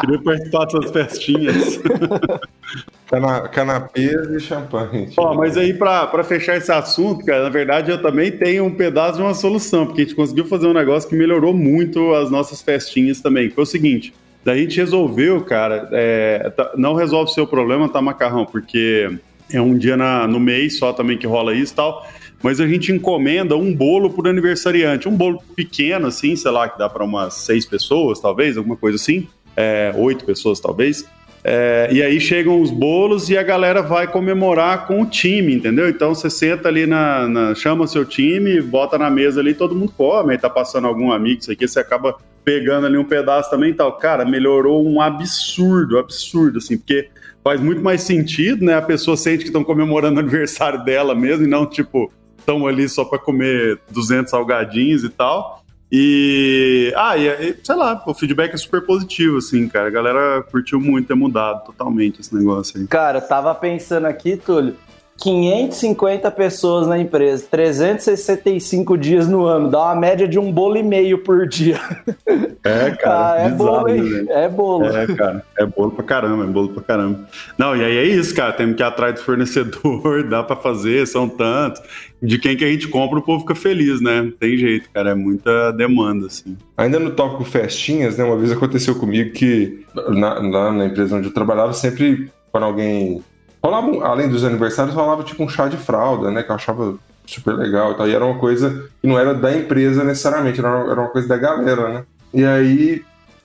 Queria 0.00 0.22
participar 0.22 0.64
dessas 0.64 0.90
festinhas. 0.90 1.78
Cana 3.12 3.40
canapês 3.42 4.30
e 4.30 4.40
champanhe. 4.40 5.10
Ó, 5.18 5.34
mas 5.34 5.58
aí, 5.58 5.74
para 5.74 6.24
fechar 6.24 6.56
esse 6.56 6.72
assunto, 6.72 7.22
cara, 7.26 7.42
na 7.42 7.50
verdade 7.50 7.90
eu 7.90 8.00
também 8.00 8.32
tenho 8.32 8.64
um 8.64 8.74
pedaço 8.74 9.18
de 9.18 9.22
uma 9.22 9.34
solução, 9.34 9.84
porque 9.84 10.00
a 10.00 10.04
gente 10.04 10.16
conseguiu 10.16 10.46
fazer 10.46 10.66
um 10.66 10.72
negócio 10.72 11.10
que 11.10 11.14
melhorou 11.14 11.52
muito 11.52 12.14
as 12.14 12.30
nossas 12.30 12.62
festinhas 12.62 13.20
também. 13.20 13.50
Foi 13.50 13.64
o 13.64 13.66
seguinte: 13.66 14.14
a 14.46 14.56
gente 14.56 14.78
resolveu, 14.78 15.42
cara, 15.42 15.90
é, 15.92 16.50
tá, 16.56 16.72
não 16.74 16.94
resolve 16.94 17.30
o 17.30 17.34
seu 17.34 17.46
problema, 17.46 17.86
tá, 17.86 18.00
macarrão? 18.00 18.46
Porque 18.46 19.10
é 19.52 19.60
um 19.60 19.76
dia 19.76 19.94
na, 19.94 20.26
no 20.26 20.40
mês 20.40 20.78
só 20.78 20.94
também 20.94 21.18
que 21.18 21.26
rola 21.26 21.54
isso 21.54 21.74
e 21.74 21.76
tal. 21.76 22.06
Mas 22.42 22.60
a 22.60 22.66
gente 22.66 22.90
encomenda 22.92 23.54
um 23.58 23.74
bolo 23.74 24.08
por 24.08 24.26
aniversariante, 24.26 25.06
um 25.06 25.14
bolo 25.14 25.38
pequeno, 25.54 26.06
assim, 26.06 26.34
sei 26.34 26.50
lá, 26.50 26.66
que 26.66 26.78
dá 26.78 26.88
para 26.88 27.04
umas 27.04 27.34
seis 27.34 27.66
pessoas, 27.66 28.18
talvez, 28.20 28.56
alguma 28.56 28.76
coisa 28.76 28.96
assim, 28.96 29.28
é, 29.54 29.92
oito 29.96 30.24
pessoas, 30.24 30.58
talvez. 30.58 31.06
É, 31.44 31.88
e 31.90 32.00
aí 32.00 32.20
chegam 32.20 32.60
os 32.60 32.70
bolos 32.70 33.28
e 33.28 33.36
a 33.36 33.42
galera 33.42 33.82
vai 33.82 34.06
comemorar 34.06 34.86
com 34.86 35.02
o 35.02 35.06
time, 35.06 35.54
entendeu? 35.54 35.88
Então 35.88 36.14
você 36.14 36.30
senta 36.30 36.68
ali 36.68 36.86
na, 36.86 37.28
na 37.28 37.54
chama 37.54 37.86
seu 37.86 38.04
time, 38.04 38.60
bota 38.60 38.96
na 38.96 39.10
mesa 39.10 39.40
ali, 39.40 39.52
todo 39.52 39.74
mundo 39.74 39.92
come, 39.96 40.32
aí 40.32 40.38
tá 40.38 40.48
passando 40.48 40.86
algum 40.86 41.10
amigo, 41.10 41.40
isso 41.40 41.50
aqui, 41.50 41.66
você 41.66 41.80
acaba 41.80 42.16
pegando 42.44 42.86
ali 42.86 42.96
um 42.96 43.04
pedaço 43.04 43.50
também 43.50 43.70
e 43.70 43.74
tal. 43.74 43.96
Cara, 43.98 44.24
melhorou 44.24 44.86
um 44.86 45.00
absurdo, 45.00 45.98
absurdo, 45.98 46.58
assim, 46.58 46.76
porque 46.76 47.08
faz 47.42 47.60
muito 47.60 47.82
mais 47.82 48.02
sentido, 48.02 48.64
né? 48.64 48.74
A 48.76 48.82
pessoa 48.82 49.16
sente 49.16 49.38
que 49.38 49.48
estão 49.48 49.64
comemorando 49.64 50.16
o 50.16 50.20
aniversário 50.20 50.84
dela 50.84 51.14
mesmo 51.14 51.44
e 51.44 51.48
não, 51.48 51.66
tipo, 51.66 52.12
estão 52.38 52.66
ali 52.66 52.88
só 52.88 53.04
para 53.04 53.18
comer 53.18 53.80
200 53.90 54.30
salgadinhos 54.30 55.02
e 55.04 55.08
tal. 55.08 55.61
E, 55.94 56.90
ah, 56.96 57.18
e, 57.18 57.54
sei 57.62 57.74
lá, 57.74 58.02
o 58.06 58.14
feedback 58.14 58.54
é 58.54 58.56
super 58.56 58.80
positivo, 58.80 59.36
assim, 59.36 59.68
cara. 59.68 59.88
A 59.88 59.90
galera 59.90 60.42
curtiu 60.50 60.80
muito 60.80 61.08
ter 61.08 61.14
mudado 61.14 61.66
totalmente 61.66 62.22
esse 62.22 62.34
negócio 62.34 62.80
aí. 62.80 62.86
Cara, 62.86 63.18
eu 63.18 63.28
tava 63.28 63.54
pensando 63.54 64.06
aqui, 64.06 64.38
Túlio, 64.38 64.74
550 65.18 66.30
pessoas 66.30 66.86
na 66.88 66.98
empresa, 66.98 67.46
365 67.50 68.96
dias 68.96 69.28
no 69.28 69.46
ano, 69.46 69.70
dá 69.70 69.78
uma 69.84 69.94
média 69.94 70.26
de 70.26 70.38
um 70.38 70.50
bolo 70.50 70.76
e 70.76 70.82
meio 70.82 71.18
por 71.18 71.46
dia. 71.48 71.78
É, 72.64 72.92
cara. 72.92 73.32
Ah, 73.32 73.38
é 73.38 73.50
bizarro, 73.50 73.56
bolo, 73.56 73.88
hein? 73.88 74.02
Né? 74.02 74.24
É 74.28 74.48
bolo. 74.48 74.86
É, 74.86 75.06
cara. 75.08 75.44
É 75.58 75.66
bolo 75.66 75.90
pra 75.90 76.04
caramba, 76.04 76.44
é 76.44 76.46
bolo 76.46 76.68
pra 76.68 76.82
caramba. 76.82 77.28
Não, 77.58 77.76
e 77.76 77.84
aí 77.84 77.96
é 77.96 78.04
isso, 78.04 78.32
cara. 78.36 78.52
Temos 78.52 78.76
que 78.76 78.82
ir 78.82 78.86
atrás 78.86 79.16
do 79.16 79.20
fornecedor, 79.20 80.22
dá 80.30 80.44
pra 80.44 80.54
fazer, 80.54 81.04
são 81.08 81.28
tantos. 81.28 81.82
De 82.22 82.38
quem 82.38 82.56
que 82.56 82.64
a 82.64 82.68
gente 82.68 82.86
compra, 82.86 83.18
o 83.18 83.22
povo 83.22 83.40
fica 83.40 83.56
feliz, 83.56 84.00
né? 84.00 84.32
Tem 84.38 84.56
jeito, 84.56 84.88
cara. 84.94 85.10
É 85.10 85.14
muita 85.14 85.72
demanda, 85.72 86.26
assim. 86.26 86.56
Ainda 86.76 87.00
no 87.00 87.10
tópico 87.10 87.44
festinhas, 87.44 88.16
né? 88.16 88.22
Uma 88.22 88.36
vez 88.36 88.52
aconteceu 88.52 88.94
comigo 88.94 89.32
que 89.32 89.84
na, 90.10 90.34
lá 90.34 90.72
na 90.72 90.86
empresa 90.86 91.16
onde 91.16 91.26
eu 91.26 91.34
trabalhava, 91.34 91.72
sempre 91.72 92.30
quando 92.52 92.64
alguém 92.64 93.24
rolava, 93.62 94.06
além 94.06 94.28
dos 94.28 94.44
aniversários, 94.44 94.94
rolava 94.94 95.22
tipo 95.22 95.42
um 95.42 95.48
chá 95.48 95.68
de 95.68 95.76
fralda, 95.76 96.30
né? 96.30 96.42
Que 96.42 96.50
eu 96.50 96.54
achava 96.54 96.98
super 97.26 97.54
legal 97.54 97.92
e 97.92 97.96
tal. 97.96 98.08
E 98.08 98.14
era 98.14 98.24
uma 98.24 98.38
coisa 98.38 98.90
que 99.00 99.06
não 99.06 99.18
era 99.18 99.34
da 99.34 99.56
empresa 99.56 100.02
necessariamente, 100.02 100.58
era 100.58 100.68
uma, 100.68 100.90
era 100.90 101.00
uma 101.00 101.10
coisa 101.10 101.28
da 101.28 101.36
galera, 101.36 101.88
né? 101.88 102.04
E 102.34 102.44
aí 102.44 103.04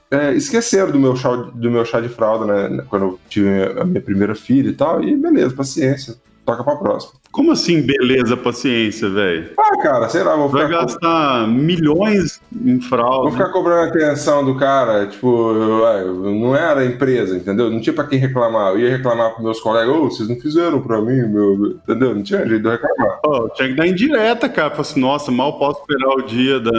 é, 0.10 0.34
esqueceram 0.34 0.92
do 0.92 1.00
meu, 1.00 1.16
chá, 1.16 1.36
do 1.36 1.72
meu 1.72 1.86
chá 1.86 2.00
de 2.00 2.10
fralda, 2.10 2.46
né? 2.46 2.84
Quando 2.90 3.06
eu 3.06 3.20
tive 3.30 3.64
a 3.80 3.84
minha 3.84 4.02
primeira 4.02 4.36
filha 4.36 4.70
e 4.70 4.74
tal. 4.74 5.04
E 5.04 5.16
beleza, 5.16 5.54
paciência 5.54 6.16
toca 6.46 6.64
pra 6.64 6.78
próxima. 6.78 7.17
Como 7.32 7.52
assim, 7.52 7.82
beleza, 7.82 8.36
paciência, 8.36 9.10
velho? 9.10 9.52
Ah, 9.58 9.78
cara, 9.82 10.10
sei 10.10 10.24
lá, 10.24 10.36
vou 10.36 10.50
Vai 10.50 10.66
ficar. 10.66 10.82
Gastar 10.82 11.48
milhões 11.48 12.42
em 12.66 12.80
fraude. 12.80 13.24
Vou 13.24 13.32
ficar 13.32 13.50
cobrando 13.50 13.90
atenção 13.90 14.46
do 14.46 14.56
cara, 14.56 15.08
tipo, 15.08 15.54
não 15.54 16.56
era 16.56 16.82
a 16.82 16.86
empresa, 16.86 17.38
entendeu? 17.38 17.70
Não 17.70 17.80
tinha 17.80 17.94
pra 17.94 18.06
quem 18.06 18.20
reclamar. 18.20 18.74
Eu 18.74 18.80
ia 18.80 18.98
reclamar 18.98 19.32
pros 19.32 19.44
meus 19.44 19.60
colegas, 19.60 19.96
ô, 19.96 20.04
oh, 20.04 20.10
vocês 20.10 20.30
não 20.30 20.40
fizeram 20.40 20.82
pra 20.82 21.02
mim, 21.02 21.28
meu. 21.28 21.78
Entendeu? 21.84 22.16
Não 22.16 22.24
tinha 22.24 22.46
jeito 22.48 22.64
de 22.64 22.70
reclamar. 22.70 23.20
Oh, 23.26 23.50
tinha 23.50 23.70
que 23.70 23.76
dar 23.76 23.88
indireta, 23.88 24.48
cara. 24.50 24.70
Falar 24.70 24.82
assim, 24.82 25.00
nossa, 25.00 25.32
mal 25.32 25.58
posso 25.60 25.82
esperar 25.82 26.16
o 26.16 26.22
dia 26.22 26.60
da, 26.60 26.72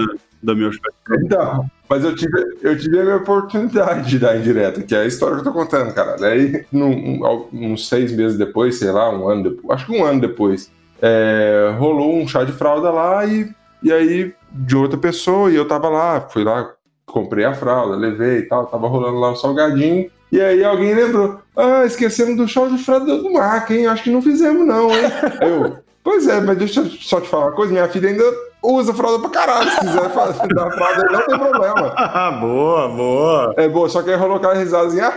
da 0.43 0.55
chefe. 0.55 1.25
Então. 1.25 1.71
Mas 1.89 2.05
eu 2.05 2.15
tive, 2.15 2.59
eu 2.63 2.79
tive 2.79 3.01
a 3.01 3.03
minha 3.03 3.17
oportunidade 3.17 4.11
de 4.11 4.19
dar 4.19 4.37
indireta, 4.37 4.83
que 4.83 4.95
é 4.95 5.01
a 5.01 5.07
história 5.07 5.37
que 5.37 5.41
eu 5.41 5.45
tô 5.45 5.53
contando, 5.53 5.95
cara. 5.95 6.17
Daí, 6.19 6.65
num, 6.71 7.21
uns 7.51 7.89
seis 7.89 8.13
meses 8.13 8.37
depois, 8.37 8.79
sei 8.79 8.93
lá, 8.93 9.11
um 9.11 9.27
ano 9.27 9.45
depois, 9.45 9.71
acho 9.71 9.87
que 9.87 9.93
um 9.93 10.05
ano 10.05 10.21
depois, 10.21 10.71
é, 11.01 11.75
rolou 11.79 12.19
um 12.19 12.29
chá 12.29 12.45
de 12.45 12.53
fralda 12.53 12.91
lá 12.91 13.25
e, 13.25 13.51
e 13.83 13.91
aí 13.91 14.35
de 14.53 14.77
outra 14.77 14.99
pessoa, 14.99 15.51
e 15.51 15.57
eu 15.57 15.67
tava 15.67 15.89
lá, 15.89 16.21
fui 16.21 16.45
lá, 16.45 16.71
comprei 17.07 17.47
a 17.47 17.55
fralda, 17.55 17.97
levei 17.97 18.41
e 18.41 18.43
tal, 18.43 18.67
tava 18.67 18.87
rolando 18.87 19.19
lá 19.19 19.31
o 19.31 19.37
salgadinho. 19.37 20.11
E 20.31 20.39
aí 20.43 20.63
alguém 20.63 20.95
lembrou, 20.95 21.41
ah, 21.57 21.87
esquecemos 21.87 22.37
do 22.37 22.47
chá 22.47 22.67
de 22.67 22.77
fralda 22.77 23.17
do 23.17 23.33
Mac, 23.33 23.71
hein? 23.71 23.87
Acho 23.87 24.03
que 24.03 24.11
não 24.11 24.21
fizemos 24.21 24.67
não, 24.67 24.91
hein? 24.91 25.05
eu, 25.41 25.79
pois 26.05 26.29
é, 26.29 26.39
mas 26.39 26.59
deixa 26.59 26.81
eu 26.81 26.87
só 26.87 27.19
te 27.19 27.29
falar 27.29 27.47
uma 27.47 27.57
coisa, 27.57 27.73
minha 27.73 27.89
filha 27.89 28.11
ainda 28.11 28.48
usa 28.63 28.93
fralda 28.93 29.21
pra 29.21 29.31
caralho. 29.31 29.71
Se 29.71 29.81
quiser 29.81 30.11
fazer 30.11 30.49
da 30.55 30.71
fralda, 30.71 31.05
não 31.11 31.27
tem 31.27 31.39
problema. 31.39 31.91
boa, 32.41 32.89
boa. 32.89 33.55
É 33.57 33.69
boa, 33.69 33.89
só 33.89 34.03
que 34.03 34.11
aí 34.11 34.17
rolou 34.17 34.37
aquela 34.37 34.55
risadinha. 34.55 35.13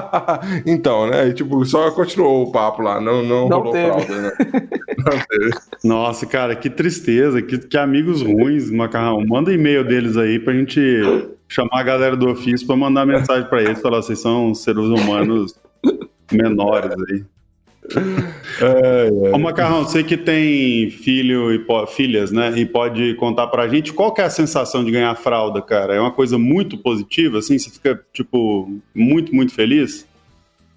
então, 0.66 1.06
né? 1.08 1.28
E, 1.28 1.34
tipo, 1.34 1.64
só 1.64 1.90
continuou 1.90 2.46
o 2.46 2.52
papo 2.52 2.82
lá. 2.82 3.00
Não, 3.00 3.22
não, 3.22 3.48
não 3.48 3.58
rolou 3.58 3.72
teve. 3.72 3.90
fralda, 3.90 4.22
né? 4.22 4.32
Não 4.98 5.18
teve. 5.28 5.50
Nossa, 5.84 6.26
cara, 6.26 6.56
que 6.56 6.70
tristeza. 6.70 7.42
Que, 7.42 7.58
que 7.58 7.78
amigos 7.78 8.22
ruins, 8.22 8.70
Macarrão. 8.70 9.24
Manda 9.26 9.52
e-mail 9.52 9.84
deles 9.84 10.16
aí 10.16 10.38
pra 10.38 10.52
gente 10.52 10.80
chamar 11.48 11.80
a 11.80 11.82
galera 11.82 12.16
do 12.16 12.28
ofício 12.28 12.66
pra 12.66 12.76
mandar 12.76 13.06
mensagem 13.06 13.48
pra 13.48 13.62
eles. 13.62 13.80
Falar, 13.80 14.02
vocês 14.02 14.20
são 14.20 14.54
seres 14.54 14.84
humanos 14.84 15.54
menores 16.32 16.92
aí 17.10 17.24
é, 18.60 19.30
é. 19.30 19.34
Ô 19.34 19.38
Macarrão, 19.38 19.84
você 19.84 20.02
que 20.02 20.16
tem 20.16 20.90
filho 20.90 21.52
e 21.52 21.64
filhas, 21.88 22.30
né? 22.30 22.52
E 22.56 22.64
pode 22.64 23.14
contar 23.14 23.46
pra 23.48 23.68
gente 23.68 23.92
qual 23.92 24.12
que 24.12 24.20
é 24.20 24.24
a 24.24 24.30
sensação 24.30 24.84
de 24.84 24.90
ganhar 24.90 25.14
fralda, 25.16 25.60
cara? 25.60 25.94
É 25.94 26.00
uma 26.00 26.12
coisa 26.12 26.38
muito 26.38 26.78
positiva, 26.78 27.38
assim? 27.38 27.58
Você 27.58 27.70
fica, 27.70 28.00
tipo, 28.12 28.70
muito, 28.94 29.34
muito 29.34 29.54
feliz? 29.54 30.06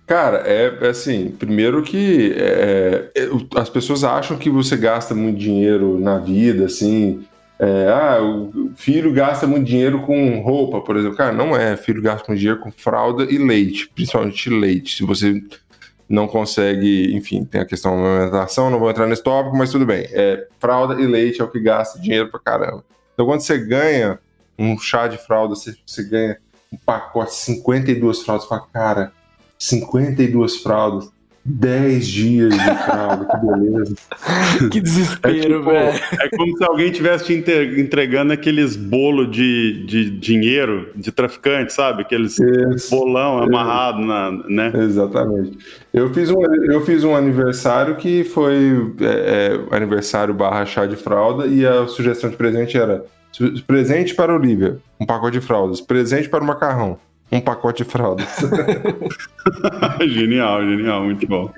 Cara, 0.06 0.44
é, 0.46 0.78
é 0.82 0.90
assim, 0.90 1.32
primeiro 1.32 1.82
que 1.82 2.34
é 2.36 3.10
as 3.56 3.70
pessoas 3.70 4.04
acham 4.04 4.38
que 4.38 4.50
você 4.50 4.76
gasta 4.76 5.16
muito 5.16 5.40
dinheiro 5.40 6.00
na 6.00 6.18
vida, 6.18 6.66
assim. 6.66 7.24
É, 7.60 7.88
ah, 7.88 8.22
o 8.22 8.72
filho 8.76 9.14
gasta 9.14 9.48
muito 9.48 9.66
dinheiro 9.66 10.02
com 10.02 10.42
roupa, 10.42 10.82
por 10.82 10.98
exemplo. 10.98 11.16
Cara, 11.16 11.32
não 11.32 11.56
é. 11.56 11.78
Filho 11.78 12.02
gasta 12.02 12.26
muito 12.28 12.40
dinheiro 12.40 12.60
com 12.60 12.72
fralda 12.72 13.24
e 13.24 13.38
leite, 13.38 13.90
principalmente 13.94 14.50
leite. 14.50 14.98
Se 14.98 15.04
você 15.04 15.42
não 16.14 16.28
consegue, 16.28 17.12
enfim, 17.16 17.44
tem 17.44 17.60
a 17.60 17.66
questão 17.66 17.98
da 17.98 18.08
alimentação, 18.08 18.70
não 18.70 18.78
vou 18.78 18.88
entrar 18.88 19.08
nesse 19.08 19.24
tópico, 19.24 19.58
mas 19.58 19.72
tudo 19.72 19.84
bem. 19.84 20.08
É, 20.12 20.48
fralda 20.60 21.02
e 21.02 21.08
leite 21.08 21.42
é 21.42 21.44
o 21.44 21.50
que 21.50 21.60
gasta 21.60 22.00
dinheiro 22.00 22.30
pra 22.30 22.40
caramba. 22.40 22.86
Então, 23.14 23.26
quando 23.26 23.42
você 23.42 23.58
ganha 23.58 24.20
um 24.58 24.78
chá 24.78 25.08
de 25.08 25.18
fralda, 25.18 25.56
você, 25.56 25.76
você 25.84 26.04
ganha 26.04 26.38
um 26.72 26.78
pacote, 26.78 27.34
52 27.34 28.22
fraldas, 28.22 28.44
você 28.44 28.50
fala, 28.50 28.68
cara, 28.72 29.12
52 29.58 30.58
fraldas, 30.58 31.10
10 31.46 32.08
dias 32.08 32.54
de 32.54 32.84
fralda, 32.86 33.26
que 33.26 33.46
beleza. 33.46 33.96
que 34.72 34.80
desespero, 34.80 35.38
é 35.38 35.42
tipo, 35.42 35.64
velho. 35.64 36.04
É 36.22 36.30
como 36.30 36.58
se 36.58 36.64
alguém 36.64 36.92
tivesse 36.92 37.26
te 37.26 37.34
entregando 37.80 38.32
aqueles 38.32 38.78
bolo 38.78 39.28
de, 39.28 39.86
de 39.86 40.10
dinheiro 40.10 40.90
de 40.96 41.12
traficante, 41.12 41.74
sabe? 41.74 42.04
Aqueles 42.04 42.40
Isso. 42.40 42.90
bolão 42.90 43.40
amarrado 43.40 44.00
na, 44.00 44.32
né? 44.48 44.72
Exatamente. 44.74 45.58
Eu 45.94 46.14
fiz 46.14 46.30
um, 46.30 46.42
eu 46.46 46.82
fiz 46.86 47.04
um 47.04 47.14
aniversário 47.14 47.98
que 47.98 48.24
foi 48.24 48.94
é, 49.02 49.60
é, 49.70 49.76
aniversário 49.76 50.34
barra 50.34 50.66
chá 50.66 50.86
de 50.86 50.96
fralda 50.96 51.46
e 51.46 51.66
a 51.66 51.88
sugestão 51.88 52.30
de 52.30 52.38
presente 52.38 52.78
era 52.78 53.04
presente 53.68 54.14
para 54.14 54.34
Olivia, 54.34 54.78
um 55.00 55.06
pacote 55.06 55.40
de 55.40 55.46
fraldas, 55.46 55.82
presente 55.82 56.30
para 56.30 56.44
o 56.44 56.48
macarrão, 56.48 57.00
um 57.38 57.42
pacote 57.42 57.84
de 57.84 57.90
fraldas. 57.90 58.28
genial, 60.02 60.62
genial, 60.62 61.04
muito 61.04 61.28
bom. 61.28 61.52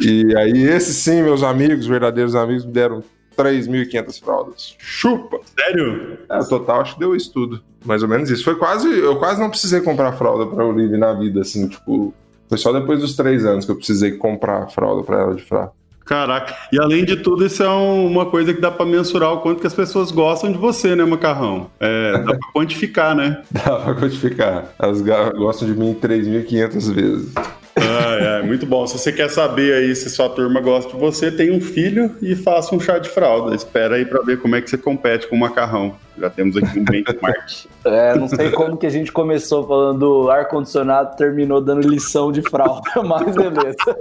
E 0.00 0.36
aí, 0.36 0.64
esses 0.64 0.96
sim, 0.96 1.22
meus 1.22 1.42
amigos, 1.42 1.86
verdadeiros 1.86 2.34
amigos, 2.34 2.64
me 2.64 2.72
deram 2.72 3.02
3.500 3.36 4.20
fraldas. 4.20 4.74
Chupa! 4.78 5.40
Sério? 5.58 6.18
É, 6.28 6.38
o 6.38 6.48
total 6.48 6.80
acho 6.80 6.94
que 6.94 7.00
deu 7.00 7.14
isso 7.14 7.32
tudo. 7.32 7.62
Mais 7.84 8.02
ou 8.02 8.08
menos 8.08 8.30
isso. 8.30 8.44
Foi 8.44 8.56
quase. 8.56 8.88
Eu 8.88 9.16
quase 9.16 9.40
não 9.40 9.48
precisei 9.48 9.80
comprar 9.80 10.12
fralda 10.12 10.46
pra 10.46 10.64
Olivia 10.64 10.98
na 10.98 11.12
vida, 11.14 11.40
assim, 11.40 11.68
tipo. 11.68 12.12
Foi 12.48 12.58
só 12.58 12.72
depois 12.72 13.00
dos 13.00 13.14
três 13.14 13.44
anos 13.44 13.64
que 13.64 13.70
eu 13.70 13.76
precisei 13.76 14.12
comprar 14.12 14.68
fralda 14.68 15.02
pra 15.02 15.20
ela 15.20 15.34
de 15.34 15.42
fralda. 15.42 15.72
Caraca. 16.10 16.56
E 16.72 16.80
além 16.80 17.04
de 17.04 17.14
tudo, 17.14 17.46
isso 17.46 17.62
é 17.62 17.70
um, 17.70 18.04
uma 18.04 18.26
coisa 18.26 18.52
que 18.52 18.60
dá 18.60 18.68
para 18.68 18.84
mensurar 18.84 19.32
o 19.32 19.38
quanto 19.38 19.60
que 19.60 19.66
as 19.68 19.74
pessoas 19.74 20.10
gostam 20.10 20.50
de 20.50 20.58
você, 20.58 20.96
né, 20.96 21.04
Macarrão? 21.04 21.70
É, 21.78 22.14
dá 22.14 22.36
pra 22.36 22.52
quantificar, 22.52 23.14
né? 23.14 23.40
Dá 23.64 23.76
pra 23.76 23.94
quantificar. 23.94 24.72
Elas 24.76 25.00
gostam 25.00 25.68
de 25.68 25.78
mim 25.78 25.94
3.500 25.94 26.92
vezes. 26.92 27.34
Ah, 27.76 28.40
é, 28.40 28.42
muito 28.42 28.66
bom. 28.66 28.86
Se 28.86 28.98
você 28.98 29.12
quer 29.12 29.28
saber 29.30 29.74
aí 29.74 29.94
se 29.94 30.10
sua 30.10 30.28
turma 30.28 30.60
gosta 30.60 30.92
de 30.92 30.98
você, 30.98 31.30
tem 31.30 31.50
um 31.50 31.60
filho 31.60 32.14
e 32.20 32.34
faça 32.34 32.74
um 32.74 32.80
chá 32.80 32.98
de 32.98 33.08
fralda. 33.08 33.54
Espera 33.54 33.96
aí 33.96 34.04
para 34.04 34.22
ver 34.22 34.40
como 34.40 34.56
é 34.56 34.60
que 34.60 34.68
você 34.68 34.76
compete 34.76 35.28
com 35.28 35.36
o 35.36 35.38
macarrão. 35.38 35.94
Já 36.18 36.28
temos 36.28 36.56
aqui 36.56 36.78
um 36.78 36.84
benchmark. 36.84 37.66
é, 37.84 38.14
não 38.18 38.28
sei 38.28 38.50
como 38.50 38.76
que 38.76 38.86
a 38.86 38.90
gente 38.90 39.10
começou 39.10 39.66
falando 39.66 40.30
ar-condicionado, 40.30 41.16
terminou 41.16 41.60
dando 41.60 41.88
lição 41.88 42.30
de 42.30 42.42
fralda, 42.42 43.02
mas 43.02 43.34
beleza. 43.34 43.96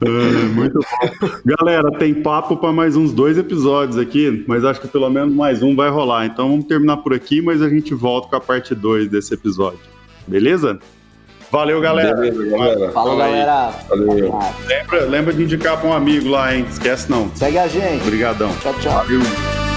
É, 0.00 0.08
muito 0.54 0.78
bom. 0.78 1.28
Galera, 1.44 1.90
tem 1.92 2.14
papo 2.14 2.56
para 2.56 2.72
mais 2.72 2.94
uns 2.94 3.12
dois 3.12 3.36
episódios 3.38 3.98
aqui, 3.98 4.44
mas 4.46 4.64
acho 4.64 4.80
que 4.80 4.88
pelo 4.88 5.10
menos 5.10 5.34
mais 5.34 5.62
um 5.62 5.74
vai 5.74 5.90
rolar. 5.90 6.26
Então 6.26 6.48
vamos 6.48 6.66
terminar 6.66 6.98
por 6.98 7.12
aqui, 7.14 7.40
mas 7.40 7.62
a 7.62 7.68
gente 7.68 7.94
volta 7.94 8.28
com 8.28 8.36
a 8.36 8.40
parte 8.40 8.74
2 8.74 9.08
desse 9.08 9.34
episódio. 9.34 9.80
Beleza? 10.26 10.78
Valeu, 11.50 11.80
galera. 11.80 12.14
Beleza, 12.14 12.44
galera. 12.56 12.92
Falou, 12.92 13.16
galera. 13.16 13.72
Valeu. 13.88 14.38
Lembra, 14.66 15.04
lembra 15.04 15.32
de 15.32 15.42
indicar 15.44 15.78
para 15.78 15.88
um 15.88 15.92
amigo 15.92 16.28
lá, 16.28 16.54
hein? 16.54 16.66
Esquece 16.70 17.10
não. 17.10 17.30
Segue 17.34 17.58
a 17.58 17.66
gente. 17.66 18.02
Obrigadão. 18.02 18.54
Tchau, 18.60 18.74
tchau. 18.74 18.92
Valeu. 18.92 19.67